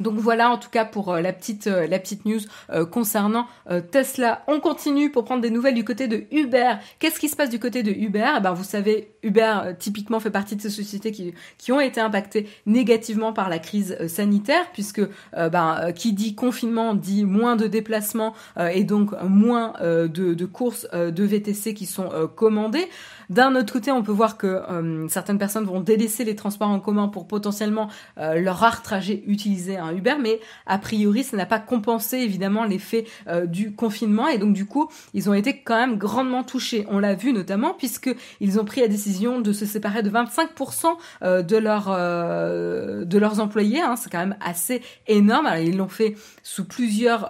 Donc 0.00 0.14
voilà 0.14 0.50
en 0.50 0.58
tout 0.58 0.70
cas 0.70 0.84
pour 0.84 1.12
euh, 1.12 1.20
la 1.20 1.32
petite 1.32 1.66
euh, 1.66 1.86
la 1.86 1.98
petite 1.98 2.24
news 2.24 2.40
euh, 2.70 2.86
concernant 2.86 3.46
Tesla. 3.92 4.42
On 4.48 4.58
continue 4.58 5.10
pour 5.10 5.24
prendre 5.24 5.42
des 5.42 5.50
nouvelles 5.50 5.74
du 5.74 5.84
côté 5.84 6.08
de 6.08 6.24
Uber. 6.32 6.74
Qu'est-ce 6.98 7.20
qui 7.20 7.28
se 7.28 7.36
passe 7.36 7.50
du 7.50 7.60
côté 7.60 7.82
de 7.82 7.92
Uber? 7.92 8.32
Eh 8.38 8.40
ben 8.40 8.52
vous 8.52 8.64
savez 8.64 9.12
Uber 9.22 9.74
typiquement 9.78 10.18
fait 10.18 10.30
partie 10.30 10.56
de 10.56 10.62
ces 10.62 10.70
sociétés 10.70 11.12
qui 11.12 11.34
qui 11.58 11.70
ont 11.70 11.80
été 11.80 12.00
impactées 12.00 12.48
négativement 12.66 13.32
par 13.32 13.48
la 13.48 13.58
crise 13.58 13.96
sanitaire 14.08 14.64
puisque 14.72 15.02
ben 15.36 15.92
qui 15.94 16.12
dit 16.12 16.34
confinement 16.34 16.94
dit 16.94 17.24
moins 17.24 17.54
de 17.54 17.66
déplacements 17.66 18.34
et 18.72 18.82
donc 18.82 19.12
moins 19.22 19.74
de, 19.80 20.06
de 20.08 20.46
courses 20.46 20.88
de 20.92 21.24
VTC 21.24 21.74
qui 21.74 21.86
sont 21.86 22.08
commandées. 22.34 22.88
D'un 23.30 23.54
autre 23.54 23.72
côté, 23.72 23.92
on 23.92 24.02
peut 24.02 24.10
voir 24.10 24.36
que 24.36 24.48
euh, 24.48 25.06
certaines 25.08 25.38
personnes 25.38 25.64
vont 25.64 25.80
délaisser 25.80 26.24
les 26.24 26.34
transports 26.34 26.68
en 26.68 26.80
commun 26.80 27.06
pour 27.06 27.28
potentiellement 27.28 27.88
euh, 28.18 28.40
leur 28.40 28.56
rare 28.56 28.82
trajet 28.82 29.22
utiliser 29.24 29.76
un 29.76 29.94
Uber, 29.94 30.16
mais 30.20 30.40
a 30.66 30.78
priori, 30.78 31.22
ça 31.22 31.36
n'a 31.36 31.46
pas 31.46 31.60
compensé 31.60 32.16
évidemment 32.18 32.64
l'effet 32.64 33.04
euh, 33.28 33.46
du 33.46 33.72
confinement 33.72 34.26
et 34.26 34.38
donc 34.38 34.52
du 34.52 34.66
coup, 34.66 34.90
ils 35.14 35.30
ont 35.30 35.34
été 35.34 35.58
quand 35.58 35.76
même 35.76 35.96
grandement 35.96 36.42
touchés. 36.42 36.84
On 36.90 36.98
l'a 36.98 37.14
vu 37.14 37.32
notamment 37.32 37.72
puisque 37.72 38.10
ils 38.40 38.58
ont 38.58 38.64
pris 38.64 38.80
la 38.80 38.88
décision 38.88 39.40
de 39.40 39.52
se 39.52 39.64
séparer 39.64 40.02
de 40.02 40.10
25% 40.10 41.42
de 41.42 41.56
leurs 41.56 41.90
de 41.90 43.18
leurs 43.18 43.38
employés. 43.38 43.80
Hein. 43.80 43.94
C'est 43.94 44.10
quand 44.10 44.18
même 44.18 44.36
assez 44.40 44.82
énorme. 45.06 45.46
Alors, 45.46 45.64
ils 45.64 45.76
l'ont 45.76 45.88
fait 45.88 46.16
sous 46.42 46.64
plusieurs 46.64 47.28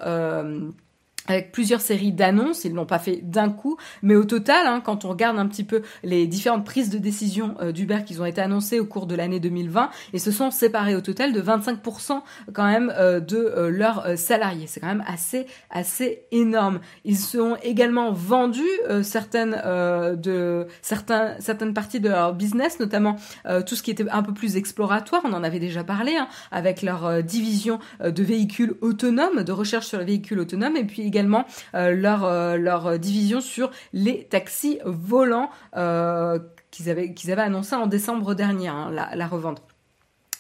avec 1.26 1.52
plusieurs 1.52 1.80
séries 1.80 2.12
d'annonces, 2.12 2.64
ils 2.64 2.72
l'ont 2.72 2.86
pas 2.86 2.98
fait 2.98 3.20
d'un 3.22 3.50
coup, 3.50 3.76
mais 4.02 4.16
au 4.16 4.24
total, 4.24 4.66
hein, 4.66 4.80
quand 4.84 5.04
on 5.04 5.10
regarde 5.10 5.38
un 5.38 5.46
petit 5.46 5.64
peu 5.64 5.82
les 6.02 6.26
différentes 6.26 6.64
prises 6.64 6.90
de 6.90 6.98
décision 6.98 7.54
euh, 7.60 7.72
d'Uber 7.72 8.00
qui 8.04 8.18
ont 8.20 8.24
été 8.24 8.40
annoncées 8.40 8.80
au 8.80 8.86
cours 8.86 9.06
de 9.06 9.14
l'année 9.14 9.38
2020, 9.38 9.90
ils 10.12 10.20
se 10.20 10.32
sont 10.32 10.50
séparés 10.50 10.96
au 10.96 11.00
total 11.00 11.32
de 11.32 11.40
25% 11.40 12.20
quand 12.52 12.66
même 12.66 12.92
euh, 12.96 13.20
de 13.20 13.36
euh, 13.36 13.70
leurs 13.70 14.18
salariés. 14.18 14.66
C'est 14.66 14.80
quand 14.80 14.88
même 14.88 15.04
assez 15.06 15.46
assez 15.70 16.22
énorme. 16.32 16.80
Ils 17.04 17.38
ont 17.38 17.56
également 17.62 18.12
vendu 18.12 18.64
certaines 19.02 19.60
de 20.16 20.66
certains 20.82 21.34
certaines 21.38 21.74
parties 21.74 22.00
de 22.00 22.08
leur 22.08 22.34
business, 22.34 22.80
notamment 22.80 23.16
tout 23.66 23.74
ce 23.74 23.82
qui 23.82 23.90
était 23.90 24.08
un 24.10 24.22
peu 24.22 24.32
plus 24.32 24.56
exploratoire. 24.56 25.22
On 25.24 25.32
en 25.32 25.44
avait 25.44 25.58
déjà 25.58 25.84
parlé 25.84 26.16
hein, 26.16 26.28
avec 26.50 26.82
leur 26.82 27.22
division 27.22 27.78
de 28.02 28.22
véhicules 28.22 28.74
autonomes, 28.80 29.44
de 29.44 29.52
recherche 29.52 29.86
sur 29.86 29.98
les 29.98 30.04
véhicules 30.04 30.38
autonomes, 30.38 30.76
et 30.76 30.84
puis 30.84 31.09
également 31.10 31.44
leur, 31.74 32.56
leur 32.56 32.98
division 32.98 33.40
sur 33.40 33.70
les 33.92 34.24
taxis 34.24 34.78
volants 34.84 35.50
qu'ils 36.70 36.90
avaient, 36.90 37.12
qu'ils 37.14 37.32
avaient 37.32 37.42
annoncé 37.42 37.74
en 37.74 37.86
décembre 37.86 38.34
dernier, 38.34 38.68
hein, 38.68 38.90
la, 38.92 39.14
la 39.16 39.26
revente. 39.26 39.62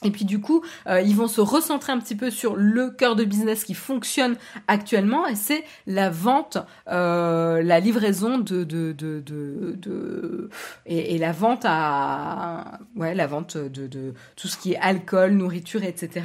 Et 0.02 0.10
puis 0.10 0.24
du 0.24 0.40
coup, 0.40 0.62
euh, 0.86 1.02
ils 1.02 1.14
vont 1.14 1.28
se 1.28 1.42
recentrer 1.42 1.92
un 1.92 1.98
petit 1.98 2.14
peu 2.14 2.30
sur 2.30 2.56
le 2.56 2.90
cœur 2.90 3.16
de 3.16 3.24
business 3.24 3.64
qui 3.64 3.74
fonctionne 3.74 4.36
actuellement, 4.66 5.26
et 5.26 5.34
c'est 5.34 5.62
la 5.86 6.08
vente, 6.08 6.56
euh, 6.88 7.62
la 7.62 7.80
livraison 7.80 8.38
de, 8.38 8.64
de, 8.64 8.92
de, 8.92 9.20
de, 9.20 10.48
et, 10.86 11.18
la 11.18 11.32
vente 11.32 11.64
à, 11.66 12.78
ouais, 12.96 13.14
la 13.14 13.26
vente 13.26 13.58
de, 13.58 14.14
tout 14.36 14.48
ce 14.48 14.56
qui 14.56 14.72
est 14.72 14.78
alcool, 14.78 15.32
nourriture, 15.32 15.84
etc. 15.84 16.24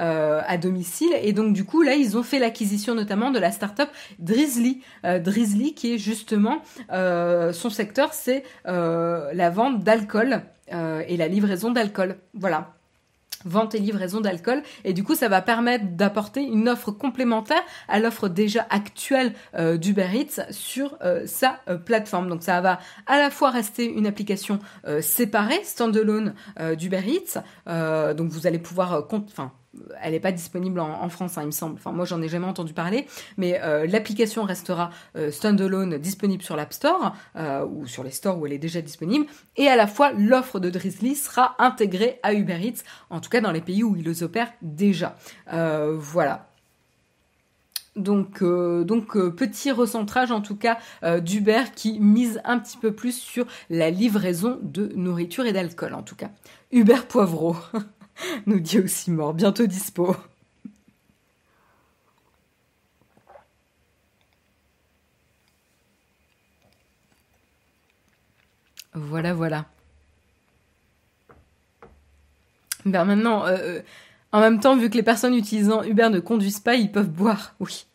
Euh, 0.00 0.40
à 0.44 0.58
domicile. 0.58 1.12
Et 1.22 1.32
donc 1.32 1.52
du 1.52 1.64
coup, 1.64 1.82
là, 1.82 1.94
ils 1.94 2.18
ont 2.18 2.24
fait 2.24 2.40
l'acquisition 2.40 2.96
notamment 2.96 3.30
de 3.30 3.38
la 3.38 3.52
startup 3.52 3.88
Drizzly, 4.18 4.82
Drizzly 5.04 5.74
qui 5.74 5.94
est 5.94 5.98
justement 5.98 6.60
son 6.90 7.70
secteur, 7.70 8.12
c'est 8.14 8.42
la 8.64 9.50
vente 9.50 9.84
d'alcool 9.84 10.42
et 10.72 11.16
la 11.16 11.28
livraison 11.28 11.70
d'alcool. 11.70 12.16
Voilà 12.34 12.74
vente 13.44 13.74
et 13.74 13.78
livraison 13.78 14.20
d'alcool 14.20 14.62
et 14.84 14.92
du 14.92 15.04
coup 15.04 15.14
ça 15.14 15.28
va 15.28 15.42
permettre 15.42 15.84
d'apporter 15.96 16.42
une 16.42 16.68
offre 16.68 16.90
complémentaire 16.90 17.62
à 17.88 17.98
l'offre 17.98 18.28
déjà 18.28 18.66
actuelle 18.70 19.32
euh, 19.54 19.76
d'Uber 19.76 20.08
Eats 20.14 20.46
sur 20.50 20.96
euh, 21.02 21.26
sa 21.26 21.60
euh, 21.68 21.76
plateforme. 21.76 22.28
Donc 22.28 22.42
ça 22.42 22.60
va 22.60 22.78
à 23.06 23.18
la 23.18 23.30
fois 23.30 23.50
rester 23.50 23.86
une 23.86 24.06
application 24.06 24.58
séparée, 25.00 25.60
standalone 25.64 26.34
d'Uber 26.76 27.02
Eats, 27.06 28.14
donc 28.14 28.30
vous 28.30 28.46
allez 28.46 28.58
pouvoir, 28.58 29.06
enfin 29.10 29.52
elle 30.00 30.12
n'est 30.12 30.20
pas 30.20 30.32
disponible 30.32 30.80
en, 30.80 31.08
France, 31.08 31.38
hein, 31.38 31.42
il 31.42 31.46
me 31.46 31.50
semble. 31.50 31.74
Enfin, 31.74 31.92
moi, 31.92 32.04
j'en 32.04 32.20
ai 32.22 32.28
jamais 32.28 32.46
entendu 32.46 32.72
parler, 32.72 33.06
mais 33.36 33.60
euh, 33.62 33.86
l'application 33.86 34.44
restera 34.44 34.90
euh, 35.16 35.30
standalone, 35.30 35.98
disponible 35.98 36.42
sur 36.42 36.56
l'App 36.56 36.72
Store 36.72 37.14
euh, 37.36 37.64
ou 37.64 37.86
sur 37.86 38.04
les 38.04 38.10
stores 38.10 38.38
où 38.38 38.46
elle 38.46 38.52
est 38.52 38.58
déjà 38.58 38.80
disponible, 38.80 39.26
et 39.56 39.68
à 39.68 39.76
la 39.76 39.86
fois 39.86 40.12
l'offre 40.12 40.60
de 40.60 40.70
Drizzly 40.70 41.14
sera 41.14 41.54
intégrée 41.58 42.18
à 42.22 42.34
Uber 42.34 42.58
Eats, 42.62 42.82
en 43.10 43.20
tout 43.20 43.30
cas 43.30 43.40
dans 43.40 43.52
les 43.52 43.60
pays 43.60 43.82
où 43.82 43.96
ils 43.96 44.24
opèrent 44.24 44.52
déjà. 44.62 45.16
voilà. 45.50 46.48
Donc, 47.94 48.42
donc 48.42 49.18
petit 49.36 49.70
recentrage 49.70 50.32
en 50.32 50.40
tout 50.40 50.56
cas 50.56 50.78
d'Uber 51.20 51.64
qui 51.74 52.00
mise 52.00 52.40
un 52.44 52.58
petit 52.58 52.78
peu 52.78 52.92
plus 52.92 53.18
sur 53.18 53.46
la 53.68 53.90
livraison 53.90 54.58
de 54.62 54.92
nourriture 54.96 55.44
et 55.44 55.52
d'alcool 55.52 55.94
en 55.94 56.02
tout 56.02 56.16
cas. 56.16 56.30
Uber 56.70 57.00
Poivreau. 57.08 57.56
nous 58.46 58.60
dit 58.60 58.78
aussi 58.80 59.10
mort, 59.10 59.34
bientôt 59.34 59.66
dispo. 59.66 60.16
Voilà, 68.94 69.32
voilà. 69.32 69.66
Ben 72.84 73.04
maintenant, 73.04 73.46
euh, 73.46 73.56
euh, 73.58 73.82
en 74.32 74.40
même 74.40 74.60
temps, 74.60 74.76
vu 74.76 74.90
que 74.90 74.96
les 74.96 75.02
personnes 75.02 75.34
utilisant 75.34 75.82
Uber 75.82 76.08
ne 76.10 76.20
conduisent 76.20 76.60
pas, 76.60 76.74
ils 76.74 76.90
peuvent 76.90 77.08
boire, 77.10 77.54
oui. 77.60 77.86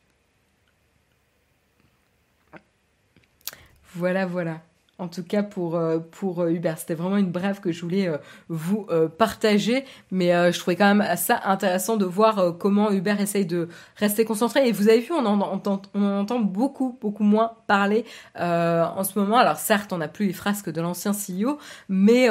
Voilà, 3.96 4.26
voilà 4.26 4.62
en 5.00 5.08
tout 5.08 5.24
cas 5.24 5.44
pour, 5.44 5.76
euh, 5.76 6.00
pour 6.00 6.42
euh, 6.42 6.50
Uber. 6.50 6.74
C'était 6.78 6.96
vraiment 6.96 7.18
une 7.18 7.32
brève 7.32 7.60
que 7.60 7.72
je 7.72 7.82
voulais 7.82 8.08
euh, 8.08 8.18
vous 8.50 8.88
partager, 9.18 9.86
mais 10.12 10.52
je 10.52 10.60
trouvais 10.60 10.76
quand 10.76 10.94
même 10.94 11.16
ça 11.18 11.42
intéressant 11.46 11.98
de 11.98 12.06
voir 12.06 12.58
comment 12.58 12.92
Uber 12.92 13.16
essaye 13.20 13.46
de 13.46 13.68
rester 13.98 14.26
concentré. 14.26 14.68
Et 14.68 14.72
vous 14.72 14.90
avez 14.90 15.00
vu, 15.00 15.12
on 15.12 15.26
en 15.26 15.40
entend, 15.42 15.82
on 15.94 16.20
entend 16.20 16.40
beaucoup, 16.40 16.98
beaucoup 17.02 17.24
moins 17.24 17.54
parler 17.68 18.06
en 18.36 19.04
ce 19.04 19.20
moment. 19.20 19.38
Alors 19.38 19.58
certes, 19.58 19.92
on 19.94 19.98
n'a 19.98 20.08
plus 20.08 20.28
les 20.28 20.34
frasques 20.34 20.72
de 20.72 20.82
l'ancien 20.82 21.12
CEO, 21.12 21.58
mais 21.90 22.30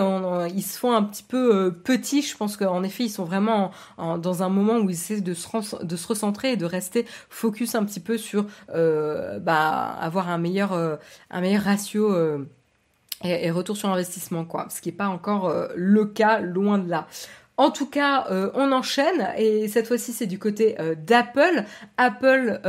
ils 0.55 0.63
se 0.63 0.79
font 0.79 0.93
un 0.93 1.03
petit 1.03 1.23
peu 1.23 1.73
petits. 1.85 2.23
Je 2.23 2.37
pense 2.37 2.57
qu'en 2.57 2.83
effet, 2.83 3.05
ils 3.05 3.11
sont 3.11 3.25
vraiment 3.25 3.71
dans 3.99 4.43
un 4.43 4.49
moment 4.49 4.79
où 4.79 4.89
ils 4.89 4.95
essaient 4.95 5.21
de 5.21 5.35
se, 5.35 5.85
de 5.85 5.97
se 5.97 6.07
recentrer 6.09 6.53
et 6.53 6.57
de 6.57 6.67
rester 6.67 7.07
focus 7.29 7.75
un 7.75 7.85
petit 7.85 8.01
peu 8.01 8.17
sur 8.17 8.47
bah, 8.73 9.97
avoir 10.01 10.31
un 10.31 10.39
meilleur, 10.39 10.73
un 11.31 11.41
meilleur 11.41 11.63
ratio 11.63 12.47
et, 13.25 13.51
retour 13.51 13.77
sur 13.77 13.89
investissement, 13.89 14.45
quoi. 14.45 14.67
Ce 14.71 14.81
qui 14.81 14.91
n'est 14.91 14.97
pas 14.97 15.09
encore 15.09 15.49
euh, 15.49 15.69
le 15.75 16.05
cas, 16.05 16.41
loin 16.41 16.79
de 16.79 16.89
là. 16.89 17.07
En 17.59 17.71
tout 17.71 17.87
cas, 17.87 18.27
euh, 18.31 18.51
on 18.53 18.71
enchaîne 18.71 19.29
et 19.39 19.67
cette 19.69 19.87
fois-ci 19.87 20.13
c'est 20.13 20.27
du 20.27 20.39
côté 20.39 20.79
euh, 20.79 20.95
d'Apple. 20.95 21.65
Apple 21.97 22.61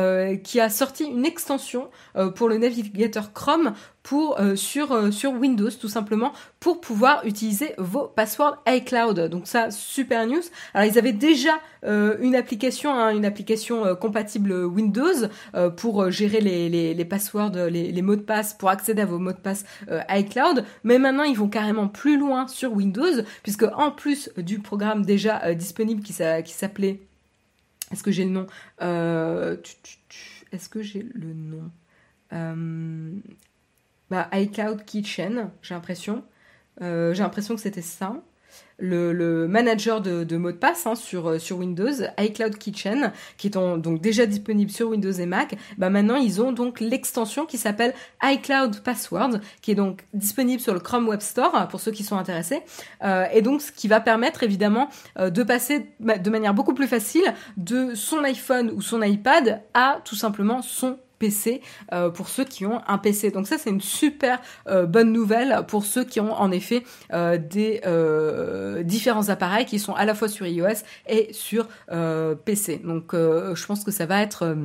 qui 0.45 0.61
a 0.61 0.69
sorti 0.69 1.03
une 1.03 1.25
extension 1.25 1.89
pour 2.35 2.47
le 2.47 2.57
navigateur 2.57 3.33
Chrome 3.33 3.73
pour 4.07 4.39
euh, 4.39 4.55
sur 4.55 4.93
euh, 4.93 5.11
sur 5.11 5.33
Windows 5.33 5.69
tout 5.69 5.89
simplement 5.89 6.31
pour 6.61 6.79
pouvoir 6.79 7.25
utiliser 7.25 7.73
vos 7.77 8.07
passwords 8.07 8.55
iCloud. 8.65 9.27
Donc 9.27 9.47
ça 9.47 9.69
super 9.69 10.25
news. 10.25 10.43
Alors 10.73 10.89
ils 10.89 10.97
avaient 10.97 11.11
déjà 11.11 11.59
euh, 11.83 12.15
une 12.21 12.33
application 12.33 12.93
hein, 12.93 13.09
une 13.09 13.25
application 13.25 13.97
compatible 13.97 14.53
Windows 14.53 15.27
pour 15.75 16.09
gérer 16.09 16.39
les, 16.39 16.69
les, 16.69 17.05
passwords 17.05 17.51
les, 17.69 17.91
les, 17.91 18.01
mots 18.01 18.15
de 18.15 18.21
passe 18.21 18.53
pour 18.53 18.69
accéder 18.69 19.01
à 19.01 19.05
vos 19.05 19.19
mots 19.19 19.33
de 19.33 19.37
passe 19.37 19.65
iCloud, 20.09 20.63
mais 20.85 20.99
maintenant 20.99 21.23
ils 21.23 21.35
vont 21.37 21.49
carrément 21.49 21.89
plus 21.89 22.17
loin 22.17 22.47
sur 22.47 22.71
Windows 22.71 23.21
puisque 23.43 23.65
en 23.75 23.91
plus 23.91 24.31
du 24.37 24.59
programme 24.59 25.05
déjà 25.05 25.53
disponible 25.53 26.01
qui 26.01 26.13
s'appelait 26.13 27.01
est-ce 27.91 28.03
que 28.03 28.11
j'ai 28.11 28.23
le 28.23 28.31
nom 28.31 28.47
Est-ce 30.53 30.69
que 30.69 30.81
j'ai 30.81 31.05
le 31.13 31.33
nom 31.33 31.71
bah, 34.09 34.29
iCloud 34.33 34.85
Kitchen, 34.85 35.49
j'ai 35.61 35.73
l'impression. 35.73 36.23
Euh, 36.81 37.13
j'ai 37.13 37.23
l'impression 37.23 37.55
que 37.55 37.61
c'était 37.61 37.81
ça. 37.81 38.15
Le, 38.79 39.47
manager 39.47 40.01
de, 40.01 40.23
de 40.23 40.37
mots 40.37 40.51
de 40.51 40.57
passe 40.57 40.85
hein, 40.85 40.93
sur, 40.93 41.29
euh, 41.29 41.39
sur 41.39 41.57
Windows, 41.57 41.91
iCloud 42.19 42.57
Kitchen, 42.57 43.11
qui 43.37 43.47
est 43.47 43.49
donc 43.49 44.01
déjà 44.01 44.27
disponible 44.27 44.69
sur 44.69 44.89
Windows 44.89 45.11
et 45.11 45.25
Mac, 45.25 45.55
bah 45.79 45.89
maintenant 45.89 46.15
ils 46.15 46.41
ont 46.41 46.51
donc 46.51 46.79
l'extension 46.79 47.47
qui 47.47 47.57
s'appelle 47.57 47.95
iCloud 48.23 48.81
Password, 48.83 49.39
qui 49.61 49.71
est 49.71 49.75
donc 49.75 50.05
disponible 50.13 50.61
sur 50.61 50.75
le 50.75 50.79
Chrome 50.79 51.07
Web 51.07 51.21
Store 51.21 51.67
pour 51.69 51.79
ceux 51.79 51.91
qui 51.91 52.03
sont 52.03 52.17
intéressés, 52.17 52.61
euh, 53.03 53.25
et 53.33 53.41
donc 53.41 53.63
ce 53.63 53.71
qui 53.71 53.87
va 53.87 53.99
permettre 53.99 54.43
évidemment 54.43 54.89
de 55.19 55.43
passer 55.43 55.89
de 55.99 56.29
manière 56.29 56.53
beaucoup 56.53 56.75
plus 56.75 56.87
facile 56.87 57.33
de 57.57 57.95
son 57.95 58.23
iPhone 58.23 58.71
ou 58.75 58.81
son 58.81 59.01
iPad 59.01 59.63
à 59.73 60.01
tout 60.05 60.15
simplement 60.15 60.61
son 60.61 60.99
PC 61.19 61.61
euh, 61.93 62.09
pour 62.09 62.29
ceux 62.29 62.43
qui 62.43 62.65
ont 62.65 62.81
un 62.87 62.97
PC. 62.97 63.31
Donc 63.31 63.47
ça 63.47 63.57
c'est 63.57 63.69
une 63.69 63.81
super 63.81 64.39
euh, 64.67 64.85
bonne 64.85 65.11
nouvelle 65.11 65.63
pour 65.67 65.85
ceux 65.85 66.03
qui 66.03 66.19
ont 66.19 66.33
en 66.33 66.51
effet 66.51 66.83
euh, 67.13 67.37
des 67.37 67.81
différents 68.83 69.29
appareils 69.29 69.65
qui 69.65 69.79
sont 69.79 69.93
à 69.93 70.05
la 70.05 70.15
fois 70.15 70.27
sur 70.27 70.45
iOS 70.45 70.83
et 71.07 71.29
sur 71.31 71.67
PC. 72.45 72.81
Donc 72.83 73.13
je 73.13 73.65
pense 73.65 73.83
que 73.83 73.91
ça 73.91 74.05
va 74.05 74.21
être 74.21 74.55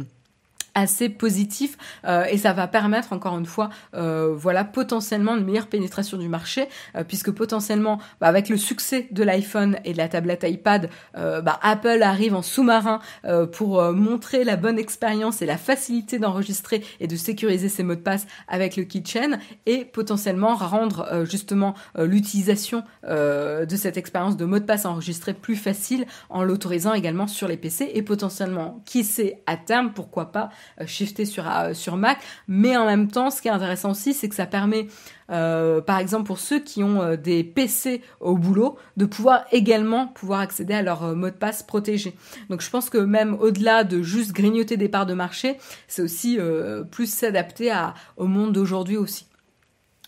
assez 0.74 1.08
positif 1.08 1.76
euh, 2.06 2.24
et 2.24 2.38
ça 2.38 2.52
va 2.52 2.66
permettre 2.66 3.12
encore 3.12 3.38
une 3.38 3.46
fois 3.46 3.70
euh, 3.94 4.34
voilà 4.34 4.64
potentiellement 4.64 5.36
une 5.36 5.44
meilleure 5.44 5.66
pénétration 5.66 6.16
du 6.16 6.28
marché 6.28 6.68
euh, 6.96 7.04
puisque 7.04 7.30
potentiellement 7.30 7.98
bah, 8.20 8.28
avec 8.28 8.48
le 8.48 8.56
succès 8.56 9.08
de 9.10 9.22
l'iPhone 9.22 9.78
et 9.84 9.92
de 9.92 9.98
la 9.98 10.08
tablette 10.08 10.44
iPad 10.44 10.88
bah, 11.14 11.58
Apple 11.62 12.02
arrive 12.02 12.34
en 12.34 12.42
sous-marin 12.42 13.00
pour 13.52 13.82
montrer 13.92 14.44
la 14.44 14.56
bonne 14.56 14.78
expérience 14.78 15.42
et 15.42 15.46
la 15.46 15.56
facilité 15.56 16.18
d'enregistrer 16.18 16.82
et 17.00 17.06
de 17.06 17.16
sécuriser 17.16 17.68
ses 17.68 17.82
mots 17.82 17.94
de 17.94 18.00
passe 18.00 18.26
avec 18.48 18.76
le 18.76 18.84
Kitchen 18.84 19.38
et 19.66 19.84
potentiellement 19.84 20.54
rendre 20.54 21.24
justement 21.24 21.74
l'utilisation 21.96 22.84
de 23.08 23.76
cette 23.76 23.96
expérience 23.96 24.36
de 24.36 24.44
mot 24.44 24.58
de 24.58 24.64
passe 24.64 24.84
enregistré 24.84 25.34
plus 25.34 25.56
facile 25.56 26.06
en 26.30 26.42
l'autorisant 26.42 26.94
également 26.94 27.26
sur 27.26 27.48
les 27.48 27.56
PC 27.56 27.90
et 27.94 28.02
potentiellement 28.02 28.82
qui 28.84 29.04
sait 29.04 29.42
à 29.46 29.56
terme 29.56 29.92
pourquoi 29.92 30.32
pas 30.32 30.42
euh, 30.42 30.61
shifter 30.86 31.24
sur, 31.24 31.48
euh, 31.48 31.74
sur 31.74 31.96
Mac. 31.96 32.18
Mais 32.48 32.76
en 32.76 32.86
même 32.86 33.10
temps, 33.10 33.30
ce 33.30 33.42
qui 33.42 33.48
est 33.48 33.52
intéressant 33.52 33.90
aussi, 33.90 34.14
c'est 34.14 34.28
que 34.28 34.34
ça 34.34 34.46
permet, 34.46 34.86
euh, 35.30 35.80
par 35.80 35.98
exemple, 35.98 36.24
pour 36.24 36.38
ceux 36.38 36.60
qui 36.60 36.82
ont 36.82 37.16
des 37.16 37.44
PC 37.44 38.02
au 38.20 38.36
boulot, 38.36 38.76
de 38.96 39.04
pouvoir 39.04 39.44
également 39.52 40.06
pouvoir 40.08 40.40
accéder 40.40 40.74
à 40.74 40.82
leur 40.82 41.14
mot 41.16 41.30
de 41.30 41.34
passe 41.34 41.62
protégé. 41.62 42.14
Donc 42.50 42.60
je 42.60 42.70
pense 42.70 42.90
que 42.90 42.98
même 42.98 43.34
au-delà 43.34 43.84
de 43.84 44.02
juste 44.02 44.32
grignoter 44.32 44.76
des 44.76 44.88
parts 44.88 45.06
de 45.06 45.14
marché, 45.14 45.56
c'est 45.88 46.02
aussi 46.02 46.38
plus 46.90 47.12
s'adapter 47.12 47.72
au 48.16 48.26
monde 48.26 48.52
d'aujourd'hui 48.52 48.96
aussi 48.96 49.26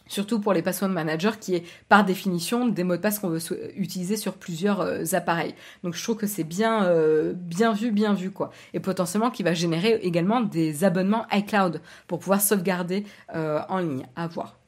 surtout 0.06 0.40
pour 0.40 0.52
les 0.52 0.62
password 0.62 0.90
managers 0.90 1.38
qui 1.40 1.54
est 1.54 1.64
par 1.88 2.04
définition 2.04 2.68
des 2.68 2.84
mots 2.84 2.96
de 2.96 3.00
passe 3.00 3.18
qu'on 3.18 3.28
veut 3.28 3.40
utiliser 3.76 4.16
sur 4.16 4.34
plusieurs 4.34 4.80
euh, 4.80 5.04
appareils. 5.12 5.54
Donc 5.82 5.94
je 5.94 6.02
trouve 6.02 6.16
que 6.16 6.26
c'est 6.26 6.44
bien 6.44 6.84
euh, 6.84 7.32
bien 7.34 7.72
vu, 7.72 7.90
bien 7.90 8.14
vu 8.14 8.30
quoi. 8.30 8.50
Et 8.72 8.80
potentiellement 8.80 9.30
qui 9.30 9.42
va 9.42 9.54
générer 9.54 10.00
également 10.02 10.40
des 10.40 10.84
abonnements 10.84 11.26
iCloud 11.32 11.80
pour 12.06 12.18
pouvoir 12.18 12.40
sauvegarder 12.40 13.04
euh, 13.34 13.60
en 13.68 13.78
ligne. 13.78 14.06
À 14.16 14.26
voir. 14.26 14.58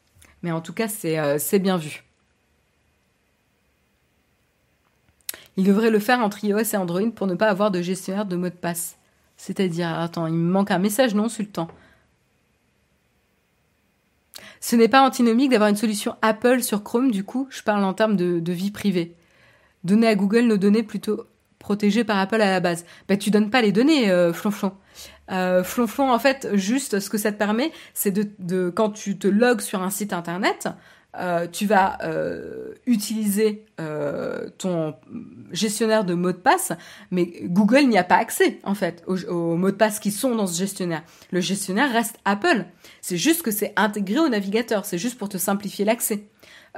Mais 0.43 0.53
en 0.53 0.61
tout 0.61 0.73
cas, 0.73 0.89
c'est 0.89 1.59
bien 1.59 1.77
vu. 1.77 2.05
Il 5.57 5.65
devrait 5.65 5.91
le 5.91 5.99
faire 5.99 6.21
entre 6.21 6.45
iOS 6.45 6.75
et 6.75 6.77
Android 6.77 7.11
pour 7.15 7.27
ne 7.27 7.35
pas 7.35 7.49
avoir 7.49 7.71
de 7.71 7.81
gestionnaire 7.81 8.27
de 8.27 8.37
mots 8.37 8.51
de 8.51 8.55
passe. 8.55 8.99
C'est-à-dire, 9.37 9.89
attends, 9.89 10.27
il 10.27 10.35
me 10.35 10.51
manque 10.51 10.71
un 10.71 10.79
message, 10.79 11.15
non, 11.15 11.29
temps. 11.53 11.69
Ce 14.61 14.77
n'est 14.77 14.89
pas 14.89 15.03
antinomique 15.03 15.51
d'avoir 15.51 15.69
une 15.69 15.77
solution 15.77 16.17
Apple 16.23 16.63
sur 16.63 16.83
Chrome, 16.83 17.11
du 17.11 17.25
coup, 17.25 17.47
je 17.51 17.63
parle 17.63 17.85
en 17.85 17.95
termes 17.95 18.17
de, 18.17 18.53
vie 18.53 18.71
privée. 18.71 19.15
Donner 19.85 20.09
à 20.09 20.15
Google 20.15 20.43
nos 20.43 20.57
données 20.57 20.83
plutôt 20.83 21.27
protégées 21.59 22.05
par 22.05 22.19
Apple 22.19 22.41
à 22.41 22.51
la 22.51 22.61
base. 22.61 22.85
Ben, 23.09 23.19
tu 23.19 23.31
donnes 23.31 23.51
pas 23.51 23.63
les 23.63 23.73
données, 23.73 24.11
euh, 24.11 24.33
flonflon. 24.33 24.73
Euh, 25.31 25.63
flonflon, 25.63 26.11
en 26.11 26.19
fait, 26.19 26.49
juste 26.55 27.01
ce 27.01 27.11
que 27.11 27.19
ça 27.19 27.33
te 27.33 27.39
permet, 27.39 27.73
c'est 27.95 28.11
de, 28.11 28.29
de, 28.39 28.71
quand 28.71 28.91
tu 28.91 29.19
te 29.19 29.29
logs 29.29 29.61
sur 29.61 29.83
un 29.83 29.91
site 29.91 30.13
internet, 30.13 30.69
euh, 31.19 31.47
tu 31.51 31.67
vas 31.67 31.99
euh, 32.03 32.75
utiliser 32.87 33.65
euh, 33.81 34.49
ton 34.59 34.95
gestionnaire 35.51 36.05
de 36.05 36.15
mots 36.15 36.33
de 36.33 36.37
passe, 36.37 36.73
mais 37.11 37.33
Google 37.45 37.85
n'y 37.87 37.97
a 37.97 38.05
pas 38.05 38.17
accès 38.17 38.59
en 38.65 38.75
fait 38.75 39.03
aux, 39.07 39.57
mots 39.57 39.71
de 39.71 39.77
passe 39.77 39.99
qui 39.99 40.11
sont 40.11 40.35
dans 40.35 40.47
ce 40.47 40.59
gestionnaire. 40.59 41.03
Le 41.31 41.41
gestionnaire 41.41 41.91
reste 41.91 42.19
Apple. 42.25 42.67
C'est 43.01 43.17
juste 43.17 43.43
que 43.43 43.51
c'est 43.51 43.73
intégré 43.77 44.19
au 44.19 44.29
navigateur. 44.29 44.85
C'est 44.85 44.99
juste 44.99 45.19
pour 45.19 45.29
te 45.29 45.39
simplifier 45.39 45.85
l'accès. 45.85 46.25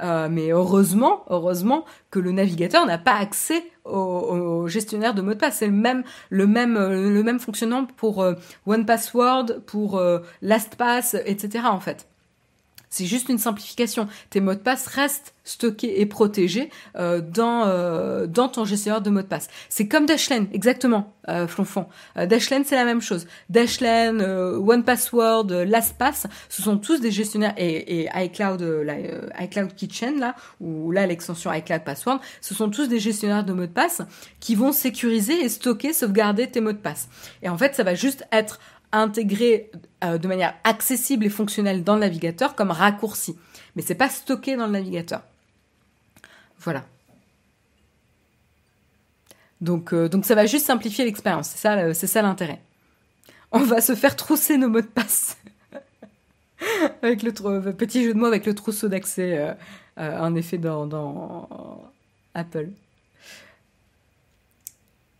mais 0.01 0.51
heureusement, 0.51 1.25
heureusement 1.29 1.83
que 2.09 2.19
le 2.19 2.31
navigateur 2.31 2.85
n'a 2.85 2.97
pas 2.97 3.15
accès 3.15 3.63
au, 3.83 4.67
gestionnaire 4.67 5.13
de 5.13 5.21
mots 5.21 5.33
de 5.33 5.39
passe. 5.39 5.57
C'est 5.57 5.67
le 5.67 5.73
même, 5.73 6.03
le 6.29 6.47
même, 6.47 6.75
le 6.75 7.23
même 7.23 7.39
fonctionnement 7.39 7.85
pour 7.85 8.25
One 8.65 8.85
Password, 8.85 9.61
pour 9.65 10.01
LastPass, 10.41 11.15
etc. 11.25 11.65
En 11.65 11.79
fait. 11.79 12.07
C'est 12.89 13.05
juste 13.05 13.29
une 13.29 13.37
simplification. 13.37 14.07
Tes 14.29 14.41
mots 14.41 14.53
de 14.53 14.59
passe 14.59 14.87
restent 14.87 15.33
stockés 15.43 15.99
et 16.01 16.05
protégés 16.05 16.69
euh, 16.95 17.21
dans 17.21 17.65
euh, 17.65 18.27
dans 18.27 18.49
ton 18.49 18.65
gestionnaire 18.65 19.01
de 19.01 19.09
mots 19.09 19.21
de 19.21 19.27
passe. 19.27 19.47
C'est 19.67 19.87
comme 19.87 20.05
Dashlane, 20.05 20.47
exactement, 20.53 21.13
euh, 21.27 21.47
Flonfon. 21.47 21.87
Euh, 22.17 22.25
Dashlane, 22.25 22.63
c'est 22.65 22.75
la 22.75 22.85
même 22.85 23.01
chose. 23.01 23.27
Dashlane, 23.49 24.21
euh, 24.21 24.57
OnePassword, 24.57 25.47
LastPass, 25.51 26.27
ce 26.49 26.61
sont 26.61 26.77
tous 26.77 26.99
des 26.99 27.11
gestionnaires 27.11 27.53
et, 27.57 28.01
et 28.01 28.09
iCloud, 28.15 28.61
iCloud 29.39 29.75
Kitchen 29.75 30.19
là, 30.19 30.35
ou 30.59 30.91
là 30.91 31.07
l'extension 31.07 31.51
iCloud 31.53 31.83
Password, 31.83 32.19
ce 32.41 32.53
sont 32.53 32.69
tous 32.69 32.87
des 32.87 32.99
gestionnaires 32.99 33.43
de 33.43 33.53
mots 33.53 33.61
de 33.61 33.67
passe 33.67 34.01
qui 34.39 34.55
vont 34.55 34.71
sécuriser 34.71 35.43
et 35.43 35.49
stocker, 35.49 35.93
sauvegarder 35.93 36.47
tes 36.47 36.61
mots 36.61 36.73
de 36.73 36.77
passe. 36.77 37.09
Et 37.41 37.49
en 37.49 37.57
fait, 37.57 37.75
ça 37.75 37.83
va 37.83 37.95
juste 37.95 38.25
être 38.31 38.59
intégré 38.91 39.71
euh, 40.03 40.17
de 40.17 40.27
manière 40.27 40.55
accessible 40.63 41.25
et 41.25 41.29
fonctionnelle 41.29 41.83
dans 41.83 41.95
le 41.95 42.01
navigateur 42.01 42.55
comme 42.55 42.71
raccourci. 42.71 43.37
Mais 43.75 43.81
c'est 43.81 43.95
pas 43.95 44.09
stocké 44.09 44.55
dans 44.55 44.65
le 44.65 44.73
navigateur. 44.73 45.21
Voilà. 46.59 46.85
Donc, 49.61 49.93
euh, 49.93 50.09
ça 50.23 50.35
va 50.35 50.45
juste 50.45 50.65
simplifier 50.65 51.05
l'expérience. 51.05 51.49
C'est 51.49 51.57
ça, 51.57 51.93
c'est 51.93 52.07
ça 52.07 52.21
l'intérêt. 52.21 52.61
On 53.51 53.59
va 53.59 53.81
se 53.81 53.95
faire 53.95 54.15
trousser 54.15 54.57
nos 54.57 54.69
mots 54.69 54.81
de 54.81 54.87
passe. 54.87 55.37
avec 57.01 57.23
le 57.23 57.31
petit 57.71 58.03
jeu 58.03 58.13
de 58.13 58.19
mots 58.19 58.25
avec 58.25 58.45
le 58.45 58.53
trousseau 58.53 58.87
d'accès, 58.87 59.55
euh, 59.97 60.19
en 60.19 60.35
effet, 60.35 60.57
dans 60.57 61.89
Apple. 62.33 62.69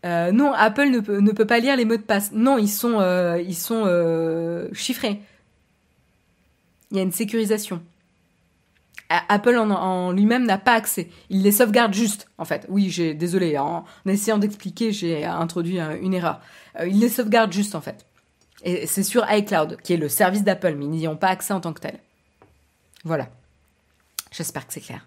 Euh, 0.04 0.32
non, 0.32 0.52
Apple 0.52 0.88
ne 0.88 1.32
peut, 1.32 1.46
pas 1.46 1.58
lire 1.58 1.76
les 1.76 1.84
mots 1.84 1.96
de 1.96 2.02
passe. 2.02 2.32
Non, 2.32 2.58
ils 2.58 2.68
sont, 2.68 3.00
euh, 3.00 3.42
euh, 3.70 4.68
chiffrés. 4.72 5.20
Il 6.90 6.96
y 6.96 7.00
a 7.00 7.02
une 7.02 7.12
sécurisation. 7.12 7.82
Apple 9.28 9.56
en, 9.56 10.12
lui-même 10.12 10.46
n'a 10.46 10.58
pas 10.58 10.74
accès. 10.74 11.08
Il 11.30 11.42
les 11.42 11.50
sauvegarde 11.50 11.92
juste, 11.92 12.28
en 12.38 12.44
fait. 12.44 12.64
Oui, 12.68 12.90
j'ai 12.90 13.12
désolé, 13.12 13.58
en, 13.58 13.84
essayant 14.06 14.38
d'expliquer, 14.38 14.92
j'ai 14.92 15.24
introduit 15.24 15.80
une 15.80 16.14
erreur. 16.14 16.40
il 16.86 17.00
les 17.00 17.08
sauvegarde 17.08 17.52
juste, 17.52 17.74
en 17.74 17.80
fait. 17.80 18.06
Et 18.62 18.86
c'est 18.86 19.02
sur 19.02 19.24
iCloud, 19.28 19.78
qui 19.82 19.94
est 19.94 19.96
le 19.96 20.08
service 20.08 20.44
d'Apple, 20.44 20.76
mais 20.76 20.84
ils 20.84 20.90
n'y 20.90 21.08
ont 21.08 21.16
pas 21.16 21.28
accès 21.28 21.52
en 21.52 21.60
tant 21.60 21.72
que 21.72 21.80
tel. 21.80 21.98
Voilà. 23.04 23.28
J'espère 24.30 24.64
que 24.64 24.72
c'est 24.72 24.80
clair. 24.80 25.04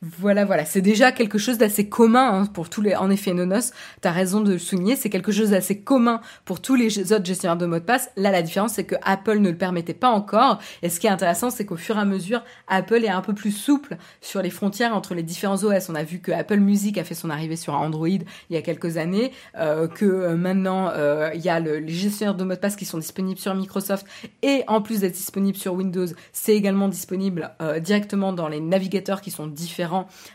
Voilà, 0.00 0.44
voilà, 0.44 0.64
c'est 0.64 0.80
déjà 0.80 1.10
quelque 1.10 1.38
chose 1.38 1.58
d'assez 1.58 1.88
commun 1.88 2.42
hein, 2.42 2.46
pour 2.46 2.70
tous 2.70 2.82
les. 2.82 2.94
En 2.94 3.10
effet, 3.10 3.34
Nonos, 3.34 3.72
t'as 4.00 4.12
raison 4.12 4.40
de 4.40 4.52
le 4.52 4.58
souligner, 4.58 4.94
c'est 4.94 5.10
quelque 5.10 5.32
chose 5.32 5.50
d'assez 5.50 5.80
commun 5.80 6.20
pour 6.44 6.62
tous 6.62 6.76
les 6.76 7.12
autres 7.12 7.24
gestionnaires 7.24 7.56
de 7.56 7.66
mots 7.66 7.80
de 7.80 7.84
passe. 7.84 8.08
Là, 8.16 8.30
la 8.30 8.42
différence, 8.42 8.74
c'est 8.74 8.84
que 8.84 8.94
Apple 9.02 9.38
ne 9.38 9.50
le 9.50 9.56
permettait 9.56 9.94
pas 9.94 10.10
encore. 10.10 10.60
Et 10.82 10.88
ce 10.88 11.00
qui 11.00 11.08
est 11.08 11.10
intéressant, 11.10 11.50
c'est 11.50 11.66
qu'au 11.66 11.76
fur 11.76 11.96
et 11.96 12.00
à 12.00 12.04
mesure, 12.04 12.44
Apple 12.68 13.04
est 13.04 13.08
un 13.08 13.22
peu 13.22 13.34
plus 13.34 13.50
souple 13.50 13.96
sur 14.20 14.40
les 14.40 14.50
frontières 14.50 14.94
entre 14.94 15.16
les 15.16 15.24
différents 15.24 15.64
OS. 15.64 15.88
On 15.88 15.96
a 15.96 16.04
vu 16.04 16.20
que 16.20 16.30
Apple 16.30 16.58
Music 16.58 16.96
a 16.96 17.02
fait 17.02 17.16
son 17.16 17.28
arrivée 17.28 17.56
sur 17.56 17.74
Android 17.74 18.06
il 18.06 18.24
y 18.50 18.56
a 18.56 18.62
quelques 18.62 18.98
années, 18.98 19.32
euh, 19.58 19.88
que 19.88 20.04
euh, 20.04 20.36
maintenant 20.36 20.90
euh, 20.94 21.30
il 21.34 21.40
y 21.40 21.48
a 21.48 21.58
le, 21.58 21.80
les 21.80 21.92
gestionnaires 21.92 22.36
de 22.36 22.44
mots 22.44 22.54
de 22.54 22.60
passe 22.60 22.76
qui 22.76 22.84
sont 22.84 22.98
disponibles 22.98 23.40
sur 23.40 23.52
Microsoft 23.52 24.06
et 24.42 24.62
en 24.68 24.80
plus 24.80 25.00
d'être 25.00 25.14
disponibles 25.14 25.58
sur 25.58 25.74
Windows, 25.74 26.06
c'est 26.32 26.54
également 26.54 26.86
disponible 26.86 27.50
directement 27.80 28.32
dans 28.32 28.46
les 28.46 28.60
navigateurs 28.60 29.20
qui 29.20 29.32
sont 29.32 29.48
différents 29.48 29.87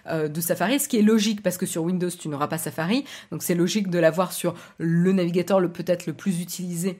euh, 0.08 0.28
de 0.28 0.42
Safari, 0.42 0.80
ce 0.80 0.88
qui 0.88 0.98
est 0.98 1.04
logique 1.04 1.44
parce 1.44 1.58
que 1.58 1.66
sur 1.66 1.84
Windows 1.84 2.10
tu 2.10 2.28
n'auras 2.30 2.48
pas 2.48 2.58
Safari, 2.58 3.06
donc 3.32 3.44
c'est 3.44 3.56
logique 3.56 3.90
de 3.90 4.00
l'avoir 4.00 4.32
sur 4.32 4.56
le 4.78 5.12
navigateur 5.12 5.60
le 5.60 5.70
peut-être 5.70 6.06
le 6.06 6.14
plus 6.14 6.42
utilisé 6.42 7.00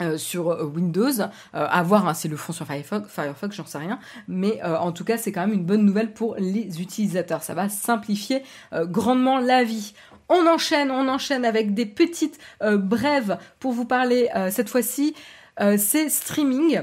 euh, 0.00 0.16
sur 0.16 0.50
euh, 0.50 0.64
Windows, 0.64 1.10
à 1.52 1.82
voir 1.82 2.06
hein, 2.08 2.12
le 2.28 2.36
font 2.36 2.52
sur 2.52 2.66
Firefox, 2.66 3.08
Firefox 3.08 3.56
j'en 3.56 3.66
sais 3.66 3.78
rien, 3.78 3.98
mais 4.28 4.62
en 4.62 4.92
tout 4.92 5.04
cas 5.04 5.18
c'est 5.18 5.32
quand 5.32 5.42
même 5.46 5.54
une 5.54 5.64
bonne 5.64 5.84
nouvelle 5.84 6.12
pour 6.12 6.36
les 6.36 6.80
utilisateurs, 6.80 7.42
ça 7.42 7.54
va 7.54 7.68
simplifier 7.68 8.42
grandement 8.72 9.38
la 9.38 9.64
vie. 9.64 9.94
On 10.28 10.46
enchaîne, 10.46 10.90
on 10.90 11.08
enchaîne 11.08 11.44
avec 11.44 11.74
des 11.74 11.86
petites 11.86 12.38
brèves 12.60 13.38
pour 13.58 13.72
vous 13.72 13.84
parler 13.84 14.28
cette 14.50 14.68
fois-ci, 14.68 15.14
c'est 15.76 16.08
streaming. 16.08 16.82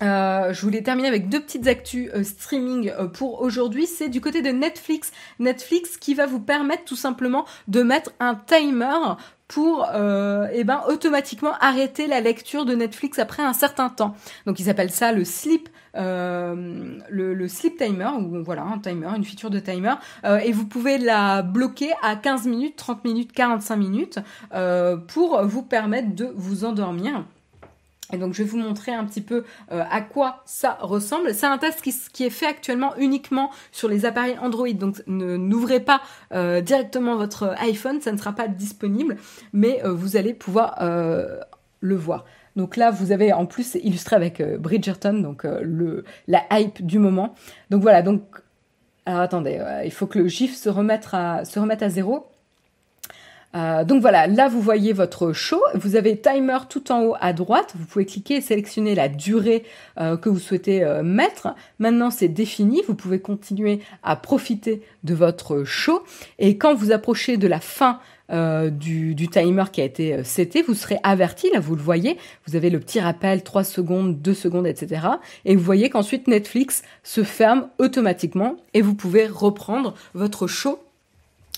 Euh, 0.00 0.52
je 0.52 0.62
voulais 0.62 0.82
terminer 0.82 1.08
avec 1.08 1.28
deux 1.28 1.40
petites 1.40 1.66
actus 1.66 2.10
euh, 2.14 2.24
streaming 2.24 2.90
euh, 2.90 3.06
pour 3.06 3.42
aujourd'hui. 3.42 3.86
C'est 3.86 4.08
du 4.08 4.20
côté 4.20 4.42
de 4.42 4.50
Netflix. 4.50 5.12
Netflix 5.38 5.96
qui 5.96 6.14
va 6.14 6.26
vous 6.26 6.40
permettre 6.40 6.84
tout 6.84 6.96
simplement 6.96 7.44
de 7.68 7.82
mettre 7.82 8.12
un 8.20 8.34
timer 8.34 9.16
pour 9.48 9.86
eh 9.92 10.64
ben, 10.64 10.80
automatiquement 10.88 11.52
arrêter 11.60 12.06
la 12.06 12.22
lecture 12.22 12.64
de 12.64 12.74
Netflix 12.74 13.18
après 13.18 13.42
un 13.42 13.52
certain 13.52 13.90
temps. 13.90 14.16
Donc 14.46 14.60
ils 14.60 14.70
appellent 14.70 14.90
ça 14.90 15.12
le 15.12 15.26
sleep 15.26 15.68
le, 15.94 17.02
le, 17.10 17.48
sleep 17.48 17.76
timer, 17.76 18.08
ou 18.18 18.42
voilà, 18.42 18.62
un 18.62 18.78
timer, 18.78 19.08
une 19.14 19.24
feature 19.24 19.50
de 19.50 19.58
timer, 19.58 19.92
et 20.24 20.52
vous 20.52 20.64
pouvez 20.64 20.96
la 20.96 21.42
bloquer 21.42 21.90
à 22.02 22.16
15 22.16 22.46
minutes, 22.46 22.76
30 22.76 23.04
minutes, 23.04 23.32
45 23.32 23.76
minutes, 23.76 24.20
pour 25.08 25.42
vous 25.44 25.62
permettre 25.62 26.14
de 26.14 26.32
vous 26.34 26.64
endormir. 26.64 27.22
Et 28.12 28.18
donc 28.18 28.34
je 28.34 28.42
vais 28.42 28.48
vous 28.48 28.58
montrer 28.58 28.92
un 28.92 29.04
petit 29.04 29.22
peu 29.22 29.44
euh, 29.72 29.82
à 29.90 30.02
quoi 30.02 30.42
ça 30.44 30.76
ressemble. 30.80 31.34
C'est 31.34 31.46
un 31.46 31.58
test 31.58 31.80
qui, 31.80 32.24
est 32.24 32.30
fait 32.30 32.46
actuellement 32.46 32.94
uniquement 32.98 33.50
sur 33.72 33.88
les 33.88 34.04
appareils 34.04 34.38
Android. 34.40 34.72
Donc 34.72 35.02
n'ouvrez 35.06 35.80
pas 35.80 36.02
euh, 36.32 36.60
directement 36.60 37.16
votre 37.16 37.54
iPhone, 37.58 38.00
ça 38.00 38.12
ne 38.12 38.18
sera 38.18 38.32
pas 38.32 38.48
disponible, 38.48 39.16
mais 39.52 39.82
euh, 39.84 39.92
vous 39.92 40.16
allez 40.16 40.34
pouvoir 40.34 40.78
le 41.80 41.96
voir. 41.96 42.24
Donc 42.54 42.76
là, 42.76 42.90
vous 42.90 43.12
avez 43.12 43.32
en 43.32 43.46
plus 43.46 43.76
illustré 43.82 44.14
avec 44.14 44.42
Bridgerton, 44.58 45.14
donc 45.14 45.44
le, 45.44 46.04
la 46.28 46.42
hype 46.52 46.84
du 46.84 46.98
moment. 46.98 47.34
Donc 47.70 47.82
voilà, 47.82 48.02
donc 48.02 48.22
alors 49.06 49.20
attendez, 49.20 49.60
il 49.84 49.90
faut 49.90 50.06
que 50.06 50.18
le 50.18 50.28
GIF 50.28 50.54
se 50.54 50.68
remette 50.68 51.08
à, 51.12 51.44
se 51.44 51.58
remette 51.58 51.82
à 51.82 51.88
zéro. 51.88 52.31
Euh, 53.54 53.84
donc 53.84 54.00
voilà, 54.00 54.26
là 54.26 54.48
vous 54.48 54.60
voyez 54.60 54.92
votre 54.92 55.32
show, 55.32 55.62
vous 55.74 55.96
avez 55.96 56.18
timer 56.18 56.58
tout 56.68 56.90
en 56.90 57.02
haut 57.02 57.14
à 57.20 57.32
droite, 57.32 57.74
vous 57.76 57.84
pouvez 57.84 58.06
cliquer 58.06 58.36
et 58.36 58.40
sélectionner 58.40 58.94
la 58.94 59.08
durée 59.08 59.64
euh, 60.00 60.16
que 60.16 60.28
vous 60.28 60.38
souhaitez 60.38 60.82
euh, 60.82 61.02
mettre. 61.02 61.54
Maintenant 61.78 62.10
c'est 62.10 62.28
défini, 62.28 62.82
vous 62.86 62.94
pouvez 62.94 63.20
continuer 63.20 63.80
à 64.02 64.16
profiter 64.16 64.82
de 65.04 65.14
votre 65.14 65.64
show. 65.64 66.02
Et 66.38 66.56
quand 66.56 66.74
vous 66.74 66.92
approchez 66.92 67.36
de 67.36 67.46
la 67.46 67.60
fin 67.60 68.00
du, 68.30 69.14
timer 69.30 69.64
qui 69.70 69.82
a 69.82 69.84
été 69.84 70.24
seté, 70.24 70.62
vous 70.62 70.72
serez 70.72 70.96
averti, 71.02 71.50
là 71.52 71.60
vous 71.60 71.76
le 71.76 71.82
voyez, 71.82 72.16
vous 72.46 72.56
avez 72.56 72.70
le 72.70 72.80
petit 72.80 72.98
rappel 72.98 73.42
3 73.42 73.62
secondes, 73.62 74.22
2 74.22 74.32
secondes, 74.32 74.66
etc. 74.66 75.02
Et 75.44 75.54
vous 75.54 75.62
voyez 75.62 75.90
qu'ensuite 75.90 76.28
Netflix 76.28 76.82
se 77.02 77.24
ferme 77.24 77.68
automatiquement 77.78 78.56
et 78.72 78.80
vous 78.80 78.94
pouvez 78.94 79.26
reprendre 79.26 79.92
votre 80.14 80.46
show 80.46 80.78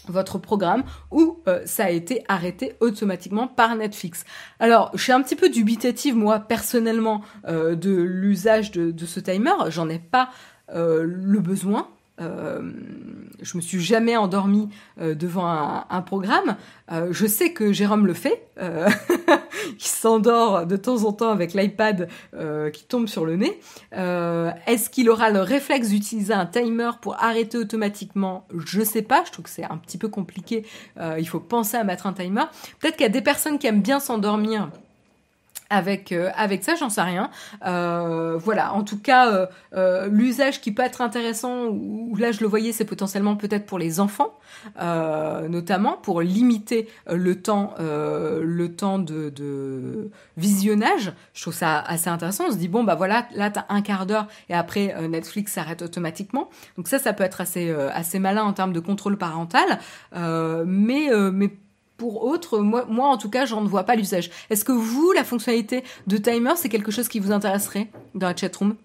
votre 0.08 0.38
programme 0.38 0.84
ou 1.10 1.38
euh, 1.48 1.62
ça 1.64 1.84
a 1.84 1.90
été 1.90 2.24
arrêté 2.28 2.74
automatiquement 2.80 3.48
par 3.48 3.76
Netflix. 3.76 4.24
Alors, 4.60 4.90
je 4.94 5.02
suis 5.02 5.12
un 5.12 5.22
petit 5.22 5.36
peu 5.36 5.48
dubitative 5.48 6.16
moi 6.16 6.40
personnellement 6.40 7.22
euh, 7.46 7.74
de 7.74 7.90
l'usage 7.90 8.70
de, 8.70 9.06
ce 9.06 9.20
timer. 9.20 9.52
J'en 9.68 9.88
ai 9.88 9.98
pas 9.98 10.30
euh, 10.74 11.04
le 11.04 11.40
besoin 11.40 11.88
Euh, 12.20 12.62
je 13.42 13.56
me 13.56 13.62
suis 13.62 13.80
jamais 13.80 14.16
endormie 14.16 14.68
euh, 15.00 15.14
devant 15.14 15.46
un, 15.48 16.02
programme. 16.02 16.56
Euh, 16.92 17.08
je 17.10 17.26
sais 17.26 17.52
que 17.52 17.72
Jérôme 17.72 18.06
le 18.06 18.14
fait. 18.14 18.46
il 18.60 19.84
s'endort 19.84 20.66
de 20.66 20.76
temps 20.76 21.04
en 21.04 21.12
temps 21.12 21.30
avec 21.30 21.54
l'iPad 21.54 22.08
qui 22.72 22.84
tombe 22.84 23.08
sur 23.08 23.24
le 23.24 23.36
nez. 23.36 23.58
Est-ce 23.92 24.90
qu'il 24.90 25.10
aura 25.10 25.30
le 25.30 25.40
réflexe 25.40 25.88
d'utiliser 25.88 26.34
un 26.34 26.46
timer 26.46 26.90
pour 27.00 27.20
arrêter 27.22 27.58
automatiquement? 27.58 28.46
Je 28.64 28.82
sais 28.82 29.02
pas. 29.02 29.24
Je 29.26 29.32
trouve 29.32 29.46
que 29.46 29.50
c'est 29.50 29.64
un 29.64 29.76
petit 29.76 29.98
peu 29.98 30.08
compliqué. 30.08 30.64
il 31.18 31.26
faut 31.26 31.40
penser 31.40 31.76
à 31.76 31.84
mettre 31.84 32.06
un 32.06 32.12
timer. 32.12 32.44
Peut-être 32.78 32.96
qu'il 32.96 33.04
y 33.04 33.08
a 33.08 33.12
des 33.12 33.22
personnes 33.22 33.58
qui 33.58 33.66
aiment 33.66 33.82
bien 33.82 33.98
s'endormir 33.98 34.70
avec 35.74 36.12
euh, 36.12 36.30
avec 36.36 36.64
ça, 36.64 36.74
j'en 36.76 36.88
sais 36.88 37.02
rien. 37.02 37.30
Euh, 37.66 38.38
voilà, 38.38 38.72
en 38.74 38.84
tout 38.84 38.98
cas, 38.98 39.48
euh, 39.74 40.08
l'usage 40.08 40.60
qui 40.60 40.72
peut 40.72 40.82
être 40.82 41.00
intéressant, 41.00 41.66
ou 41.66 42.16
là 42.16 42.32
je 42.32 42.40
le 42.40 42.46
voyais, 42.46 42.72
c'est 42.72 42.84
potentiellement 42.84 43.36
peut-être 43.36 43.66
pour 43.66 43.78
les 43.78 44.00
enfants, 44.00 44.38
notamment 44.78 45.98
pour 46.02 46.22
limiter 46.22 46.88
le 47.10 47.40
temps 47.40 47.74
le 47.78 48.66
temps 48.68 48.98
de, 48.98 49.30
de, 49.30 50.10
visionnage. 50.36 51.12
Je 51.34 51.42
trouve 51.42 51.54
ça 51.54 51.80
assez 51.80 52.08
intéressant. 52.08 52.44
On 52.48 52.52
se 52.52 52.56
dit 52.56 52.68
bon 52.68 52.84
bah 52.84 52.94
voilà, 52.94 53.26
là 53.34 53.50
t'as 53.50 53.64
un 53.68 53.82
quart 53.82 54.06
d'heure 54.06 54.28
et 54.48 54.54
après 54.54 54.94
Netflix 55.08 55.52
s'arrête 55.52 55.82
automatiquement. 55.82 56.48
Donc 56.76 56.88
ça, 56.88 56.98
ça 56.98 57.12
peut 57.12 57.24
être 57.24 57.40
assez 57.40 57.70
assez 57.92 58.18
malin 58.18 58.44
en 58.44 58.52
termes 58.52 58.72
de 58.72 58.80
contrôle 58.80 59.16
parental, 59.16 59.78
mais 60.66 61.10
mais 61.32 61.50
pour 61.96 62.24
autres, 62.24 62.58
moi, 62.58 62.86
moi 62.88 63.08
en 63.08 63.16
tout 63.16 63.30
cas, 63.30 63.46
j'en 63.46 63.64
vois 63.64 63.84
pas 63.84 63.94
l'usage. 63.94 64.30
Est-ce 64.50 64.64
que 64.64 64.72
vous, 64.72 65.12
la 65.12 65.24
fonctionnalité 65.24 65.84
de 66.06 66.16
timer, 66.16 66.54
c'est 66.56 66.68
quelque 66.68 66.90
chose 66.90 67.08
qui 67.08 67.20
vous 67.20 67.32
intéresserait 67.32 67.88
dans 68.14 68.28
la 68.28 68.36
chatroom? 68.36 68.76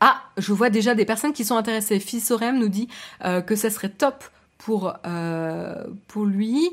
Ah, 0.00 0.22
je 0.36 0.52
vois 0.52 0.70
déjà 0.70 0.94
des 0.94 1.04
personnes 1.04 1.32
qui 1.32 1.44
sont 1.44 1.56
intéressées. 1.56 1.98
Fissorem 1.98 2.58
nous 2.58 2.68
dit 2.68 2.88
euh, 3.24 3.40
que 3.40 3.56
ça 3.56 3.70
serait 3.70 3.88
top 3.88 4.24
pour, 4.58 4.94
euh, 5.06 5.84
pour 6.06 6.24
lui. 6.24 6.70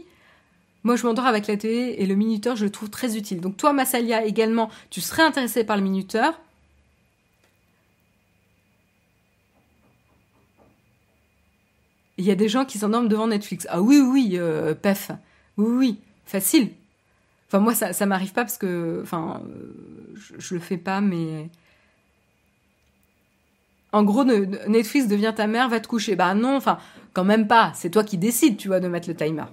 Moi, 0.84 0.96
je 0.96 1.08
m'endors 1.08 1.26
avec 1.26 1.48
la 1.48 1.58
télé 1.58 1.96
et 1.98 2.06
le 2.06 2.14
minuteur, 2.14 2.56
je 2.56 2.66
le 2.66 2.72
trouve 2.72 2.92
très 2.92 3.18
utile. 3.18 3.42
Donc 3.42 3.58
toi, 3.58 3.74
Massalia, 3.74 4.24
également, 4.26 4.70
tu 4.92 5.02
serais 5.02 5.24
intéressé 5.24 5.64
par 5.64 5.78
le 5.78 5.84
minuteur. 5.84 6.40
Il 12.18 12.26
y 12.26 12.32
a 12.32 12.36
des 12.36 12.48
gens 12.48 12.66
qui 12.66 12.78
s'endorment 12.78 13.08
devant 13.08 13.28
Netflix. 13.28 13.68
Ah 13.70 13.82
oui, 13.82 14.00
oui, 14.00 14.34
euh, 14.36 14.76
pef. 14.76 15.12
Oui, 15.58 16.00
facile. 16.26 16.72
Enfin, 17.48 17.60
moi, 17.60 17.74
ça, 17.76 18.06
m'arrive 18.06 18.34
pas 18.34 18.44
parce 18.44 18.58
que, 18.58 19.00
enfin, 19.04 19.42
je, 20.16 20.54
le 20.54 20.60
fais 20.60 20.78
pas, 20.78 21.02
mais. 21.02 21.50
En 23.92 24.04
gros, 24.04 24.26
Netflix 24.26 25.08
devient 25.08 25.34
ta 25.36 25.48
mère, 25.48 25.70
va 25.70 25.80
te 25.80 25.88
coucher. 25.88 26.16
Bah 26.16 26.34
non, 26.34 26.58
enfin, 26.58 26.80
quand 27.14 27.24
même 27.24 27.48
pas. 27.48 27.72
C'est 27.76 27.90
toi 27.90 28.04
qui 28.04 28.18
décides, 28.18 28.58
tu 28.58 28.68
vois, 28.68 28.80
de 28.80 28.88
mettre 28.88 29.08
le 29.08 29.16
timer. 29.16 29.46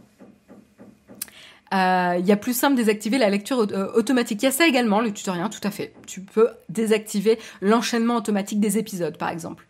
Euh, 1.73 2.17
il 2.19 2.27
y 2.27 2.33
a 2.33 2.37
plus 2.37 2.53
simple 2.53 2.75
désactiver 2.75 3.19
la 3.19 3.31
lecture 3.31 3.61
euh, 3.61 3.93
automatique. 3.95 4.43
Il 4.43 4.47
y 4.47 4.49
a 4.49 4.53
ça 4.53 4.67
également, 4.67 5.01
le 5.01 5.13
tutoriel, 5.13 5.49
tout 5.49 5.67
à 5.67 5.71
fait. 5.71 5.95
Tu 6.07 6.21
peux 6.21 6.49
désactiver 6.69 7.39
l'enchaînement 7.61 8.17
automatique 8.17 8.61
des 8.61 8.79
épisodes, 8.79 9.17
par 9.17 9.31
exemple. 9.31 9.67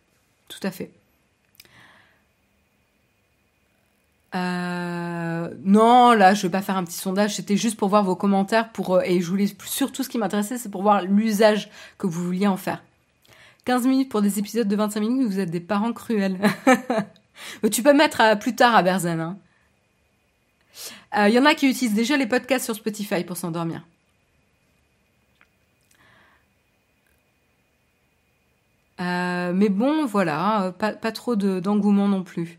Tout 0.49 0.59
à 0.63 0.71
fait. 0.71 0.91
Euh, 4.35 5.53
non, 5.63 6.13
là, 6.13 6.33
je 6.33 6.43
vais 6.43 6.49
pas 6.49 6.61
faire 6.61 6.77
un 6.77 6.83
petit 6.83 6.97
sondage. 6.97 7.35
C'était 7.35 7.57
juste 7.57 7.77
pour 7.77 7.89
voir 7.89 8.03
vos 8.03 8.15
commentaires. 8.15 8.71
Pour, 8.71 8.95
euh, 8.95 9.01
et 9.05 9.21
je 9.21 9.27
voulais 9.27 9.47
surtout 9.65 10.03
ce 10.03 10.09
qui 10.09 10.17
m'intéressait, 10.17 10.57
c'est 10.57 10.69
pour 10.69 10.81
voir 10.81 11.03
l'usage 11.03 11.69
que 11.97 12.07
vous 12.07 12.23
vouliez 12.23 12.47
en 12.47 12.57
faire. 12.57 12.83
15 13.65 13.87
minutes 13.87 14.09
pour 14.09 14.21
des 14.21 14.39
épisodes 14.39 14.67
de 14.67 14.75
25 14.75 14.99
minutes, 14.99 15.27
vous 15.27 15.39
êtes 15.39 15.51
des 15.51 15.59
parents 15.59 15.93
cruels. 15.93 16.39
tu 17.71 17.83
peux 17.83 17.93
mettre 17.93 18.21
à, 18.21 18.35
plus 18.35 18.55
tard 18.55 18.75
à 18.75 18.83
Berzen. 18.83 19.17
Il 19.17 19.21
hein. 19.21 19.37
euh, 21.25 21.29
y 21.29 21.39
en 21.39 21.45
a 21.45 21.53
qui 21.53 21.69
utilisent 21.69 21.93
déjà 21.93 22.17
les 22.17 22.27
podcasts 22.27 22.65
sur 22.65 22.75
Spotify 22.75 23.23
pour 23.23 23.37
s'endormir. 23.37 23.83
mais 29.55 29.69
bon, 29.69 30.05
voilà, 30.05 30.73
pas 30.79 31.11
trop 31.11 31.35
d'engouement 31.35 32.07
non 32.07 32.23
plus. 32.23 32.57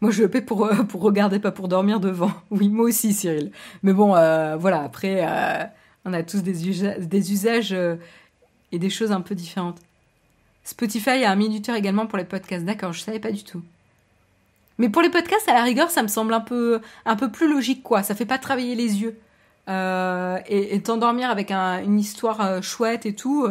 Moi, 0.00 0.10
je 0.10 0.24
paie 0.24 0.40
pour, 0.40 0.66
euh, 0.66 0.82
pour 0.82 1.02
regarder, 1.02 1.38
pas 1.38 1.52
pour 1.52 1.68
dormir 1.68 2.00
devant. 2.00 2.32
Oui, 2.50 2.68
moi 2.68 2.86
aussi, 2.86 3.12
Cyril. 3.12 3.52
Mais 3.82 3.92
bon, 3.92 4.14
euh, 4.14 4.56
voilà, 4.56 4.82
après, 4.82 5.24
euh, 5.26 5.64
on 6.04 6.12
a 6.12 6.22
tous 6.22 6.42
des, 6.42 6.98
des 6.98 7.32
usages 7.32 7.72
et 8.72 8.78
des 8.78 8.90
choses 8.90 9.12
un 9.12 9.20
peu 9.20 9.34
différentes. 9.34 9.78
Spotify 10.64 11.24
a 11.24 11.30
un 11.30 11.36
minuteur 11.36 11.76
également 11.76 12.06
pour 12.06 12.18
les 12.18 12.24
podcasts. 12.24 12.64
D'accord, 12.64 12.92
je 12.92 13.00
savais 13.00 13.20
pas 13.20 13.32
du 13.32 13.44
tout. 13.44 13.62
Mais 14.78 14.88
pour 14.88 15.02
les 15.02 15.10
podcasts, 15.10 15.48
à 15.48 15.54
la 15.54 15.62
rigueur, 15.62 15.90
ça 15.90 16.02
me 16.02 16.08
semble 16.08 16.34
un 16.34 16.40
peu, 16.40 16.80
un 17.04 17.16
peu 17.16 17.30
plus 17.30 17.52
logique, 17.52 17.82
quoi. 17.82 18.02
Ça 18.02 18.14
fait 18.14 18.26
pas 18.26 18.38
travailler 18.38 18.74
les 18.74 19.02
yeux. 19.02 19.16
et, 19.68 20.82
t'endormir 20.82 21.30
avec 21.30 21.52
une 21.52 21.98
histoire 21.98 22.62
chouette 22.62 23.06
et 23.06 23.14
tout, 23.14 23.46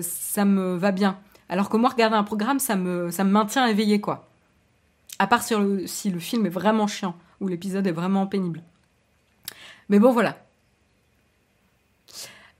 ça 0.00 0.44
me 0.44 0.76
va 0.76 0.92
bien. 0.92 1.18
Alors 1.48 1.68
que 1.68 1.76
moi, 1.76 1.90
regarder 1.90 2.16
un 2.16 2.24
programme, 2.24 2.58
ça 2.58 2.74
me, 2.76 3.10
ça 3.10 3.22
me 3.24 3.30
maintient 3.30 3.66
éveillé, 3.66 4.00
quoi. 4.00 4.25
À 5.18 5.26
part 5.26 5.42
si 5.42 5.54
le, 5.54 6.18
film 6.18 6.46
est 6.46 6.50
vraiment 6.50 6.86
chiant 6.86 7.16
ou 7.40 7.48
l'épisode 7.48 7.86
est 7.86 7.92
vraiment 7.92 8.26
pénible. 8.26 8.62
Mais 9.88 9.98
bon, 9.98 10.12
voilà. 10.12 10.38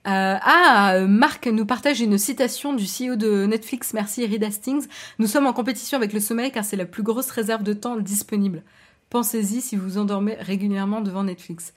Euh, 0.07 0.38
ah, 0.40 1.00
Marc 1.09 1.46
nous 1.48 1.66
partage 1.66 2.00
une 2.00 2.16
citation 2.16 2.72
du 2.72 2.84
CEO 2.84 3.16
de 3.16 3.44
Netflix, 3.44 3.92
merci 3.92 4.24
Reed 4.24 4.44
Hastings. 4.44 4.86
Nous 5.18 5.26
sommes 5.26 5.46
en 5.46 5.52
compétition 5.52 5.96
avec 5.96 6.12
le 6.12 6.20
sommeil 6.20 6.52
car 6.52 6.64
c'est 6.64 6.76
la 6.76 6.86
plus 6.86 7.02
grosse 7.02 7.30
réserve 7.30 7.64
de 7.64 7.72
temps 7.72 7.96
disponible. 7.96 8.62
Pensez-y 9.11 9.61
si 9.61 9.76
vous 9.76 9.98
endormez 9.98 10.34
régulièrement 10.34 11.00
devant 11.00 11.24
Netflix. 11.24 11.74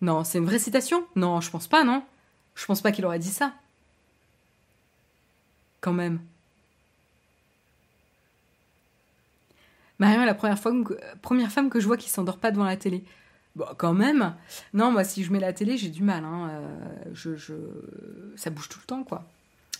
Non, 0.00 0.24
c'est 0.24 0.38
une 0.38 0.44
vraie 0.44 0.58
citation? 0.58 1.04
Non, 1.16 1.40
je 1.40 1.50
pense 1.50 1.68
pas, 1.68 1.84
non. 1.84 2.02
Je 2.54 2.66
pense 2.66 2.80
pas 2.80 2.92
qu'il 2.92 3.06
aurait 3.06 3.18
dit 3.18 3.28
ça. 3.28 3.52
Quand 5.80 5.92
même. 5.92 6.20
Marion 9.98 10.22
est 10.22 10.26
la 10.26 10.34
première, 10.34 10.58
femme 10.58 11.70
que 11.70 11.80
je 11.80 11.86
vois 11.86 11.96
qui 11.96 12.08
s'endort 12.08 12.38
pas 12.38 12.50
devant 12.50 12.64
la 12.64 12.76
télé. 12.76 13.04
Bon, 13.56 13.66
quand 13.76 13.94
même. 13.94 14.34
Non, 14.72 14.92
moi, 14.92 15.04
si 15.04 15.24
je 15.24 15.32
mets 15.32 15.40
la 15.40 15.52
télé, 15.52 15.76
j'ai 15.76 15.88
du 15.88 16.02
mal. 16.02 16.24
Hein. 16.24 16.50
Euh. 17.14 17.36
Ça 18.36 18.50
bouge 18.50 18.68
tout 18.68 18.78
le 18.80 18.86
temps, 18.86 19.02
quoi. 19.02 19.26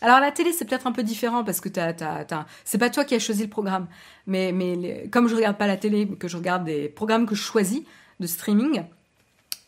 Alors 0.00 0.20
la 0.20 0.30
télé 0.30 0.52
c'est 0.52 0.64
peut-être 0.64 0.86
un 0.86 0.92
peu 0.92 1.02
différent 1.02 1.42
parce 1.42 1.60
que 1.60 1.68
t'as, 1.68 1.92
c'est 2.64 2.78
pas 2.78 2.88
toi 2.88 3.04
qui 3.04 3.16
as 3.16 3.18
choisi 3.18 3.42
le 3.42 3.48
programme, 3.48 3.88
mais, 4.28 4.52
mais 4.52 5.08
comme 5.10 5.26
je 5.26 5.34
regarde 5.34 5.56
pas 5.56 5.66
la 5.66 5.76
télé, 5.76 6.06
mais 6.06 6.16
que 6.16 6.28
je 6.28 6.36
regarde 6.36 6.64
des 6.64 6.88
programmes 6.88 7.26
que 7.26 7.34
je 7.34 7.42
choisis 7.42 7.82
de 8.20 8.26
streaming, 8.28 8.84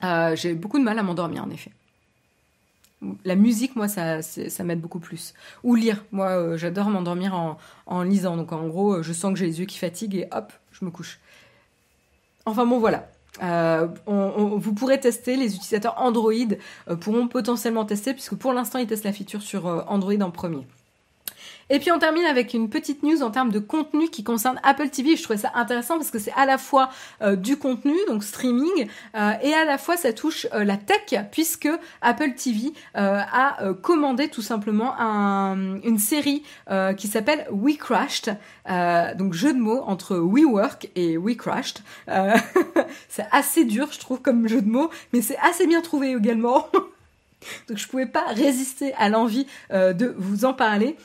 euh, 0.05 0.36
j'ai 0.36 0.55
beaucoup 0.55 0.78
de 0.78 0.84
mal 0.84 0.98
à 1.01 1.03
m'endormir 1.03 1.42
en 1.42 1.51
effet 1.51 1.72
la 3.24 3.34
musique, 3.34 3.76
moi, 3.76 3.88
ça, 3.88 4.22
ça 4.22 4.64
m'aide 4.64 4.80
beaucoup 4.80 4.98
plus. 4.98 5.34
Ou 5.64 5.74
lire. 5.74 6.05
Moi, 6.12 6.28
euh, 6.28 6.57
j'adore 6.57 6.90
m'endormir 6.90 7.57
en, 7.86 8.03
lisant. 8.03 8.36
Donc, 8.36 8.53
en 8.53 8.68
gros, 8.68 8.96
euh, 8.96 9.03
je 9.03 9.12
sens 9.12 9.32
que 9.32 9.38
j'ai 9.38 9.46
les 9.46 9.61
yeux 9.61 9.66
qui 9.66 9.78
fatiguent 9.78 10.16
et 10.16 10.28
hop, 10.32 10.53
je 10.72 10.84
me 10.84 10.90
couche. 10.90 11.18
Enfin 12.46 12.66
bon, 12.66 12.78
voilà. 12.78 13.09
Euh, 13.42 13.88
vous 14.07 14.74
pourrez 14.74 15.01
tester, 15.01 15.36
les 15.36 15.55
utilisateurs 15.55 15.94
Android 15.98 16.32
pourront 17.01 17.28
potentiellement 17.28 17.84
tester, 17.84 18.12
puisque 18.12 18.34
pour 18.34 18.53
l'instant, 18.53 18.78
ils 18.78 18.86
testent 18.86 19.05
la 19.05 19.12
feature 19.12 19.42
sur 19.42 19.66
Android 19.88 20.20
en 20.20 20.30
premier. 20.30 20.66
Et 21.70 21.78
puis 21.78 21.92
on 21.92 22.00
termine 22.00 22.24
avec 22.24 22.52
une 22.52 22.68
petite 22.68 23.04
news 23.04 23.22
en 23.22 23.30
termes 23.30 23.52
de 23.52 23.60
contenu 23.60 24.08
qui 24.08 24.24
concerne 24.24 24.60
Apple 24.64 24.88
TV. 24.88 25.16
Je 25.16 25.22
trouvais 25.22 25.38
ça 25.38 25.52
intéressant 25.54 25.96
parce 25.96 26.10
que 26.10 26.18
c'est 26.18 26.32
à 26.36 26.44
la 26.44 26.58
fois 26.58 26.90
euh, 27.22 27.36
du 27.36 27.56
contenu, 27.56 27.94
donc 28.08 28.24
streaming, 28.24 28.88
euh, 29.14 29.32
et 29.40 29.54
à 29.54 29.64
la 29.64 29.78
fois 29.78 29.96
ça 29.96 30.12
touche 30.12 30.48
euh, 30.52 30.64
la 30.64 30.76
tech 30.76 31.14
puisque 31.30 31.68
Apple 32.02 32.34
TV 32.34 32.72
a 32.94 33.56
commandé 33.82 34.28
tout 34.28 34.42
simplement 34.42 34.96
une 34.96 35.98
série 35.98 36.42
qui 36.96 37.06
s'appelle 37.06 37.46
We 37.50 37.76
Crashed, 37.76 38.36
donc 39.16 39.34
jeu 39.34 39.52
de 39.52 39.58
mots 39.58 39.82
entre 39.86 40.16
We 40.16 40.44
Work 40.44 40.90
et 40.96 41.16
We 41.16 41.36
Crashed. 41.36 41.78
c'est 43.08 43.26
assez 43.30 43.64
dur, 43.64 43.88
je 43.92 44.00
trouve, 44.00 44.20
comme 44.20 44.48
jeu 44.48 44.60
de 44.60 44.68
mots, 44.68 44.90
mais 45.12 45.22
c'est 45.22 45.38
assez 45.38 45.66
bien 45.66 45.80
trouvé 45.80 46.12
également. 46.12 46.66
Donc 47.68 47.78
je 47.78 47.88
pouvais 47.88 48.06
pas 48.06 48.26
résister 48.28 48.92
à 48.94 49.08
l'envie 49.08 49.46
de 49.70 50.14
vous 50.18 50.44
en 50.44 50.52
parler. 50.52 50.96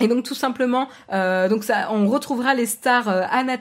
Et 0.00 0.08
donc 0.08 0.24
tout 0.24 0.34
simplement, 0.34 0.88
euh, 1.12 1.48
donc 1.48 1.64
ça, 1.64 1.88
on 1.90 2.08
retrouvera 2.08 2.54
les 2.54 2.64
stars 2.64 3.08
euh, 3.08 3.22
Anna 3.30 3.56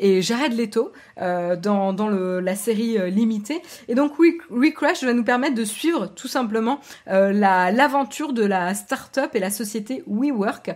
et 0.00 0.20
Jared 0.20 0.52
Leto 0.52 0.92
euh, 1.20 1.54
dans, 1.54 1.92
dans 1.92 2.08
le, 2.08 2.40
la 2.40 2.56
série 2.56 2.98
euh, 2.98 3.08
limitée. 3.08 3.62
Et 3.86 3.94
donc 3.94 4.14
Recrash 4.50 5.04
va 5.04 5.12
nous 5.12 5.22
permettre 5.22 5.54
de 5.54 5.64
suivre 5.64 6.08
tout 6.08 6.26
simplement 6.26 6.80
euh, 7.08 7.32
la 7.32 7.70
l'aventure 7.70 8.32
de 8.32 8.44
la 8.44 8.74
start-up 8.74 9.30
et 9.34 9.38
la 9.38 9.50
société 9.50 10.02
WeWork, 10.08 10.74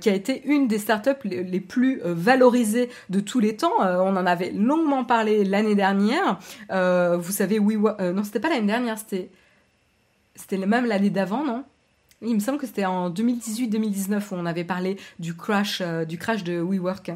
qui 0.00 0.10
a 0.10 0.14
été 0.14 0.42
une 0.44 0.68
des 0.68 0.78
start-up 0.78 1.22
les, 1.24 1.42
les 1.42 1.60
plus 1.60 2.00
valorisées 2.04 2.90
de 3.08 3.20
tous 3.20 3.40
les 3.40 3.56
temps. 3.56 3.72
on 3.80 4.16
en 4.16 4.26
avait 4.26 4.50
longuement 4.50 5.04
parlé 5.04 5.44
l'année 5.44 5.74
dernière. 5.74 6.38
vous 6.70 7.32
savez, 7.32 7.58
WeWork, 7.58 8.00
non, 8.00 8.22
c'était 8.22 8.40
pas 8.40 8.50
l'année 8.50 8.66
dernière, 8.66 8.98
c'était 8.98 9.30
c'était 10.34 10.58
même 10.58 10.84
l'année 10.84 11.10
d'avant, 11.10 11.42
non? 11.44 11.64
Il 12.22 12.34
me 12.34 12.40
semble 12.40 12.58
que 12.58 12.66
c'était 12.66 12.86
en 12.86 13.10
2018-2019 13.10 14.20
où 14.30 14.34
on 14.34 14.46
avait 14.46 14.64
parlé 14.64 14.96
du 15.18 15.36
crash, 15.36 15.82
du 16.08 16.18
crash 16.18 16.44
de 16.44 16.60
WeWork. 16.60 17.12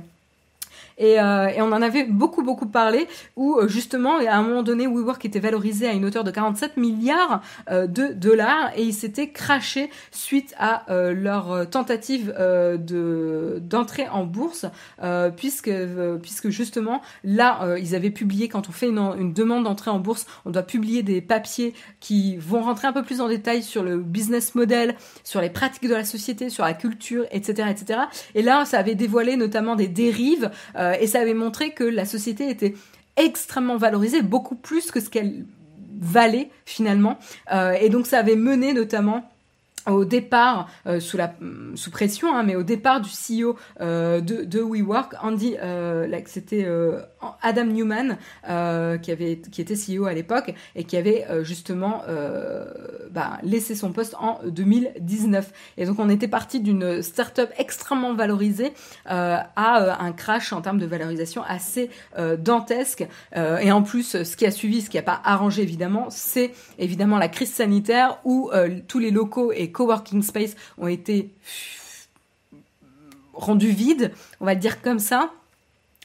Euh, 1.01 1.49
et, 1.49 1.63
on 1.63 1.73
en 1.73 1.83
avait 1.83 2.05
beaucoup 2.05 2.43
beaucoup 2.43 2.67
parlé 2.67 3.07
où 3.37 3.57
euh, 3.57 3.69
justement 3.69 4.17
à 4.17 4.35
un 4.35 4.43
moment 4.43 4.63
donné 4.63 4.87
WeWork 4.87 5.25
était 5.25 5.41
valorisé 5.41 5.89
à 5.89 5.93
une 5.93 6.05
hauteur 6.05 6.25
de 6.25 6.31
47 6.31 6.77
milliards 6.77 7.43
euh, 7.71 7.87
de 7.87 8.09
dollars 8.09 8.71
et 8.77 8.83
il 8.83 8.93
s'était 8.93 9.31
craché 9.31 9.91
suite 10.11 10.55
à 10.59 10.85
leur 10.91 11.69
tentative 11.71 12.35
de 12.37 13.61
d'entrer 13.61 14.09
en 14.09 14.25
bourse 14.25 14.67
puisque 15.37 15.71
puisque 16.23 16.49
justement 16.49 17.01
là 17.25 17.77
ils 17.79 17.95
avaient 17.95 18.11
publié 18.11 18.49
quand 18.49 18.69
on 18.69 18.73
fait 18.73 18.89
une, 18.89 19.33
demande 19.33 19.65
d'entrée 19.65 19.91
en 19.91 19.99
bourse 19.99 20.27
on 20.45 20.51
doit 20.51 20.63
publier 20.63 21.03
des 21.03 21.21
papiers 21.21 21.75
qui 22.01 22.37
vont 22.37 22.63
rentrer 22.63 22.89
un 22.89 22.93
peu 22.93 23.03
plus 23.03 23.21
en 23.21 23.29
détail 23.29 23.63
sur 23.63 23.83
le 23.83 23.99
business 23.99 24.55
model 24.55 24.97
sur 25.25 25.41
les 25.41 25.51
pratiques 25.51 25.89
de 25.89 25.95
la 25.95 26.05
société 26.05 26.51
sur 26.51 26.65
la 26.65 26.75
culture 26.75 27.25
etc 27.31 27.69
etc 27.71 28.01
et 28.35 28.43
là 28.43 28.65
ça 28.65 28.79
avait 28.79 28.95
dévoilé 28.95 29.37
notamment 29.37 29.77
des 29.77 29.89
dérives 29.89 30.51
et 30.99 31.07
ça 31.07 31.21
avait 31.21 31.35
montré 31.35 31.71
que 31.71 31.85
la 31.85 32.05
société 32.05 32.49
était 32.49 32.75
extrêmement 33.17 33.77
valorisée, 33.77 34.23
beaucoup 34.23 34.55
plus 34.55 34.91
que 34.91 35.01
ce 35.01 35.11
qu'elle 35.11 35.45
valait 36.01 36.51
finalement. 36.65 37.19
Euh, 37.53 37.73
et 37.73 37.89
donc 37.89 38.07
ça 38.07 38.19
avait 38.19 38.37
mené 38.37 38.73
notamment 38.73 39.30
au 39.93 40.05
départ, 40.05 40.69
euh, 40.87 41.01
sous, 41.01 41.17
la, 41.17 41.35
sous 41.75 41.91
pression, 41.91 42.35
hein, 42.35 42.43
mais 42.43 42.57
au 42.57 42.63
départ 42.63 43.01
du 43.01 43.11
CEO 43.11 43.57
de, 43.81 44.45
de 44.45 44.61
WeWork, 44.61 45.15
Andy, 45.23 45.57
c'était 46.27 46.67
Adam 47.43 47.65
Newman, 47.65 48.19
qui, 49.03 49.13
avait, 49.13 49.41
qui 49.51 49.61
était 49.61 49.75
CEO 49.75 50.07
à 50.07 50.13
l'époque, 50.15 50.55
et 50.75 50.85
qui 50.85 50.97
avait 50.97 51.27
justement 51.43 52.03
bah, 53.11 53.39
laissé 53.43 53.75
son 53.75 53.93
poste 53.93 54.15
en 54.19 54.41
2019. 54.47 55.53
Et 55.77 55.87
donc 55.87 55.99
on 55.99 56.09
était 56.09 56.29
parti 56.29 56.61
d'une 56.61 57.03
start-up 57.03 57.51
extrêmement 57.59 58.15
valorisée 58.15 58.73
euh, 59.11 59.37
à 59.57 59.83
euh, 59.83 59.93
un 59.99 60.13
crash 60.13 60.53
en 60.53 60.61
termes 60.61 60.79
de 60.79 60.87
valorisation 60.87 61.43
assez 61.43 61.91
euh, 62.19 62.37
dantesque. 62.37 63.07
et 63.35 63.73
en 63.73 63.83
plus, 63.83 64.23
ce 64.23 64.37
qui 64.37 64.47
a 64.47 64.51
suivi, 64.51 64.83
ce 64.83 64.91
qui 64.91 64.97
n'a 64.97 65.03
pas 65.03 65.21
arrangé 65.25 65.63
évidemment, 65.63 66.07
c'est 66.11 66.53
évidemment 66.79 67.19
la 67.19 67.29
crise 67.29 67.53
sanitaire 67.53 68.19
où 68.25 68.51
tous 68.89 68.99
les 68.99 69.11
locaux 69.11 69.53
et 69.53 69.71
coworking 69.81 70.23
space 70.23 70.57
ont 70.77 70.89
été 70.89 71.31
rendus 73.33 73.71
vides, 73.71 74.13
on 74.41 74.45
va 74.45 74.55
dire 74.55 74.83
comme 74.83 74.99
ça. 74.99 75.31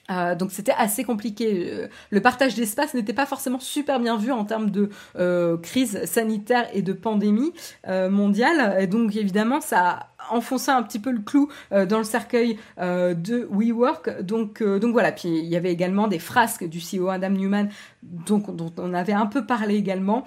Euh, 0.10 0.36
donc 0.36 0.52
c'était 0.54 0.74
assez 0.78 1.04
compliqué. 1.04 1.70
Euh, 1.74 1.88
le 2.10 2.22
partage 2.22 2.56
d'espace 2.56 2.94
n'était 2.94 3.14
pas 3.14 3.26
forcément 3.26 3.60
super 3.60 4.00
bien 4.00 4.16
vu 4.18 4.32
en 4.32 4.46
termes 4.46 4.70
de 4.70 4.90
euh, 5.18 5.58
crise 5.58 6.06
sanitaire 6.06 6.70
et 6.74 6.82
de 6.84 6.94
pandémie 6.94 7.52
mondiale. 7.88 8.88
Donc 8.88 9.14
évidemment, 9.16 9.60
ça 9.60 10.08
enfoncer 10.30 10.72
un 10.72 10.84
petit 10.84 11.00
peu 11.00 11.12
le 11.12 11.20
clou 11.20 11.50
euh, 11.72 11.86
dans 11.86 11.98
le 11.98 12.04
cercueil 12.04 12.58
euh, 12.80 13.14
de 13.14 13.48
WeWork. 13.52 14.22
Donc, 14.22 14.62
euh, 14.62 14.80
donc 14.80 14.94
voilà. 14.94 15.12
Puis 15.12 15.30
il 15.30 15.46
y 15.46 15.56
avait 15.56 15.72
également 15.72 16.08
des 16.08 16.20
frasques 16.20 16.68
du 16.68 16.80
CEO 16.80 17.10
Adam 17.10 17.30
Newman, 17.30 17.70
donc, 18.04 18.56
dont 18.56 18.74
on 18.78 18.94
avait 18.94 19.14
un 19.14 19.26
peu 19.26 19.46
parlé 19.46 19.76
également, 19.76 20.24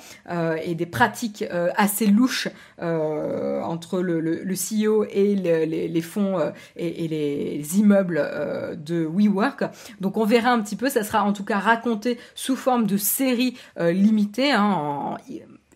et 0.64 0.74
des 0.74 0.86
pratiques 0.86 1.44
assez 1.76 2.07
louches 2.07 2.49
entre 2.80 4.01
le, 4.01 4.20
le, 4.20 4.55
CEO 4.55 5.05
et 5.05 5.36
les, 5.36 6.01
fonds 6.01 6.38
et, 6.76 7.09
les, 7.09 7.78
immeubles 7.78 8.76
de 8.84 9.07
WeWork. 9.07 9.64
Donc 10.01 10.16
on 10.16 10.24
verra 10.24 10.51
un 10.51 10.61
petit 10.61 10.76
peu. 10.76 10.88
Ça 10.88 11.05
sera 11.05 11.22
en 11.22 11.32
tout 11.32 11.44
cas 11.44 11.59
raconté 11.59 12.18
sous 12.34 12.57
forme 12.57 12.86
de 12.86 12.96
série 12.96 13.57
limitée. 13.78 14.51
Hein, 14.51 15.16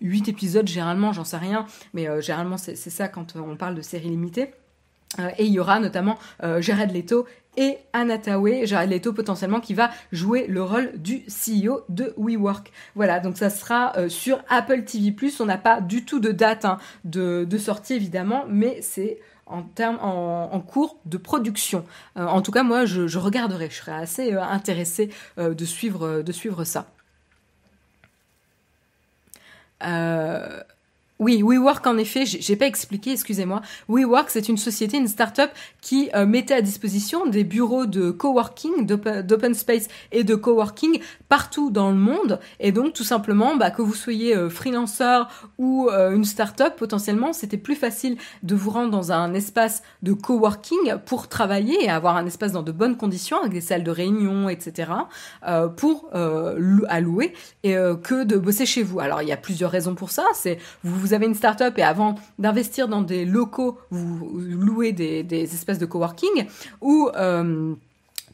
8 0.03 0.28
épisodes 0.28 0.66
généralement, 0.66 1.12
j'en 1.12 1.24
sais 1.24 1.36
rien, 1.36 1.66
mais 1.94 2.09
euh, 2.09 2.20
généralement 2.20 2.57
c'est 2.59 2.76
ça 2.76 3.09
quand 3.09 3.36
euh, 3.36 3.40
on 3.40 3.57
parle 3.57 3.74
de 3.74 3.82
séries 3.82 4.09
limitées. 4.09 4.53
Euh, 5.18 5.28
et 5.36 5.44
il 5.44 5.53
y 5.53 5.61
aura 5.61 5.78
notamment 5.78 6.18
Jared 6.61 6.90
Leto 6.90 7.26
et 7.59 7.76
Anna 7.92 8.16
Jared 8.64 8.90
Leto 8.90 9.12
potentiellement 9.12 9.61
qui 9.61 9.74
va 9.74 9.90
jouer 10.11 10.46
le 10.46 10.62
rôle 10.62 10.92
du 10.96 11.24
CEO 11.26 11.82
de 11.90 12.14
WeWork. 12.16 12.72
Voilà, 12.94 13.20
donc 13.20 13.36
ça 13.36 13.50
sera 13.50 13.92
sur 14.09 14.42
Apple 14.48 14.84
TV+. 14.84 15.14
On 15.38 15.44
n'a 15.44 15.59
pas 15.59 15.82
du 15.82 16.07
tout 16.07 16.18
de 16.18 16.32
date 16.32 16.64
hein, 16.64 16.78
de, 17.05 17.46
sortie 17.59 17.92
évidemment, 17.92 18.46
mais 18.48 18.80
c'est 18.80 19.18
en 19.44 19.62
termes 19.62 19.98
en, 20.00 20.61
cours 20.61 20.96
de 21.05 21.18
production. 21.18 21.84
en 22.16 22.40
tout 22.40 22.53
cas, 22.53 22.62
moi, 22.62 22.86
je, 22.86 23.18
regarderai. 23.18 23.68
Je 23.68 23.76
serais 23.76 23.92
assez 23.92 24.32
intéressée 24.32 25.11
de 25.36 25.64
suivre 25.66 26.22
de 26.22 26.32
suivre 26.32 26.64
ça. 26.64 26.86
Euh, 29.82 30.61
oui, 31.22 31.40
WeWork, 31.40 31.86
en 31.86 31.98
effet, 31.98 32.26
j'ai 32.26 32.56
pas 32.56 32.66
expliqué, 32.66 33.12
excusez-moi. 33.12 33.62
WeWork, 33.88 34.28
c'est 34.28 34.48
une 34.48 34.56
société, 34.56 34.96
une 34.96 35.06
start-up 35.06 35.50
qui 35.80 36.10
euh, 36.16 36.26
mettait 36.26 36.54
à 36.54 36.62
disposition 36.62 37.26
des 37.26 37.44
bureaux 37.44 37.86
de 37.86 38.10
coworking, 38.10 38.86
d'open 38.86 39.54
space 39.54 39.86
et 40.10 40.24
de 40.24 40.34
coworking 40.34 41.00
partout 41.28 41.70
dans 41.70 41.90
le 41.90 41.96
monde. 41.96 42.40
Et 42.58 42.72
donc, 42.72 42.92
tout 42.92 43.04
simplement, 43.04 43.54
bah, 43.54 43.70
que 43.70 43.82
vous 43.82 43.94
soyez 43.94 44.34
euh, 44.36 44.50
freelanceur 44.50 45.28
ou 45.58 45.88
euh, 45.90 46.12
une 46.12 46.24
start-up, 46.24 46.74
potentiellement, 46.76 47.32
c'était 47.32 47.56
plus 47.56 47.76
facile 47.76 48.16
de 48.42 48.56
vous 48.56 48.70
rendre 48.70 48.90
dans 48.90 49.12
un 49.12 49.32
espace 49.32 49.84
de 50.02 50.14
coworking 50.14 50.96
pour 51.06 51.28
travailler 51.28 51.84
et 51.84 51.88
avoir 51.88 52.16
un 52.16 52.26
espace 52.26 52.50
dans 52.50 52.64
de 52.64 52.72
bonnes 52.72 52.96
conditions, 52.96 53.38
avec 53.38 53.52
des 53.52 53.60
salles 53.60 53.84
de 53.84 53.92
réunion, 53.92 54.48
etc., 54.48 54.90
pour 55.76 56.10
à 56.12 57.00
louer, 57.00 57.32
et, 57.62 57.74
que 58.02 58.24
de 58.24 58.36
bosser 58.36 58.66
chez 58.66 58.82
vous. 58.82 58.98
Alors, 58.98 59.22
il 59.22 59.28
y 59.28 59.32
a 59.32 59.36
plusieurs 59.36 59.70
raisons 59.70 59.94
pour 59.94 60.10
ça. 60.10 60.24
C'est 60.34 60.58
vous 60.82 60.98
vous 60.98 61.11
avez 61.14 61.26
une 61.26 61.34
start-up 61.34 61.78
et 61.78 61.82
avant 61.82 62.16
d'investir 62.38 62.88
dans 62.88 63.02
des 63.02 63.24
locaux, 63.24 63.78
vous 63.90 64.30
louez 64.38 64.92
des, 64.92 65.22
des 65.22 65.42
espèces 65.42 65.78
de 65.78 65.86
coworking 65.86 66.46
ou 66.80 67.08
euh, 67.16 67.74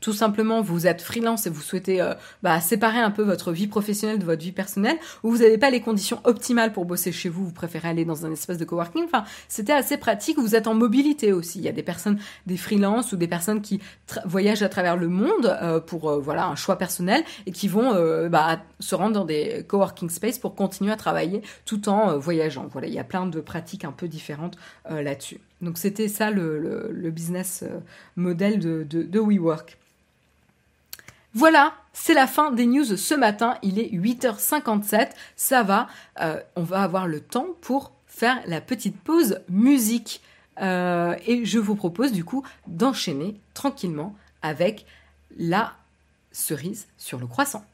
tout 0.01 0.13
simplement 0.13 0.63
vous 0.63 0.87
êtes 0.87 1.03
freelance 1.03 1.47
et 1.47 1.51
vous 1.51 1.61
souhaitez 1.61 2.01
euh, 2.01 2.15
bah, 2.43 2.61
séparer 2.61 2.99
un 2.99 3.11
peu 3.11 3.23
votre 3.23 3.53
vie 3.53 3.67
professionnelle 3.67 4.19
de 4.19 4.25
votre 4.25 4.43
vie 4.43 4.53
personnelle, 4.53 4.97
ou 5.23 5.31
vous 5.31 5.39
n'avez 5.39 5.59
pas 5.59 5.71
les 5.71 5.81
conditions 5.81 6.21
optimales 6.25 6.73
pour 6.73 6.85
bosser 6.85 7.13
chez 7.13 7.29
vous, 7.29 7.45
vous 7.45 7.53
préférez 7.53 7.89
aller 7.89 8.05
dans 8.05 8.27
un 8.27 8.33
espace 8.33 8.59
de 8.59 8.65
coworking, 8.65 9.05
enfin 9.05 9.25
c'était 9.49 9.73
assez 9.73 9.97
pratique, 9.97 10.39
vous 10.39 10.55
êtes 10.55 10.67
en 10.67 10.75
mobilité 10.75 11.33
aussi, 11.33 11.59
il 11.59 11.65
y 11.65 11.69
a 11.69 11.73
des 11.73 11.83
personnes, 11.83 12.19
des 12.47 12.57
freelances 12.57 13.13
ou 13.13 13.17
des 13.17 13.29
personnes 13.29 13.61
qui 13.61 13.81
voyagent 14.25 14.63
à 14.63 14.69
travers 14.69 14.97
le 14.97 15.09
monde 15.09 15.57
euh, 15.63 15.81
pour 15.81 16.11
euh, 16.11 16.19
voilà 16.19 16.47
un 16.47 16.57
choix 16.57 16.77
personnel 16.77 17.23
et 17.47 17.53
qui 17.53 17.69
vont 17.69 17.89
bah, 18.29 18.61
se 18.81 18.95
rendre 18.95 19.15
dans 19.15 19.25
des 19.25 19.65
coworking 19.67 20.11
space 20.11 20.39
pour 20.39 20.55
continuer 20.55 20.93
à 20.93 20.97
travailler 20.97 21.43
tout 21.65 21.89
en 21.89 22.19
voyageant. 22.19 22.67
Voilà, 22.71 22.87
il 22.87 22.95
y 22.95 22.99
a 22.99 23.05
plein 23.05 23.27
de 23.27 23.41
pratiques 23.41 23.85
un 23.85 23.93
peu 23.93 24.09
différentes 24.09 24.57
là-dessus. 24.89 25.41
Donc 25.61 25.79
c'était 25.79 26.09
ça 26.09 26.31
le, 26.31 26.59
le, 26.93 27.11
business 27.11 27.65
model 28.17 28.59
de, 28.59 28.85
de, 28.89 29.03
de 29.03 29.19
WeWork. 29.19 29.79
Voilà, 31.39 31.73
c'est 31.93 32.15
la 32.15 32.27
fin 32.27 32.51
des 32.51 32.67
news 32.67 32.97
ce 32.97 33.15
matin. 33.15 33.59
Il 33.63 33.79
est 33.79 33.91
8h57. 33.93 35.11
Ça 35.37 35.63
va. 35.63 35.87
Euh, 36.21 36.41
on 36.57 36.65
va 36.65 36.83
avoir 36.83 37.07
le 37.07 37.21
temps 37.21 37.47
pour 37.61 37.93
faire 38.09 38.43
la 38.47 38.61
petite 38.61 39.01
pause 39.01 39.39
musique. 39.49 40.21
Euh, 40.61 41.15
et 41.29 41.45
je 41.45 41.61
vous 41.61 41.77
propose 41.77 42.11
du 42.11 42.25
coup 42.25 42.45
d'enchaîner 42.67 43.41
tranquillement 43.55 44.17
avec 44.43 44.85
la 45.39 45.75
cerise 46.33 46.89
sur 46.97 47.21
le 47.21 47.29
croissant. 47.29 47.65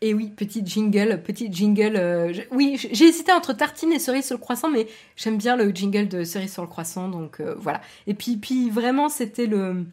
Et 0.00 0.14
oui, 0.14 0.30
petit 0.30 0.64
jingle, 0.64 1.22
petit 1.24 1.52
jingle. 1.52 1.96
Euh, 1.96 2.32
oui, 2.52 2.76
j'ai 2.92 3.06
hésité 3.06 3.32
entre 3.32 3.52
tartine 3.52 3.92
et 3.92 3.98
cerise 3.98 4.26
sur 4.26 4.36
le 4.36 4.40
croissant, 4.40 4.70
mais 4.70 4.86
j'aime 5.16 5.38
bien 5.38 5.56
le 5.56 5.70
jingle 5.70 6.06
de 6.06 6.22
cerise 6.22 6.52
sur 6.52 6.62
le 6.62 6.68
croissant, 6.68 7.08
donc 7.08 7.40
euh, 7.40 7.56
voilà. 7.58 7.80
Et 8.06 8.14
puis, 8.14 8.36
puis 8.36 8.70
vraiment, 8.70 9.08
c'était 9.08 9.46
le 9.46 9.84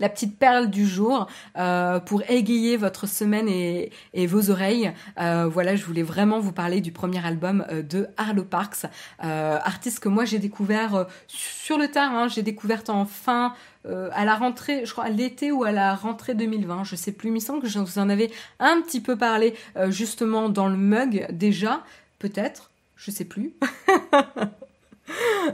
la 0.00 0.08
petite 0.08 0.38
perle 0.38 0.70
du 0.70 0.86
jour 0.86 1.26
euh, 1.56 2.00
pour 2.00 2.22
égayer 2.28 2.76
votre 2.76 3.06
semaine 3.06 3.48
et, 3.48 3.90
vos 4.26 4.50
oreilles. 4.50 4.92
voilà, 5.16 5.76
je 5.76 5.84
voulais 5.84 6.02
vraiment 6.02 6.40
vous 6.40 6.52
parler 6.52 6.80
du 6.80 6.92
premier 6.92 7.24
album 7.24 7.64
de 7.70 8.08
Arlo 8.16 8.44
Parks, 8.44 8.86
artiste 9.20 10.00
que 10.00 10.08
moi 10.08 10.24
j'ai 10.24 10.38
découvert 10.38 11.06
sur 11.28 11.78
le 11.78 11.88
tard. 11.88 12.12
Hein, 12.12 12.28
j'ai 12.28 12.42
découvert 12.42 12.82
en 12.88 13.04
fin 13.04 13.54
euh, 13.86 14.08
à 14.12 14.24
la 14.24 14.34
rentrée, 14.34 14.84
je 14.84 14.92
crois 14.92 15.04
à 15.04 15.08
l'été 15.08 15.52
ou 15.52 15.64
à 15.64 15.72
la 15.72 15.94
rentrée 15.94 16.34
2020, 16.34 16.84
je 16.84 16.96
sais 16.96 17.12
plus, 17.12 17.28
il 17.28 17.32
me 17.32 17.38
semble 17.38 17.62
que 17.62 17.68
je 17.68 17.78
vous 17.78 17.98
en 17.98 18.08
avais 18.08 18.30
un 18.58 18.80
petit 18.82 19.00
peu 19.00 19.16
parlé 19.16 19.54
euh, 19.76 19.90
justement 19.90 20.48
dans 20.48 20.68
le 20.68 20.76
mug 20.76 21.26
déjà, 21.30 21.84
peut-être, 22.18 22.70
je 22.96 23.10
sais 23.10 23.24
plus. 23.24 23.54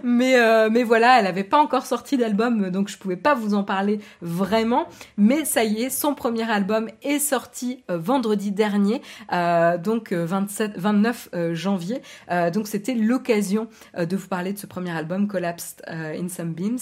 mais 0.03 0.39
euh, 0.39 0.69
mais 0.71 0.83
voilà, 0.83 1.21
elle 1.21 1.27
avait 1.27 1.45
pas 1.45 1.59
encore 1.59 1.87
sorti 1.87 2.17
d'album, 2.17 2.71
donc 2.71 2.89
je 2.89 2.99
pouvais 2.99 3.17
pas 3.17 3.35
vous 3.35 3.55
en 3.55 3.65
parler 3.65 4.01
vraiment. 4.21 4.87
Mais 5.17 5.45
ça 5.45 5.65
y 5.65 5.83
est, 5.83 5.91
son 5.91 6.15
premier 6.15 6.51
album 6.51 6.89
est 7.03 7.19
sorti 7.19 7.85
euh, 7.91 7.99
vendredi 7.99 8.51
dernier, 8.51 9.03
euh, 9.33 9.79
donc 9.79 10.13
27, 10.13 10.73
29 10.77 11.29
janvier. 11.53 12.03
donc 12.53 12.67
c'était 12.67 12.95
l'occasion 12.95 13.69
de 13.97 14.17
vous 14.17 14.29
parler 14.29 14.53
de 14.53 14.59
ce 14.59 14.67
premier 14.67 14.91
album, 14.91 15.27
Collapsed 15.29 15.83
in 15.89 16.29
Some 16.29 16.53
Beams. 16.53 16.79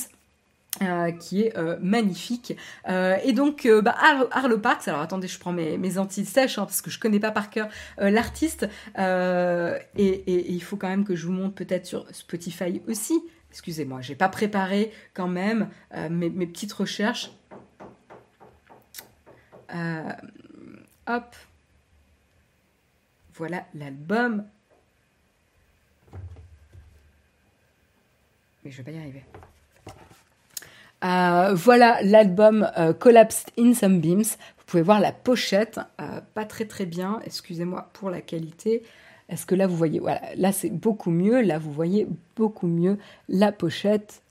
Euh, 0.80 1.12
qui 1.12 1.42
est 1.42 1.56
euh, 1.58 1.76
magnifique. 1.82 2.56
Euh, 2.88 3.18
et 3.22 3.34
donc, 3.34 3.68
bah, 3.84 3.94
Arlo 4.30 4.58
Parks, 4.58 4.88
alors 4.88 5.02
attendez, 5.02 5.28
je 5.28 5.38
prends 5.38 5.52
mes, 5.52 5.76
mes 5.76 5.98
anti-sèches 5.98 6.58
hein, 6.58 6.64
parce 6.64 6.80
que 6.80 6.90
je 6.90 6.98
connais 6.98 7.20
pas 7.20 7.30
par 7.30 7.50
cœur 7.50 7.68
l'artiste. 7.98 8.66
Et, 8.96 10.52
il 10.52 10.62
faut 10.62 10.78
quand 10.78 10.88
même 10.88 11.04
que 11.04 11.14
je 11.14 11.26
vous 11.26 11.32
montre 11.32 11.54
peut-être 11.54 11.84
sur 11.84 12.06
Spotify 12.14 12.80
aussi. 12.88 13.22
Excusez-moi, 13.50 14.00
j'ai 14.00 14.14
pas 14.14 14.30
préparé 14.30 14.92
quand 15.12 15.28
même 15.28 15.68
mes, 15.94 16.30
mes, 16.30 16.46
petites 16.46 16.72
recherches. 16.72 17.30
hop. 21.06 21.36
Voilà 23.34 23.66
l'album. 23.74 24.44
Mais 28.64 28.70
je 28.70 28.78
vais 28.78 28.84
pas 28.84 28.96
y 28.96 28.98
arriver. 28.98 29.22
Euh, 31.04 31.52
voilà 31.54 31.98
l'album 32.02 32.70
euh, 32.78 32.92
Collapsed 32.92 33.48
in 33.58 33.74
Some 33.74 34.00
Beams. 34.00 34.22
Vous 34.22 34.64
pouvez 34.66 34.82
voir 34.82 35.00
la 35.00 35.12
pochette, 35.12 35.80
euh, 36.00 36.20
pas 36.34 36.44
très 36.44 36.64
très 36.64 36.86
bien, 36.86 37.20
excusez-moi 37.24 37.90
pour 37.92 38.10
la 38.10 38.20
qualité. 38.20 38.82
Est-ce 39.28 39.44
que 39.44 39.54
là 39.54 39.66
vous 39.66 39.76
voyez 39.76 39.98
Voilà, 39.98 40.20
là 40.36 40.52
c'est 40.52 40.70
beaucoup 40.70 41.10
mieux, 41.10 41.40
là 41.40 41.58
vous 41.58 41.72
voyez 41.72 42.06
beaucoup 42.36 42.68
mieux 42.68 42.98
la 43.28 43.50
pochette. 43.50 44.22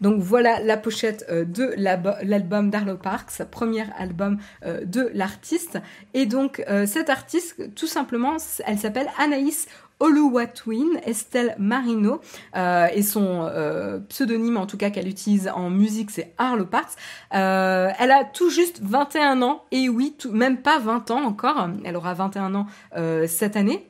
Donc 0.00 0.22
voilà 0.22 0.60
la 0.60 0.78
pochette 0.78 1.26
de 1.30 1.74
l'album 1.76 2.70
d'Arlo 2.70 2.96
Parks, 2.96 3.42
premier 3.50 3.84
album 3.98 4.38
de 4.64 5.10
l'artiste. 5.12 5.78
Et 6.14 6.24
donc 6.24 6.64
cette 6.86 7.10
artiste, 7.10 7.74
tout 7.74 7.88
simplement, 7.88 8.38
elle 8.64 8.78
s'appelle 8.78 9.08
Anaïs 9.18 9.66
Oluwatwin 10.00 10.98
Estelle 11.04 11.54
Marino 11.58 12.20
euh, 12.56 12.88
et 12.92 13.02
son 13.02 13.42
euh, 13.42 13.98
pseudonyme 14.08 14.56
en 14.56 14.66
tout 14.66 14.78
cas 14.78 14.90
qu'elle 14.90 15.06
utilise 15.06 15.48
en 15.48 15.70
musique 15.70 16.10
c'est 16.10 16.32
Arlo 16.38 16.64
Parks. 16.64 16.94
Euh, 17.34 17.90
elle 17.98 18.10
a 18.10 18.24
tout 18.24 18.50
juste 18.50 18.80
21 18.82 19.42
ans 19.42 19.64
et 19.70 19.88
oui, 19.88 20.16
même 20.32 20.62
pas 20.62 20.78
20 20.78 21.10
ans 21.10 21.22
encore, 21.22 21.68
elle 21.84 21.96
aura 21.96 22.14
21 22.14 22.54
ans 22.54 22.66
cette 23.28 23.56
année. 23.56 23.86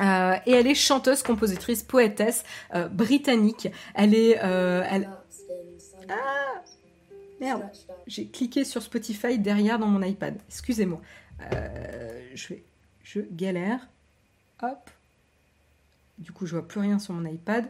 et 0.00 0.52
elle 0.52 0.66
est 0.66 0.74
chanteuse, 0.74 1.22
compositrice, 1.22 1.82
poétesse 1.82 2.44
britannique. 2.90 3.68
Elle 3.94 4.14
est. 4.14 4.38
Ah 4.38 4.98
merde, 7.40 7.62
j'ai 8.06 8.26
cliqué 8.26 8.64
sur 8.64 8.82
Spotify 8.82 9.38
derrière 9.38 9.78
dans 9.78 9.86
mon 9.86 10.02
iPad. 10.02 10.38
Excusez-moi. 10.48 11.00
je 12.34 12.48
vais, 12.48 12.64
je 13.02 13.20
galère. 13.30 13.88
Hop. 14.62 14.90
Du 16.20 16.32
coup, 16.32 16.46
je 16.46 16.52
vois 16.52 16.68
plus 16.68 16.80
rien 16.80 16.98
sur 16.98 17.14
mon 17.14 17.28
iPad. 17.28 17.68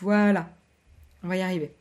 Voilà, 0.00 0.50
on 1.22 1.28
va 1.28 1.36
y 1.36 1.42
arriver. 1.42 1.74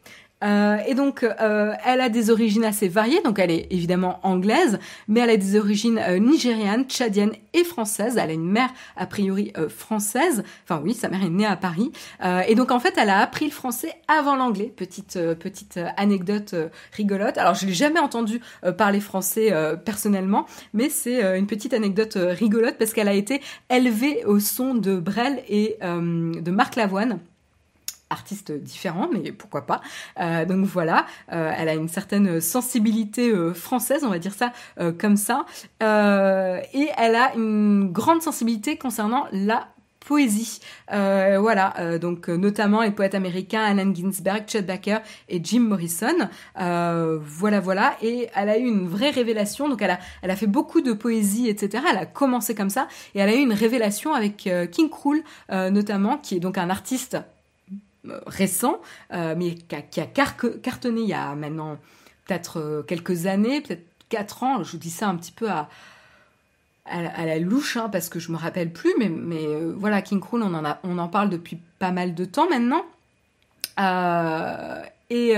Euh, 0.43 0.77
et 0.85 0.93
donc, 0.93 1.23
euh, 1.23 1.73
elle 1.85 2.01
a 2.01 2.09
des 2.09 2.29
origines 2.29 2.63
assez 2.63 2.87
variées. 2.87 3.21
Donc, 3.23 3.39
elle 3.39 3.51
est 3.51 3.67
évidemment 3.71 4.19
anglaise, 4.23 4.79
mais 5.07 5.21
elle 5.21 5.31
a 5.31 5.37
des 5.37 5.57
origines 5.57 5.99
euh, 5.99 6.19
nigérianes, 6.19 6.85
tchadiennes 6.85 7.33
et 7.53 7.63
françaises. 7.63 8.17
Elle 8.17 8.29
a 8.29 8.33
une 8.33 8.49
mère 8.49 8.69
a 8.95 9.05
priori 9.07 9.53
française. 9.69 10.43
Enfin, 10.63 10.81
oui, 10.83 10.93
sa 10.93 11.09
mère 11.09 11.23
est 11.23 11.29
née 11.29 11.45
à 11.45 11.55
Paris. 11.55 11.91
et 12.47 12.55
donc, 12.55 12.71
en 12.71 12.79
fait, 12.79 12.93
elle 12.97 13.09
a 13.09 13.19
appris 13.19 13.45
le 13.45 13.51
français 13.51 13.93
avant 14.07 14.35
l'anglais. 14.35 14.71
Petite 14.75 15.17
petite 15.39 15.79
anecdote 15.97 16.55
rigolote. 16.93 17.37
Alors, 17.37 17.55
je 17.55 17.65
l'ai 17.65 17.73
jamais 17.73 17.99
entendu 17.99 18.41
parler 18.77 18.99
français 18.99 19.53
personnellement, 19.85 20.45
mais 20.73 20.89
c'est 20.89 21.37
une 21.37 21.47
petite 21.47 21.73
anecdote 21.73 22.17
rigolote 22.17 22.77
parce 22.77 22.93
qu'elle 22.93 23.07
a 23.07 23.13
été 23.13 23.41
élevée 23.69 24.23
au 24.25 24.39
son 24.39 24.75
de 24.75 24.97
Brel 24.97 25.41
et 25.49 25.77
de 25.81 26.51
Marc 26.51 26.75
Lavoine 26.75 27.19
artiste 28.09 28.51
différent, 28.51 29.09
mais 29.11 29.31
pourquoi 29.31 29.65
pas. 29.65 29.81
Euh, 30.19 30.45
donc 30.45 30.65
voilà, 30.65 31.05
euh, 31.31 31.51
elle 31.57 31.69
a 31.69 31.73
une 31.73 31.89
certaine 31.89 32.39
sensibilité 32.41 33.29
euh, 33.29 33.53
française, 33.53 34.03
on 34.03 34.09
va 34.09 34.19
dire 34.19 34.33
ça 34.33 34.53
comme 34.99 35.17
ça, 35.17 35.45
et 35.81 36.89
elle 36.97 37.15
a 37.15 37.33
une 37.35 37.91
grande 37.91 38.21
sensibilité 38.21 38.77
concernant 38.77 39.27
la 39.31 39.67
poésie. 39.99 40.59
voilà, 40.89 41.97
donc 41.99 42.29
notamment 42.29 42.81
les 42.81 42.91
poètes 42.91 43.15
américains 43.15 43.63
Allen 43.63 43.95
Ginsberg, 43.95 44.43
Chet 44.47 44.61
Baker 44.61 44.99
et 45.27 45.41
Jim 45.43 45.61
Morrison. 45.61 46.29
voilà, 46.55 47.59
voilà. 47.59 47.97
Et 48.01 48.29
elle 48.35 48.49
a 48.49 48.57
eu 48.57 48.65
une 48.65 48.87
vraie 48.87 49.09
révélation. 49.09 49.67
Donc 49.67 49.81
elle 49.81 49.91
a, 49.91 49.99
elle 50.21 50.31
a 50.31 50.35
fait 50.35 50.47
beaucoup 50.47 50.81
de 50.81 50.93
poésie, 50.93 51.49
etc. 51.49 51.83
Elle 51.91 51.97
a 51.97 52.05
commencé 52.05 52.55
comme 52.55 52.69
ça 52.69 52.87
et 53.15 53.19
elle 53.19 53.29
a 53.29 53.35
eu 53.35 53.41
une 53.41 53.53
révélation 53.53 54.13
avec 54.13 54.49
King 54.71 54.89
Krul, 54.89 55.23
notamment, 55.49 56.17
qui 56.17 56.35
est 56.35 56.39
donc 56.39 56.57
un 56.57 56.69
artiste 56.69 57.17
récent, 58.25 58.81
euh, 59.13 59.35
mais 59.37 59.55
qui 59.55 59.99
a, 59.99 60.05
cartonné 60.15 61.01
il 61.01 61.07
y 61.07 61.13
a 61.13 61.35
maintenant 61.35 61.77
peut-être 62.25 62.59
euh, 62.59 62.83
quelques 62.83 63.25
années, 63.25 63.61
peut-être 63.61 63.85
quatre 64.09 64.43
ans. 64.43 64.63
Je 64.63 64.71
vous 64.71 64.77
dis 64.77 64.89
ça 64.89 65.07
un 65.07 65.15
petit 65.15 65.31
peu 65.31 65.49
à, 65.49 65.69
la 66.89 67.39
louche, 67.39 67.77
hein, 67.77 67.89
parce 67.89 68.07
que 68.07 68.19
je 68.19 68.31
me 68.31 68.37
rappelle 68.37 68.71
plus, 68.71 68.93
mais, 68.97 69.45
voilà, 69.75 70.01
King 70.01 70.21
Krul, 70.21 70.41
on 70.41 70.97
en, 70.97 71.07
parle 71.09 71.29
depuis 71.29 71.59
pas 71.79 71.91
mal 71.91 72.15
de 72.15 72.23
temps 72.23 72.47
maintenant. 72.49 72.85
et, 75.09 75.35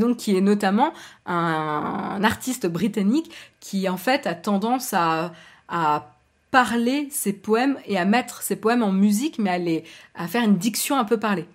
donc 0.00 0.16
qui 0.16 0.34
est 0.34 0.40
notamment 0.40 0.94
un, 1.26 2.24
artiste 2.24 2.66
britannique 2.66 3.30
qui 3.60 3.90
en 3.90 3.98
fait 3.98 4.26
a 4.26 4.34
tendance 4.34 4.94
à, 4.94 5.32
parler 6.50 7.08
ses 7.10 7.32
poèmes 7.32 7.78
et 7.86 7.96
à 7.96 8.04
mettre 8.04 8.42
ses 8.42 8.56
poèmes 8.56 8.82
en 8.82 8.90
musique, 8.90 9.38
mais 9.38 9.84
à, 10.16 10.24
à 10.24 10.26
faire 10.26 10.42
une 10.42 10.56
diction 10.56 10.98
un 10.98 11.04
peu 11.04 11.18
parlée. 11.18 11.46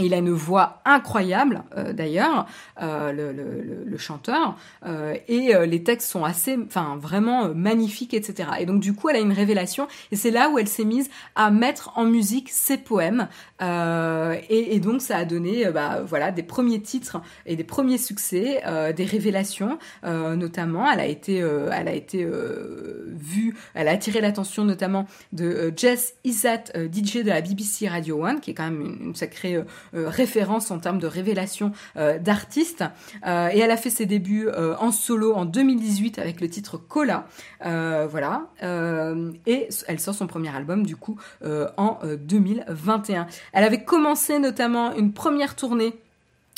Il 0.00 0.14
a 0.14 0.18
une 0.18 0.30
voix 0.30 0.80
incroyable 0.84 1.62
euh, 1.76 1.92
d'ailleurs, 1.92 2.46
euh, 2.82 3.12
le, 3.12 3.96
chanteur, 3.98 4.56
euh, 4.86 5.16
et 5.26 5.52
les 5.66 5.82
textes 5.82 6.08
sont 6.08 6.24
assez, 6.24 6.56
enfin 6.66 6.96
vraiment 7.00 7.48
magnifiques, 7.48 8.14
etc. 8.14 8.50
Et 8.60 8.66
donc 8.66 8.80
du 8.80 8.94
coup, 8.94 9.08
elle 9.08 9.16
a 9.16 9.20
une 9.20 9.32
révélation, 9.32 9.88
et 10.12 10.16
c'est 10.16 10.30
là 10.30 10.50
où 10.50 10.58
elle 10.58 10.68
s'est 10.68 10.84
mise 10.84 11.10
à 11.34 11.50
mettre 11.50 11.92
en 11.96 12.04
musique 12.04 12.48
ses 12.50 12.76
poèmes, 12.78 13.28
et, 13.60 14.80
donc 14.80 15.02
ça 15.02 15.16
a 15.16 15.24
donné, 15.24 15.68
bah, 15.72 16.00
voilà, 16.06 16.30
des 16.30 16.44
premiers 16.44 16.80
titres 16.80 17.20
et 17.44 17.56
des 17.56 17.64
premiers 17.64 17.98
succès, 17.98 18.62
des 18.94 19.04
révélations, 19.04 19.78
notamment. 20.04 20.88
Elle 20.90 21.00
a 21.00 21.06
été, 21.06 21.38
elle 21.38 21.88
a 21.88 21.92
été 21.92 22.24
vue, 22.24 23.56
elle 23.74 23.88
a 23.88 23.92
attiré 23.92 24.20
l'attention 24.20 24.64
notamment 24.64 25.06
de 25.32 25.72
Jess 25.76 26.14
Isat, 26.22 26.72
DJ 26.92 27.24
de 27.24 27.30
la 27.30 27.40
BBC 27.40 27.88
Radio 27.88 28.24
One, 28.24 28.40
qui 28.40 28.52
est 28.52 28.54
quand 28.54 28.70
même 28.70 28.98
une, 29.00 29.14
sacrée 29.16 29.60
référence 29.92 30.70
en 30.70 30.78
termes 30.78 30.98
de 30.98 31.06
révélation 31.06 31.72
euh, 31.96 32.18
d'artistes. 32.18 32.84
Euh, 33.26 33.48
et 33.52 33.58
elle 33.58 33.70
a 33.70 33.76
fait 33.76 33.90
ses 33.90 34.06
débuts 34.06 34.48
en 34.78 34.92
solo 34.92 35.34
en 35.34 35.44
2018 35.44 36.18
avec 36.18 36.40
le 36.40 36.48
titre 36.48 36.76
Cola. 36.76 37.26
voilà. 37.60 38.48
et 38.62 39.68
elle 39.86 40.00
sort 40.00 40.14
son 40.14 40.26
premier 40.26 40.54
album 40.54 40.84
du 40.84 40.96
coup 40.96 41.18
en 41.44 41.98
2021. 42.04 43.26
Elle 43.52 43.64
avait 43.64 43.84
commencé 43.84 44.38
notamment 44.38 44.94
une 44.94 45.12
première 45.12 45.56
tournée 45.56 45.94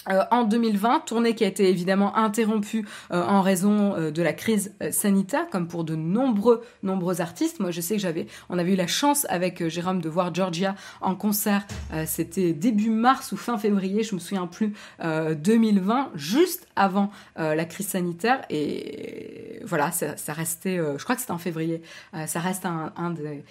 euh, 0.09 0.23
en 0.31 0.45
2020, 0.45 1.01
tournée 1.01 1.35
qui 1.35 1.45
a 1.45 1.47
été 1.47 1.69
évidemment 1.69 2.17
interrompue 2.17 2.87
euh, 3.13 3.23
en 3.23 3.43
raison 3.43 3.95
euh, 3.95 4.11
de 4.11 4.23
la 4.23 4.33
crise 4.33 4.75
sanitaire, 4.93 5.49
comme 5.51 5.69
pour 5.69 5.85
de 5.85 5.95
nombreux 5.95 6.63
nombreux 6.83 7.21
artistes. 7.21 7.61
Moi, 7.61 7.71
je 7.71 7.83
sais 7.83 7.97
que 7.97 8.01
j'avais, 8.01 8.27
on 8.49 8.59
avait 8.59 8.73
eu 8.73 8.77
la 8.77 8.87
chance 8.87 9.27
avec 9.29 9.69
Jérôme 9.69 10.01
de 10.01 10.09
voir 10.09 10.35
Georgia 10.35 10.75
en 11.03 11.15
concert. 11.15 11.67
C'était 12.07 12.53
début 12.53 12.91
mars 12.91 13.33
ou 13.33 13.37
fin 13.37 13.59
février, 13.59 14.03
je 14.03 14.15
me 14.15 14.21
souviens 14.21 14.47
plus, 14.47 14.75
2020, 15.03 16.13
juste 16.15 16.67
avant 16.77 17.11
la 17.37 17.65
crise 17.65 17.89
sanitaire. 17.89 18.41
Et 18.49 19.61
voilà, 19.65 19.91
ça, 19.93 20.33
restait, 20.33 20.77
je 20.77 21.03
crois 21.03 21.15
que 21.15 21.21
c'était 21.21 21.33
en 21.33 21.39
février. 21.39 21.83
ça 22.27 22.41
reste 22.41 22.65
un, 22.65 22.93
un 22.97 23.11
des 23.11 23.45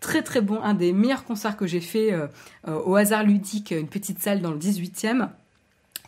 très 0.00 0.22
très 0.22 0.40
bon, 0.40 0.60
un 0.62 0.74
des 0.74 0.92
meilleurs 0.92 1.24
concerts 1.24 1.56
que 1.56 1.66
j'ai 1.66 1.80
fait 1.80 2.14
au 2.66 2.94
hasard 2.94 3.24
ludique, 3.24 3.72
une 3.72 3.88
petite 3.88 4.20
salle 4.20 4.40
dans 4.40 4.52
le 4.52 4.58
18e. 4.58 5.28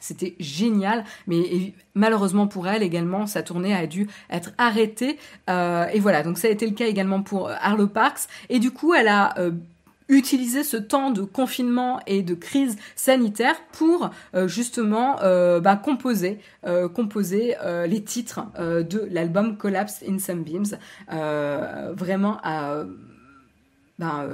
C'était 0.03 0.35
génial, 0.41 1.05
mais 1.29 1.75
malheureusement 1.95 2.49
pour 2.49 2.67
elle 2.67 2.83
également, 2.83 3.27
sa 3.27 3.45
tournée 3.45 3.73
a 3.73 3.87
dû 3.87 4.09
être 4.31 4.51
arrêtée. 4.59 5.17
Euh, 5.49 5.87
et 5.93 6.01
voilà, 6.01 6.25
donc 6.25 6.39
ça 6.39 6.49
a 6.49 6.51
été 6.51 6.67
le 6.67 6.75
cas 6.75 6.87
également 6.87 7.23
pour 7.23 7.49
euh, 7.49 7.55
Arlo 7.61 7.87
Parks. 7.87 8.23
Et 8.49 8.59
du 8.59 8.73
coup, 8.73 8.95
elle 8.95 9.07
a 9.07 9.39
euh, 9.39 9.53
utilisé 10.09 10.65
ce 10.65 10.77
temps 10.77 11.13
de 11.13 11.23
confinement 11.23 12.01
et 12.09 12.23
de 12.23 12.35
crise 12.35 12.77
sanitaire 12.97 13.55
pour 13.71 14.11
justement 14.47 15.17
bah, 15.61 15.77
composer, 15.77 16.39
composer 16.93 17.55
les 17.87 18.03
titres 18.03 18.43
de 18.59 19.09
l'album 19.11 19.57
Collapse 19.57 20.03
in 20.07 20.19
Some 20.19 20.43
Beams. 20.43 20.77
vraiment 21.97 22.39
à... 22.43 22.85
Ben, 23.99 24.29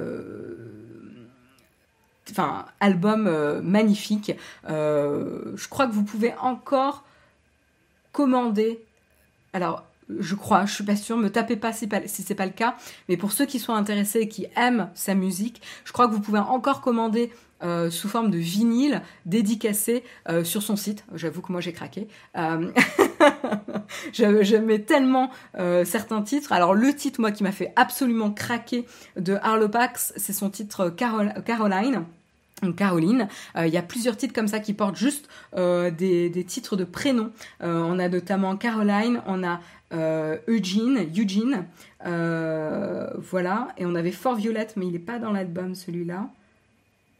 enfin 2.31 2.65
album 2.79 3.29
magnifique. 3.61 4.33
je 4.67 5.67
crois 5.69 5.87
que 5.87 5.93
vous 5.93 6.03
pouvez 6.03 6.33
encore 6.41 7.03
commander. 8.11 8.83
Alors 9.53 9.83
je 10.19 10.35
crois, 10.35 10.65
je 10.65 10.73
suis 10.73 10.83
pas 10.83 10.95
sûre, 10.95 11.17
me 11.17 11.29
tapez 11.29 11.55
pas 11.55 11.71
si, 11.71 11.87
pas, 11.87 12.01
si 12.07 12.23
c'est 12.23 12.35
pas 12.35 12.45
le 12.45 12.51
cas, 12.51 12.75
mais 13.07 13.17
pour 13.17 13.31
ceux 13.31 13.45
qui 13.45 13.59
sont 13.59 13.73
intéressés 13.73 14.21
et 14.21 14.27
qui 14.27 14.47
aiment 14.55 14.89
sa 14.95 15.13
musique, 15.13 15.61
je 15.85 15.93
crois 15.93 16.07
que 16.07 16.13
vous 16.13 16.19
pouvez 16.19 16.39
encore 16.39 16.81
commander 16.81 17.31
euh, 17.61 17.89
sous 17.89 18.07
forme 18.07 18.31
de 18.31 18.37
vinyle 18.37 19.01
dédicacé 19.25 20.03
euh, 20.29 20.45
sur 20.45 20.63
son 20.63 20.77
site. 20.77 21.03
J'avoue 21.13 21.41
que 21.41 21.51
moi 21.51 21.61
j'ai 21.61 21.73
craqué. 21.73 22.07
Euh... 22.37 22.71
J'aimais 24.13 24.79
tellement 24.79 25.29
euh, 25.57 25.83
certains 25.83 26.21
titres. 26.21 26.53
Alors 26.53 26.73
le 26.73 26.93
titre 26.95 27.19
moi 27.19 27.31
qui 27.31 27.43
m'a 27.43 27.51
fait 27.51 27.73
absolument 27.75 28.31
craquer 28.31 28.85
de 29.17 29.37
Arlo 29.41 29.67
Pax, 29.67 30.13
c'est 30.15 30.33
son 30.33 30.49
titre 30.49 30.89
Caroline. 30.89 32.05
Caroline. 32.75 33.27
Euh, 33.55 33.67
il 33.67 33.73
y 33.73 33.77
a 33.77 33.81
plusieurs 33.81 34.17
titres 34.17 34.33
comme 34.33 34.47
ça 34.47 34.59
qui 34.59 34.73
portent 34.73 34.95
juste 34.95 35.29
euh, 35.55 35.91
des, 35.91 36.43
titres 36.45 36.75
de 36.75 36.83
prénoms. 36.83 37.31
Euh, 37.63 37.81
on 37.83 37.99
a 37.99 38.09
notamment 38.09 38.55
Caroline, 38.55 39.21
on 39.25 39.43
a 39.43 39.59
Eugene, 40.47 40.99
Eugene, 41.17 41.65
voilà, 42.05 43.69
et 43.77 43.87
on 43.87 43.95
avait 43.95 44.11
Fort 44.11 44.35
Violette, 44.35 44.75
mais 44.77 44.85
il 44.85 44.91
n'est 44.91 44.99
pas 44.99 45.17
dans 45.17 45.31
l'album 45.31 45.73
celui-là. 45.73 46.29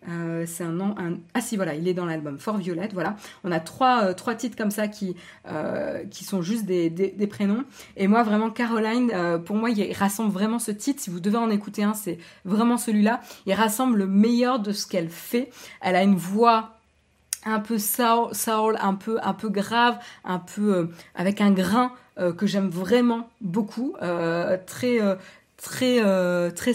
Euh, 0.07 0.45
c'est 0.47 0.63
un 0.63 0.71
nom. 0.71 0.95
Un... 0.97 1.17
Ah 1.33 1.41
si, 1.41 1.57
voilà, 1.57 1.75
il 1.75 1.87
est 1.87 1.93
dans 1.93 2.05
l'album 2.05 2.39
Fort 2.39 2.57
Violette. 2.57 2.93
Voilà, 2.93 3.15
on 3.43 3.51
a 3.51 3.59
trois, 3.59 4.03
euh, 4.03 4.13
trois 4.13 4.35
titres 4.35 4.55
comme 4.55 4.71
ça 4.71 4.87
qui, 4.87 5.15
euh, 5.47 6.03
qui 6.09 6.23
sont 6.23 6.41
juste 6.41 6.65
des, 6.65 6.89
des, 6.89 7.27
prénoms. 7.27 7.65
Et 7.97 8.07
moi, 8.07 8.23
vraiment, 8.23 8.49
Caroline, 8.49 9.11
pour 9.45 9.55
moi, 9.55 9.69
il 9.69 9.93
rassemble 9.93 10.31
vraiment 10.31 10.59
ce 10.59 10.71
titre. 10.71 11.01
Si 11.01 11.09
vous 11.09 11.19
devez 11.19 11.37
en 11.37 11.49
écouter 11.49 11.83
un, 11.83 11.93
c'est 11.93 12.17
vraiment 12.45 12.77
celui-là. 12.77 13.21
Il 13.45 13.53
rassemble 13.53 13.97
le 13.97 14.07
meilleur 14.07 14.59
de 14.59 14.71
ce 14.71 14.87
qu'elle 14.87 15.09
fait. 15.09 15.51
Elle 15.81 15.95
a 15.95 16.03
une 16.03 16.15
voix 16.15 16.75
un 17.45 17.59
peu 17.59 17.77
soul, 17.77 18.77
un 18.81 18.95
peu 18.95 19.17
un 19.21 19.33
peu 19.33 19.49
grave, 19.49 19.97
un 20.25 20.39
peu 20.39 20.89
avec 21.15 21.41
un 21.41 21.51
grain 21.51 21.93
que 22.37 22.47
j'aime 22.47 22.69
vraiment 22.69 23.29
beaucoup, 23.41 23.95
très 24.65 24.99
très 25.61 26.03
euh, 26.03 26.51
très. 26.51 26.73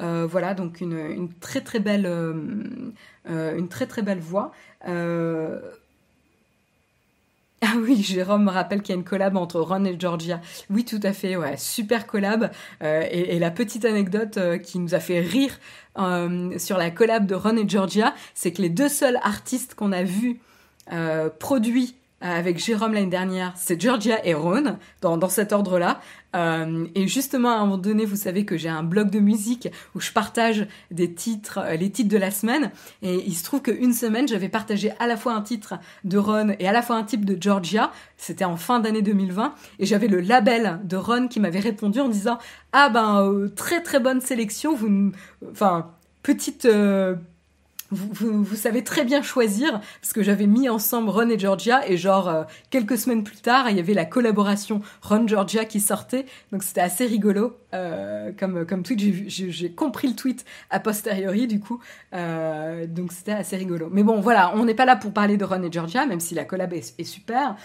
Euh, 0.00 0.26
voilà, 0.28 0.54
donc 0.54 0.80
une, 0.80 0.98
une, 0.98 1.32
très 1.32 1.60
très 1.60 1.80
belle 1.80 2.06
euh, 2.06 2.34
une 3.26 3.68
très 3.68 3.86
très 3.86 4.02
belle 4.02 4.20
voix. 4.20 4.52
Ah 7.62 7.74
oui, 7.78 8.02
Jérôme 8.02 8.44
me 8.44 8.50
rappelle 8.50 8.80
qu'il 8.80 8.94
y 8.94 8.96
a 8.96 8.98
une 8.98 9.04
collab 9.04 9.36
entre 9.36 9.60
Ron 9.60 9.84
et 9.84 9.94
Georgia. 10.00 10.40
Oui, 10.70 10.86
tout 10.86 11.00
à 11.02 11.12
fait, 11.12 11.36
ouais, 11.36 11.58
super 11.58 12.06
collab. 12.06 12.50
et, 12.80 13.38
la 13.38 13.50
petite 13.50 13.84
anecdote 13.84 14.38
qui 14.62 14.78
nous 14.78 14.94
a 14.94 14.98
fait 14.98 15.20
rire 15.20 15.60
sur 16.58 16.78
la 16.78 16.90
collab 16.90 17.26
de 17.26 17.34
Ron 17.34 17.58
et 17.58 17.68
Georgia, 17.68 18.14
c'est 18.32 18.52
que 18.52 18.62
les 18.62 18.70
deux 18.70 18.88
seuls 18.88 19.18
artistes 19.22 19.74
qu'on 19.74 19.92
a 19.92 20.02
vus 20.02 20.40
produits 21.38 21.96
avec 22.22 22.58
Jérôme 22.58 22.92
l'année 22.92 23.06
dernière, 23.06 23.52
c'est 23.56 23.80
Georgia 23.80 24.24
et 24.24 24.34
Ron, 24.34 24.76
dans, 25.00 25.16
dans 25.16 25.28
cet 25.28 25.52
ordre-là. 25.52 26.00
Euh, 26.36 26.86
et 26.94 27.08
justement, 27.08 27.50
à 27.50 27.54
un 27.54 27.60
moment 27.60 27.78
donné, 27.78 28.04
vous 28.04 28.16
savez 28.16 28.44
que 28.44 28.56
j'ai 28.56 28.68
un 28.68 28.82
blog 28.82 29.10
de 29.10 29.18
musique 29.18 29.68
où 29.94 30.00
je 30.00 30.12
partage 30.12 30.66
des 30.90 31.12
titres, 31.12 31.58
euh, 31.58 31.76
les 31.76 31.90
titres 31.90 32.10
de 32.10 32.16
la 32.18 32.30
semaine. 32.30 32.70
Et 33.02 33.22
il 33.26 33.34
se 33.34 33.44
trouve 33.44 33.62
qu'une 33.62 33.92
semaine, 33.92 34.28
j'avais 34.28 34.48
partagé 34.48 34.92
à 34.98 35.06
la 35.06 35.16
fois 35.16 35.34
un 35.34 35.42
titre 35.42 35.74
de 36.04 36.18
Ron 36.18 36.54
et 36.58 36.68
à 36.68 36.72
la 36.72 36.82
fois 36.82 36.96
un 36.96 37.04
titre 37.04 37.24
de 37.24 37.36
Georgia. 37.40 37.90
C'était 38.16 38.44
en 38.44 38.56
fin 38.56 38.80
d'année 38.80 39.02
2020. 39.02 39.54
Et 39.78 39.86
j'avais 39.86 40.08
le 40.08 40.20
label 40.20 40.80
de 40.84 40.96
Ron 40.96 41.28
qui 41.28 41.40
m'avait 41.40 41.60
répondu 41.60 42.00
en 42.00 42.08
disant 42.08 42.38
Ah 42.72 42.88
ben, 42.90 43.22
euh, 43.22 43.48
très 43.48 43.82
très 43.82 44.00
bonne 44.00 44.20
sélection. 44.20 44.74
Vous, 44.74 45.12
enfin, 45.50 45.90
petite 46.22 46.68
vous, 47.90 48.56
savez 48.56 48.84
très 48.84 49.04
bien 49.04 49.22
choisir 49.22 49.80
parce 50.00 50.12
que 50.12 50.22
j'avais 50.22 50.46
mis 50.46 50.68
ensemble 50.68 51.10
Ron 51.10 51.28
et 51.28 51.38
Georgia 51.38 51.86
et 51.88 51.96
genre 51.96 52.28
euh, 52.28 52.44
quelques 52.70 52.96
semaines 52.96 53.24
plus 53.24 53.38
tard 53.38 53.68
il 53.68 53.76
y 53.76 53.80
avait 53.80 53.94
la 53.94 54.04
collaboration 54.04 54.80
Ron 55.02 55.26
Georgia 55.26 55.64
qui 55.64 55.80
sortait. 55.80 56.26
Donc 56.52 56.62
c'était 56.62 56.80
assez 56.80 57.06
rigolo 57.06 57.56
euh, 57.74 58.30
comme 58.38 58.64
comme 58.64 58.82
tweet. 58.82 59.00
J'ai 59.28 59.72
compris 59.72 60.08
le 60.08 60.14
tweet 60.14 60.44
a 60.70 60.78
posteriori 60.78 61.46
du 61.46 61.58
coup. 61.58 61.80
Euh, 62.14 62.86
donc 62.86 63.12
c'était 63.12 63.32
assez 63.32 63.56
rigolo. 63.56 63.88
Mais 63.90 64.04
bon 64.04 64.20
voilà 64.20 64.52
on 64.54 64.64
n'est 64.64 64.74
pas 64.74 64.84
là 64.84 64.94
pour 64.94 65.12
parler 65.12 65.36
de 65.36 65.44
Ron 65.44 65.62
et 65.62 65.72
Georgia 65.72 66.06
même 66.06 66.20
si 66.20 66.34
la 66.34 66.44
collab 66.44 66.72
est, 66.72 67.02
super. 67.02 67.56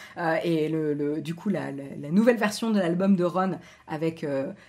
Et 0.43 0.69
le, 0.69 1.21
du 1.21 1.35
coup 1.35 1.49
la, 1.49 1.71
nouvelle 2.11 2.37
version 2.37 2.71
de 2.71 2.79
l'album 2.79 3.15
de 3.15 3.23
Ron 3.23 3.59
avec 3.87 4.25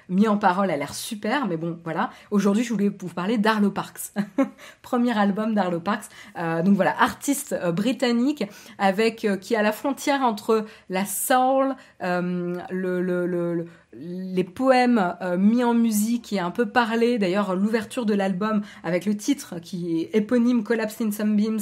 mis 0.08 0.28
en 0.28 0.36
parole 0.36 0.70
a 0.70 0.76
l'air 0.76 0.92
super. 0.92 1.46
Mais 1.46 1.56
bon 1.56 1.78
voilà. 1.82 2.10
Aujourd'hui 2.30 2.62
je 2.62 2.72
voulais 2.72 2.90
vous 2.90 3.08
parler 3.08 3.38
d'Arlo 3.38 3.70
Parks. 3.70 4.12
Premier 4.82 5.16
album 5.16 5.45
d'Arlo 5.54 5.80
Parks. 5.80 6.06
Euh, 6.38 6.62
donc 6.62 6.74
voilà, 6.74 6.94
artiste 7.00 7.52
euh, 7.52 7.72
britannique 7.72 8.44
avec 8.78 9.24
euh, 9.24 9.36
qui 9.36 9.54
est 9.54 9.56
à 9.56 9.62
la 9.62 9.72
frontière 9.72 10.22
entre 10.22 10.66
la 10.88 11.04
soul, 11.04 11.74
le, 12.00 13.66
les 13.94 14.44
poèmes 14.44 15.14
mis 15.38 15.64
en 15.64 15.74
musique 15.74 16.32
et 16.32 16.40
un 16.40 16.50
peu 16.50 16.66
parlé. 16.66 17.18
D'ailleurs, 17.18 17.56
l'ouverture 17.56 18.06
de 18.06 18.14
l'album 18.14 18.62
avec 18.84 19.06
le 19.06 19.16
titre 19.16 19.58
qui 19.60 20.00
est 20.00 20.16
éponyme 20.16 20.62
Collapse 20.62 21.00
in 21.00 21.12
Some 21.12 21.36
Beams 21.36 21.60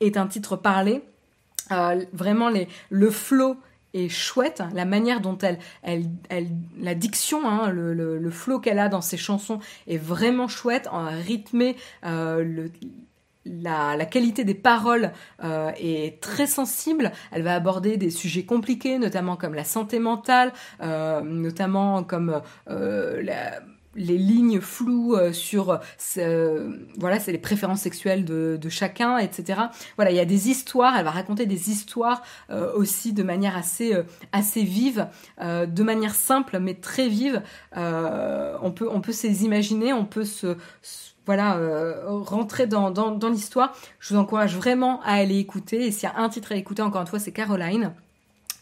est 0.00 0.16
un 0.16 0.26
titre 0.26 0.56
parlé. 0.56 1.02
vraiment 2.12 2.50
le 2.90 3.10
flow 3.10 3.56
est 3.96 4.08
chouette, 4.08 4.62
la 4.74 4.84
manière 4.84 5.20
dont 5.20 5.38
elle, 5.38 5.58
elle, 5.82 6.06
la 6.78 6.94
diction, 6.94 7.48
hein, 7.48 7.70
le, 7.70 8.30
flow 8.30 8.58
qu'elle 8.58 8.78
a 8.78 8.88
dans 8.88 9.00
ses 9.00 9.16
chansons 9.16 9.58
est 9.86 9.96
vraiment 9.96 10.48
chouette, 10.48 10.88
rythmé, 10.92 11.76
la, 13.46 14.06
qualité 14.06 14.44
des 14.44 14.54
paroles 14.54 15.12
euh, 15.42 15.70
est 15.78 16.20
très 16.20 16.46
sensible. 16.46 17.12
Elle 17.32 17.42
va 17.42 17.54
aborder 17.54 17.96
des 17.96 18.10
sujets 18.10 18.44
compliqués, 18.44 18.98
notamment 18.98 19.36
comme 19.36 19.54
la 19.54 19.64
santé 19.64 19.98
mentale, 19.98 20.52
euh, 20.82 21.20
notamment 21.20 22.02
comme 22.02 22.42
euh, 22.70 23.22
les 23.94 24.18
lignes 24.18 24.60
floues 24.60 25.16
sur 25.32 25.80
voilà 26.98 27.18
c'est 27.18 27.32
les 27.32 27.38
préférences 27.38 27.80
sexuelles 27.80 28.26
de, 28.26 28.68
chacun 28.68 29.16
etc 29.16 29.62
voilà 29.96 30.10
il 30.10 30.16
y 30.18 30.20
a 30.20 30.26
des 30.26 30.50
histoires 30.50 30.98
elle 30.98 31.04
va 31.06 31.12
raconter 31.12 31.46
des 31.46 31.70
histoires 31.70 32.22
aussi 32.74 33.14
de 33.14 33.22
manière 33.22 33.56
assez 33.56 33.94
assez 34.32 34.64
vive 34.64 35.08
de 35.40 35.82
manière 35.82 36.14
simple 36.14 36.58
mais 36.58 36.74
très 36.74 37.08
vive 37.08 37.42
on 37.74 38.70
peut 38.74 38.88
on 38.92 39.00
peut 39.00 39.12
s'imaginer 39.12 39.94
on 39.94 40.04
peut 40.04 40.26
se 40.26 40.58
voilà, 41.26 41.56
euh, 41.56 42.00
rentrer 42.06 42.66
dans, 42.66 42.90
dans, 42.90 43.28
l'histoire. 43.28 43.74
Je 43.98 44.14
vous 44.14 44.20
encourage 44.20 44.56
vraiment 44.56 45.02
à 45.02 45.14
aller 45.14 45.38
écouter. 45.38 45.86
Et 45.86 45.90
s'il 45.90 46.08
y 46.08 46.12
a 46.12 46.18
un 46.18 46.28
titre 46.28 46.52
à 46.52 46.54
écouter, 46.54 46.82
encore 46.82 47.00
une 47.00 47.08
fois, 47.08 47.18
c'est 47.18 47.32
Caroline. 47.32 47.92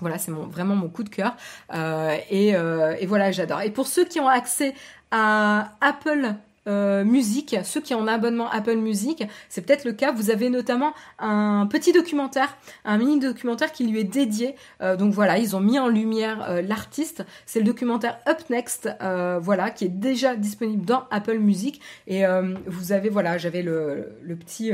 Voilà, 0.01 0.19
c'est 0.19 0.33
vraiment 0.33 0.75
mon 0.75 0.89
coup 0.89 1.05
de 1.05 1.11
cœur. 1.11 1.37
Euh, 1.75 2.17
et, 2.31 2.57
euh, 2.57 2.97
et, 2.99 3.07
voilà, 3.07 3.31
j'adore. 3.33 3.61
Et 3.61 3.71
pour 3.71 3.87
ceux 3.87 4.05
qui 4.05 4.19
ont 4.19 4.29
accès 4.29 4.75
à 5.11 5.73
Apple 5.81 6.35
euh, 6.67 7.05
musique, 7.05 7.57
ceux 7.63 7.81
qui 7.81 7.95
ont 7.95 8.01
un 8.03 8.09
abonnement 8.09 8.51
Apple 8.51 8.77
Music, 8.77 9.25
c'est 9.49 9.63
peut-être 9.63 9.85
le 9.85 9.93
cas. 9.93 10.13
Vous 10.13 10.31
avez 10.31 10.49
notamment 10.49 10.95
un 11.19 11.67
petit 11.67 11.93
documentaire, 11.93 12.57
un 12.85 12.97
mini 12.97 13.21
documentaire 13.21 13.71
qui 13.73 13.87
lui 13.87 14.01
est 14.01 14.05
dédié. 14.05 14.57
Euh, 14.81 14.97
donc 14.97 15.13
voilà, 15.13 15.39
ils 15.39 15.55
ont 15.55 15.61
mis 15.61 15.79
en 15.79 15.89
lumière 15.89 16.49
euh, 16.49 16.63
l'artiste. 16.63 17.25
C'est 17.45 17.59
le 17.59 17.67
documentaire 17.67 18.19
Up 18.27 18.39
Next, 18.49 18.89
voilà, 19.41 19.71
qui 19.71 19.85
est 19.85 19.89
déjà 19.89 20.37
disponible 20.37 20.85
dans 20.85 21.05
Apple 21.11 21.39
Music. 21.39 21.81
Et 22.07 22.25
vous 22.67 22.93
avez, 22.93 23.09
voilà, 23.09 23.39
j'avais 23.39 23.63
le, 23.63 24.37
petit, 24.39 24.73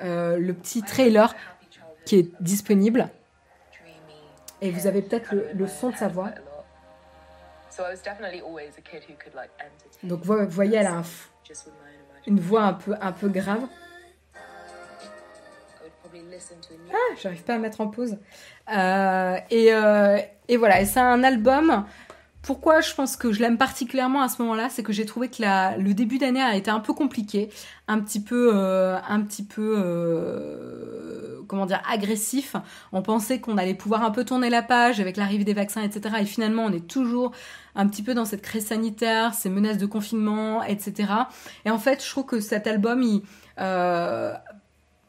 le 0.00 0.52
petit 0.52 0.82
trailer 0.82 1.34
qui 2.04 2.16
est 2.16 2.30
disponible. 2.40 3.08
Et 4.60 4.70
vous 4.70 4.86
avez 4.86 5.02
peut-être 5.02 5.34
le 5.54 5.66
son 5.66 5.90
de 5.90 5.96
sa 5.96 6.08
voix. 6.08 6.30
Donc 10.02 10.24
vous 10.24 10.48
voyez, 10.48 10.76
elle 10.76 10.86
a 10.86 11.02
une 12.26 12.40
voix 12.40 12.62
un 12.62 12.72
peu, 12.74 12.94
un 13.00 13.12
peu 13.12 13.28
grave. 13.28 13.66
Ah, 16.92 17.14
j'arrive 17.20 17.42
pas 17.42 17.54
à 17.54 17.58
mettre 17.58 17.80
en 17.80 17.88
pause. 17.88 18.16
Euh, 18.72 19.36
et, 19.50 19.74
euh, 19.74 20.18
et, 20.48 20.56
voilà, 20.56 20.80
et 20.80 20.86
c'est 20.86 21.00
un 21.00 21.24
album. 21.24 21.84
Pourquoi 22.42 22.80
je 22.80 22.94
pense 22.94 23.16
que 23.16 23.32
je 23.32 23.40
l'aime 23.40 23.56
particulièrement 23.56 24.22
à 24.22 24.28
ce 24.28 24.42
moment-là, 24.42 24.68
c'est 24.68 24.82
que 24.82 24.92
j'ai 24.92 25.06
trouvé 25.06 25.28
que 25.28 25.40
la, 25.40 25.76
le 25.78 25.94
début 25.94 26.18
d'année 26.18 26.42
a 26.42 26.56
été 26.56 26.70
un 26.70 26.80
peu 26.80 26.92
compliqué, 26.92 27.48
un 27.88 28.00
petit 28.00 28.22
peu, 28.22 28.50
euh, 28.54 28.98
un 29.08 29.22
petit 29.22 29.44
peu 29.44 31.44
comment 31.48 31.66
dire, 31.66 31.82
agressif. 31.88 32.56
On 32.92 33.02
pensait 33.02 33.40
qu'on 33.40 33.58
allait 33.58 33.74
pouvoir 33.74 34.04
un 34.04 34.10
peu 34.10 34.24
tourner 34.24 34.50
la 34.50 34.62
page 34.62 35.00
avec 35.00 35.16
l'arrivée 35.16 35.44
des 35.44 35.54
vaccins, 35.54 35.82
etc. 35.82 36.16
Et 36.20 36.26
finalement, 36.26 36.64
on 36.64 36.72
est 36.72 36.86
toujours 36.86 37.32
un 37.74 37.88
petit 37.88 38.02
peu 38.02 38.14
dans 38.14 38.24
cette 38.24 38.42
crise 38.42 38.66
sanitaire, 38.66 39.34
ces 39.34 39.50
menaces 39.50 39.78
de 39.78 39.86
confinement, 39.86 40.62
etc. 40.62 41.12
Et 41.64 41.70
en 41.70 41.78
fait, 41.78 42.04
je 42.04 42.08
trouve 42.08 42.26
que 42.26 42.40
cet 42.40 42.66
album, 42.66 43.22
euh, 43.58 44.32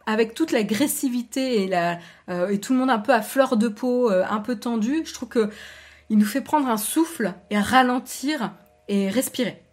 avec 0.06 0.34
toute 0.34 0.52
l'agressivité 0.52 1.70
euh, 2.30 2.48
et 2.48 2.60
tout 2.60 2.74
le 2.74 2.80
monde 2.80 2.90
un 2.90 3.00
peu 3.00 3.14
à 3.14 3.22
fleur 3.22 3.58
de 3.58 3.68
peau, 3.68 4.12
euh, 4.12 4.24
un 4.30 4.40
peu 4.40 4.56
tendu, 4.56 5.04
je 5.06 5.14
trouve 5.14 5.30
que 5.30 5.50
il 6.10 6.18
nous 6.18 6.26
fait 6.26 6.42
prendre 6.42 6.68
un 6.68 6.78
souffle 6.78 7.34
et 7.50 7.58
ralentir 7.58 8.54
et 8.88 9.10
respirer. 9.10 9.65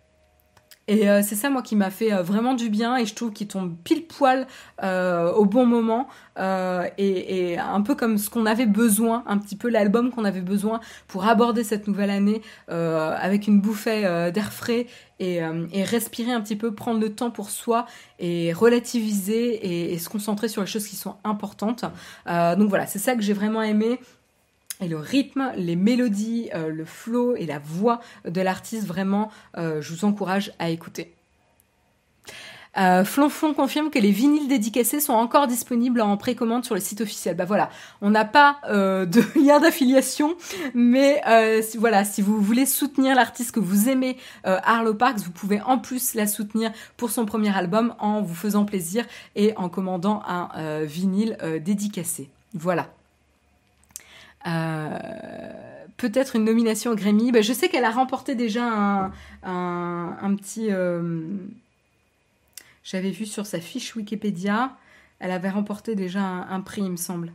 Et 0.89 1.09
euh, 1.09 1.23
c'est 1.23 1.37
ça, 1.37 1.49
moi, 1.49 1.63
qui 1.63 1.77
m'a 1.77 1.91
fait 1.91 2.13
euh, 2.13 2.23
vraiment 2.23 2.55
du 2.55 2.69
bien 2.69 2.97
et 2.97 3.07
je 3.07 3.15
trouve 3.15 3.33
qu'il 3.33 3.47
tombe 3.47 3.77
pile 3.85 4.05
poil 4.07 4.49
euh, 4.83 5.33
au 5.33 5.45
bon 5.45 5.65
moment 5.65 6.09
et, 6.37 7.57
un 7.59 7.83
peu 7.83 7.95
comme 7.95 8.19
ce 8.19 8.31
qu'on 8.31 8.47
avait 8.47 8.67
besoin, 8.67 9.23
un 9.27 9.39
petit 9.39 9.55
peu 9.55 9.69
l'album 9.69 10.11
qu'on 10.11 10.25
avait 10.25 10.41
besoin 10.41 10.81
pour 11.07 11.27
aborder 11.27 11.63
cette 11.63 11.87
nouvelle 11.87 12.11
année 12.11 12.41
avec 12.69 13.47
une 13.47 13.61
bouffée 13.61 14.03
d'air 14.33 14.53
frais 14.53 14.87
et, 15.21 15.43
respirer 15.85 16.33
un 16.33 16.41
petit 16.41 16.57
peu, 16.57 16.75
prendre 16.75 17.01
le 17.01 17.15
temps 17.15 17.31
pour 17.31 17.51
soi 17.51 17.87
et 18.19 18.53
relativiser 18.53 19.93
et 19.93 19.99
se 19.99 20.09
concentrer 20.09 20.49
sur 20.49 20.63
les 20.63 20.67
choses 20.67 20.87
qui 20.87 20.97
sont 20.97 21.17
importantes. 21.23 21.85
donc 22.27 22.69
voilà, 22.69 22.87
c'est 22.87 22.99
ça 22.99 23.15
que 23.15 23.23
j'ai 23.23 23.35
vraiment 23.35 23.63
aimé 23.63 24.01
et 24.83 24.89
le 24.89 24.99
rythme, 24.99 25.53
les 25.57 25.77
mélodies, 25.77 26.51
euh, 26.55 26.69
le 26.69 26.85
flow 26.85 27.37
et 27.37 27.47
la 27.47 27.59
voix 27.61 28.01
de 28.29 28.41
l'artiste, 28.41 28.87
vraiment, 28.87 29.31
euh, 29.57 29.81
je 29.81 29.95
vous 29.95 30.05
encourage 30.05 30.53
à 30.59 30.71
écouter. 30.71 31.15
Euh, 32.79 33.05
Flonflon 33.05 33.53
confirme 33.53 33.91
que 33.91 33.99
les 33.99 34.11
vinyles 34.11 34.49
dédicacés 34.49 34.99
sont 34.99 35.13
encore 35.13 35.47
disponibles 35.47 36.01
en 36.01 36.17
précommande 36.17 36.65
sur 36.65 36.75
le 36.75 36.81
site 36.81 37.03
officiel. 37.03 37.37
Bah 37.37 37.45
voilà, 37.45 37.69
on 38.01 38.09
n'a 38.09 38.25
pas 38.25 38.57
euh, 38.71 39.05
de 39.05 39.23
lien 39.39 39.61
d'affiliation, 39.61 40.37
mais 40.75 41.21
voilà, 41.77 42.05
si 42.05 42.23
vous 42.23 42.41
voulez 42.41 42.65
soutenir 42.65 43.15
l'artiste 43.15 43.53
que 43.53 43.61
vous 43.61 43.91
aimez, 43.91 44.17
Arlo 44.45 44.95
Parks, 44.95 45.19
vous 45.19 45.33
pouvez 45.33 45.61
en 45.61 45.79
plus 45.79 46.15
la 46.15 46.27
soutenir 46.27 46.73
pour 46.97 47.11
son 47.11 47.27
premier 47.27 47.55
album 47.55 47.95
en 47.99 48.23
vous 48.23 48.35
faisant 48.35 48.65
plaisir 48.65 49.05
et 49.37 49.55
en 49.57 49.69
commandant 49.69 50.23
un 50.27 50.83
vinyle 50.85 51.37
dédicacé. 51.63 52.31
Voilà. 52.55 52.89
Euh, 54.47 54.99
peut-être 55.97 56.37
une 56.37 56.45
nomination 56.45 56.95
Grammy. 56.95 57.33
Ben, 57.33 57.43
je 57.43 57.53
sais 57.53 57.69
qu'elle 57.69 57.85
a 57.85 57.91
remporté 57.91 58.35
déjà 58.35 58.65
un, 58.65 59.13
un, 59.43 60.35
petit. 60.35 60.69
Euh, 60.71 61.37
j'avais 62.85 63.11
vu 63.11 63.27
sur 63.27 63.47
sa 63.47 63.61
fiche 63.61 63.95
Wikipédia, 63.95 64.77
elle 65.21 65.31
avait 65.31 65.51
remporté 65.51 65.95
déjà 65.95 66.23
un, 66.23 66.61
prix, 66.61 66.83
il 66.83 66.91
me 66.91 66.97
semble. 66.97 67.33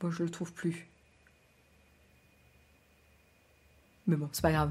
Bon, 0.00 0.10
je 0.10 0.22
le 0.22 0.30
trouve 0.30 0.52
plus. 0.52 0.86
Mais 4.06 4.16
bon, 4.16 4.28
c'est 4.32 4.42
pas 4.42 4.52
grave. 4.52 4.70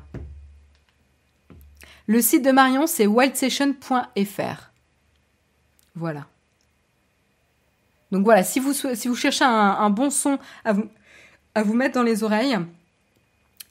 Le 2.08 2.22
site 2.22 2.44
de 2.44 2.52
Marion, 2.52 2.88
c'est 2.88 3.06
wildsession.fr. 3.06 4.72
Voilà. 5.96 6.28
Donc 8.12 8.24
voilà, 8.24 8.44
si 8.44 8.60
vous, 8.60 8.74
cherchez 9.16 9.44
un, 9.44 9.90
bon 9.90 10.10
son 10.10 10.40
à 10.64 10.74
vous, 10.74 10.90
à 11.56 11.64
vous 11.64 11.74
mettre 11.74 11.96
dans 11.96 12.04
les 12.04 12.24
oreilles, 12.24 12.58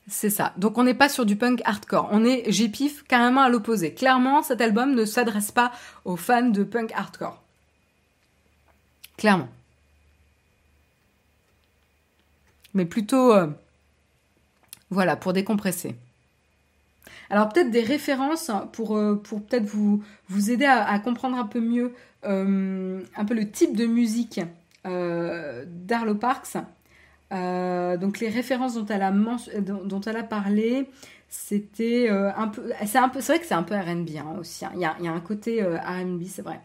c'est 0.09 0.31
ça. 0.31 0.53
Donc 0.57 0.79
on 0.79 0.85
n'est 0.85 0.95
pas 0.95 1.09
sur 1.09 1.27
du 1.27 1.37
punk 1.37 1.63
hardcore. 1.65 2.09
On 2.13 2.25
est, 2.25 2.45
j'épif, 2.51 3.03
carrément 3.05 3.43
à 3.43 3.49
l'opposé. 3.49 3.95
Clairement, 3.95 4.43
cet 4.43 4.61
album 4.61 4.95
ne 4.95 5.05
s'adresse 5.05 5.51
pas 5.51 5.73
aux 6.05 6.17
fans 6.17 6.49
de 6.49 6.65
punk 6.65 6.93
hardcore. 6.93 7.43
Clairement. 9.17 9.49
Mais 12.75 12.85
plutôt, 12.85 13.33
euh, 13.33 13.47
voilà, 14.91 15.17
pour 15.17 15.33
décompresser. 15.33 15.97
Alors 17.31 17.49
peut-être 17.49 17.71
des 17.71 17.83
références 17.83 18.51
pour, 18.73 18.97
euh, 18.97 19.17
peut-être 19.17 19.65
vous, 19.65 20.03
aider 20.51 20.65
à, 20.65 20.99
comprendre 20.99 21.37
un 21.37 21.47
peu 21.47 21.61
mieux 21.61 21.93
euh, 22.25 23.01
un 23.17 23.25
peu 23.25 23.35
le 23.35 23.51
type 23.51 23.77
de 23.77 23.87
musique 23.87 24.41
euh, 24.87 25.65
d'Arlo 25.67 26.15
Parks. 26.15 26.57
donc 27.31 28.21
les 28.21 28.29
références 28.29 28.75
dont 28.75 28.87
elle 28.87 29.03
a, 29.03 30.23
parlé, 30.23 30.89
c'était 31.29 32.09
un 32.09 32.49
peu, 32.49 32.71
c'est 32.85 32.99
un 32.99 33.09
peu, 33.09 33.21
c'est 33.21 33.33
vrai 33.33 33.41
que 33.41 33.47
c'est 33.47 33.55
un 33.55 33.63
peu 33.63 33.75
R&B 33.75 34.11
hein, 34.19 34.37
aussi. 34.39 34.65
Hein. 34.65 34.73
Il, 34.75 34.81
y 34.81 35.09
a, 35.09 35.13
un 35.13 35.21
côté 35.21 35.63
R&B, 35.63 36.23
c'est 36.29 36.43
vrai. 36.43 36.61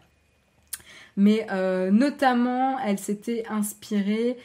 Mais 1.17 1.47
notamment, 1.91 2.79
elle 2.79 2.99
s'était 2.99 3.43
inspirée 3.49 4.37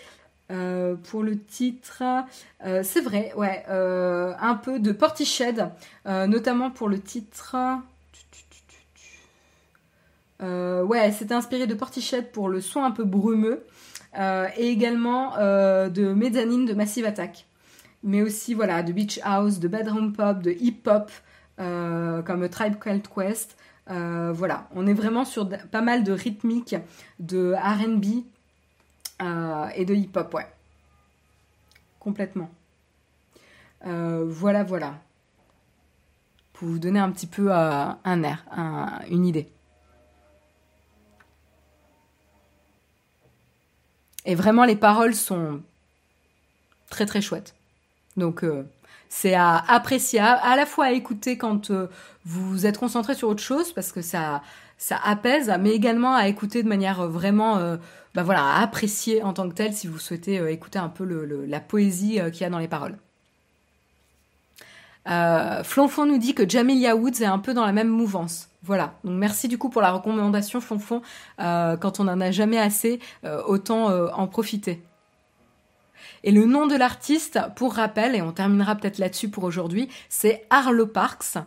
euh, 0.52 0.94
pour 0.94 1.24
le 1.24 1.38
titre, 1.38 2.04
euh, 2.64 2.82
c'est 2.84 3.00
vrai, 3.00 3.32
ouais, 3.36 3.64
euh, 3.68 4.32
un 4.40 4.54
peu 4.54 4.78
de 4.78 4.92
Portiched, 4.92 5.70
notamment 6.04 6.70
pour 6.70 6.88
le 6.88 7.00
titre. 7.00 7.56
ouais, 10.40 11.12
c'était 11.12 11.34
inspiré 11.34 11.66
de 11.66 11.74
Portiched 11.74 12.30
pour 12.30 12.48
le 12.48 12.60
son 12.60 12.84
un 12.84 12.92
peu 12.92 13.04
brumeux, 13.04 13.64
et 14.16 14.68
également 14.68 15.36
de 15.36 16.12
Mezzanine 16.12 16.64
de 16.64 16.74
Massive 16.74 17.06
Attack. 17.06 17.46
Mais 18.02 18.22
aussi, 18.22 18.54
voilà, 18.54 18.82
de 18.82 18.92
Beach 18.92 19.18
House, 19.24 19.58
de 19.58 19.66
Bedroom 19.66 20.12
Pop, 20.12 20.40
de 20.42 20.52
Hip 20.52 20.82
Hop, 20.86 21.10
comme 21.56 22.48
Tribe 22.48 22.78
Called 22.78 23.08
Quest. 23.08 23.56
voilà, 23.88 24.68
on 24.76 24.86
est 24.86 24.94
vraiment 24.94 25.24
sur 25.24 25.48
pas 25.48 25.82
mal 25.82 26.04
de 26.04 26.12
rythmiques 26.12 26.76
de 27.18 27.52
RB 27.52 28.24
euh, 29.22 29.68
et 29.74 29.84
de 29.84 29.94
hip-hop, 29.94 30.32
ouais. 30.34 30.46
Complètement. 31.98 32.50
Euh, 33.86 34.24
voilà, 34.26 34.64
voilà. 34.64 34.94
Pour 36.52 36.68
vous 36.68 36.78
donner 36.78 37.00
un 37.00 37.10
petit 37.10 37.26
peu 37.26 37.52
euh, 37.52 37.86
un 38.04 38.22
air, 38.22 38.44
une 39.10 39.26
idée. 39.26 39.50
Et 44.24 44.34
vraiment, 44.34 44.64
les 44.64 44.76
paroles 44.76 45.14
sont 45.14 45.62
très 46.90 47.06
très 47.06 47.20
chouettes. 47.20 47.54
Donc, 48.16 48.44
c'est 49.08 49.34
à 49.34 49.58
apprécier, 49.68 50.18
à, 50.18 50.56
la 50.56 50.66
fois 50.66 50.86
à 50.86 50.92
écouter 50.92 51.36
quand 51.38 51.70
vous 52.24 52.66
êtes 52.66 52.78
concentré 52.78 53.14
sur 53.14 53.28
autre 53.28 53.42
chose, 53.42 53.72
parce 53.72 53.92
que 53.92 54.02
ça, 54.02 54.42
ça 54.78 54.98
apaise, 55.02 55.52
mais 55.60 55.70
également 55.70 56.14
à 56.14 56.28
écouter 56.28 56.62
de 56.62 56.68
manière 56.68 57.08
vraiment 57.08 57.78
bah 58.16 58.22
voilà, 58.22 58.46
à 58.46 58.62
apprécier 58.62 59.22
en 59.22 59.34
tant 59.34 59.46
que 59.46 59.52
tel 59.52 59.74
si 59.74 59.86
vous 59.86 59.98
souhaitez 59.98 60.38
euh, 60.38 60.50
écouter 60.50 60.78
un 60.78 60.88
peu 60.88 61.04
la 61.04 61.60
poésie 61.60 62.18
euh, 62.18 62.30
qu'il 62.30 62.40
y 62.40 62.44
a 62.44 62.50
dans 62.50 62.58
les 62.58 62.66
paroles. 62.66 62.96
Euh, 65.06 65.62
Flonfon 65.62 66.06
nous 66.06 66.16
dit 66.16 66.34
que 66.34 66.48
Jamilia 66.48 66.96
Woods 66.96 67.20
est 67.20 67.26
un 67.26 67.38
peu 67.38 67.52
dans 67.52 67.66
la 67.66 67.72
même 67.72 67.90
mouvance. 67.90 68.48
Voilà, 68.62 68.94
donc 69.04 69.18
merci 69.18 69.48
du 69.48 69.58
coup 69.58 69.68
pour 69.68 69.82
la 69.82 69.92
recommandation 69.92 70.62
Flonfon. 70.62 71.02
quand 71.38 72.00
on 72.00 72.04
n'en 72.04 72.20
a 72.20 72.30
jamais 72.30 72.58
assez, 72.58 72.98
autant 73.46 73.86
en 74.12 74.26
profiter. 74.26 74.82
Et 76.24 76.32
le 76.32 76.46
nom 76.46 76.66
de 76.66 76.74
l'artiste, 76.74 77.38
pour 77.54 77.74
rappel, 77.74 78.16
et 78.16 78.22
on 78.22 78.32
terminera 78.32 78.74
peut-être 78.74 78.98
là-dessus 78.98 79.28
pour 79.28 79.44
aujourd'hui, 79.44 79.88
c'est 80.08 80.44
Arlo 80.50 80.88
Parks. 80.88 81.38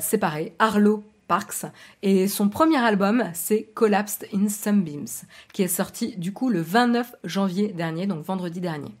c'est 0.00 0.18
pareil, 0.18 0.52
Arlo 0.58 1.04
Parks. 1.26 1.66
Et 2.02 2.28
son 2.28 2.48
premier 2.48 2.78
album, 2.78 3.24
c'est 3.34 3.64
Collapsed 3.74 4.28
in 4.34 4.48
Sunbeams, 4.48 5.06
qui 5.52 5.62
est 5.62 5.68
sorti 5.68 6.16
du 6.16 6.32
coup 6.32 6.48
le 6.48 6.60
29 6.60 7.14
janvier 7.24 7.68
dernier, 7.68 8.06
donc 8.06 8.24
vendredi 8.24 8.60
dernier. 8.60 8.94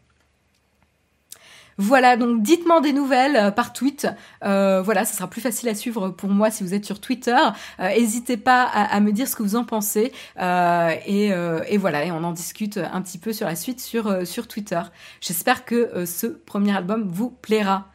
Voilà, 1.76 2.16
donc 2.16 2.42
dites-moi 2.42 2.80
des 2.80 2.92
nouvelles 2.92 3.36
euh, 3.36 3.50
par 3.50 3.72
tweet. 3.72 4.06
Euh, 4.44 4.80
voilà, 4.82 5.04
ce 5.04 5.16
sera 5.16 5.28
plus 5.28 5.40
facile 5.40 5.68
à 5.68 5.74
suivre 5.74 6.08
pour 6.10 6.30
moi 6.30 6.50
si 6.50 6.62
vous 6.62 6.74
êtes 6.74 6.84
sur 6.84 7.00
Twitter. 7.00 7.36
Euh, 7.80 7.88
n'hésitez 7.88 8.36
pas 8.36 8.62
à, 8.62 9.00
me 9.00 9.12
dire 9.12 9.26
ce 9.26 9.34
que 9.34 9.42
vous 9.42 9.56
en 9.56 9.64
pensez. 9.64 10.12
et, 10.36 11.76
voilà, 11.76 12.04
et 12.04 12.12
on 12.12 12.22
en 12.22 12.32
discute 12.32 12.78
un 12.78 13.02
petit 13.02 13.18
peu 13.18 13.32
sur 13.32 13.46
la 13.46 13.56
suite 13.56 13.80
sur, 13.80 14.26
sur 14.26 14.46
Twitter. 14.46 14.80
J'espère 15.20 15.64
que 15.64 16.04
ce 16.06 16.26
premier 16.26 16.76
album 16.76 17.08
vous 17.08 17.30
plaira. 17.30 17.88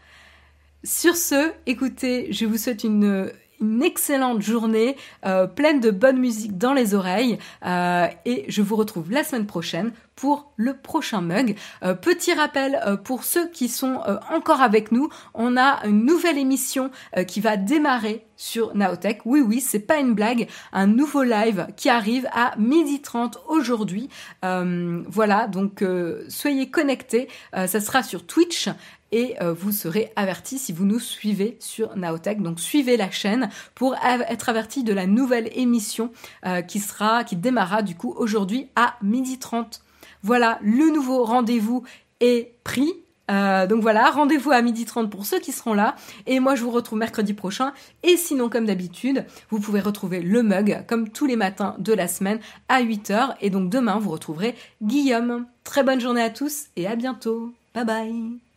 Sur 0.83 1.15
ce, 1.15 1.51
écoutez, 1.65 2.31
je 2.31 2.45
vous 2.45 2.57
souhaite 2.57 2.83
une 2.83 3.31
une 3.61 3.83
excellente 3.83 4.41
journée 4.41 4.95
euh, 5.25 5.47
pleine 5.47 5.79
de 5.79 5.91
bonne 5.91 6.17
musique 6.17 6.57
dans 6.57 6.73
les 6.73 6.95
oreilles 6.95 7.37
euh, 7.65 8.07
et 8.25 8.45
je 8.47 8.61
vous 8.61 8.75
retrouve 8.75 9.11
la 9.11 9.23
semaine 9.23 9.45
prochaine 9.45 9.91
pour 10.15 10.51
le 10.57 10.73
prochain 10.75 11.21
mug. 11.21 11.55
Euh, 11.83 11.93
petit 11.93 12.33
rappel 12.33 12.79
pour 13.05 13.23
ceux 13.23 13.49
qui 13.49 13.69
sont 13.69 14.01
encore 14.29 14.61
avec 14.61 14.91
nous, 14.91 15.09
on 15.33 15.55
a 15.55 15.85
une 15.85 16.05
nouvelle 16.05 16.37
émission 16.37 16.91
qui 17.27 17.39
va 17.39 17.55
démarrer 17.55 18.25
sur 18.35 18.75
Naotech. 18.75 19.21
Oui 19.25 19.41
oui, 19.41 19.61
c'est 19.61 19.79
pas 19.79 19.97
une 19.97 20.13
blague, 20.13 20.47
un 20.73 20.87
nouveau 20.87 21.23
live 21.23 21.67
qui 21.77 21.89
arrive 21.89 22.27
à 22.33 22.55
12h30 22.57 23.35
aujourd'hui. 23.47 24.09
voilà, 24.41 25.47
donc 25.47 25.83
soyez 26.27 26.69
connectés, 26.69 27.29
ça 27.53 27.79
sera 27.79 28.03
sur 28.03 28.25
Twitch 28.25 28.69
et 29.11 29.35
euh, 29.41 29.53
vous 29.53 29.71
serez 29.71 30.11
averti 30.15 30.59
si 30.59 30.73
vous 30.73 30.85
nous 30.85 30.99
suivez 30.99 31.57
sur 31.59 31.95
Naotech. 31.95 32.41
Donc 32.41 32.59
suivez 32.59 32.97
la 32.97 33.11
chaîne 33.11 33.49
pour 33.75 33.95
être 33.95 34.49
averti 34.49 34.83
de 34.83 34.93
la 34.93 35.07
nouvelle 35.07 35.49
émission 35.53 36.11
euh, 36.45 36.61
qui 36.61 36.79
sera, 36.79 37.23
qui 37.23 37.35
démarrera 37.35 37.81
du 37.81 37.95
coup 37.95 38.13
aujourd'hui 38.17 38.67
à 38.75 38.95
12h30. 39.03 39.81
Voilà, 40.21 40.59
le 40.61 40.91
nouveau 40.93 41.23
rendez-vous 41.23 41.83
est 42.19 42.53
pris. 42.63 42.91
Euh, 43.31 43.67
donc 43.67 43.81
voilà, 43.81 44.09
rendez-vous 44.09 44.51
à 44.51 44.61
12h30 44.61 45.09
pour 45.09 45.25
ceux 45.25 45.39
qui 45.39 45.51
seront 45.51 45.73
là. 45.73 45.95
Et 46.25 46.39
moi, 46.39 46.55
je 46.55 46.63
vous 46.63 46.71
retrouve 46.71 46.97
mercredi 46.97 47.33
prochain. 47.33 47.73
Et 48.03 48.17
sinon, 48.17 48.49
comme 48.49 48.65
d'habitude, 48.65 49.25
vous 49.49 49.59
pouvez 49.59 49.81
retrouver 49.81 50.21
le 50.21 50.41
mug 50.43 50.83
comme 50.87 51.09
tous 51.09 51.25
les 51.25 51.35
matins 51.35 51.75
de 51.77 51.93
la 51.93 52.07
semaine 52.07 52.39
à 52.67 52.81
8h. 52.81 53.35
Et 53.41 53.49
donc 53.49 53.69
demain, 53.69 53.99
vous 53.99 54.09
retrouverez 54.09 54.55
Guillaume. 54.81 55.45
Très 55.63 55.83
bonne 55.83 56.01
journée 56.01 56.23
à 56.23 56.31
tous 56.31 56.65
et 56.75 56.87
à 56.87 56.95
bientôt. 56.95 57.53
Bye 57.75 57.85
bye 57.85 58.48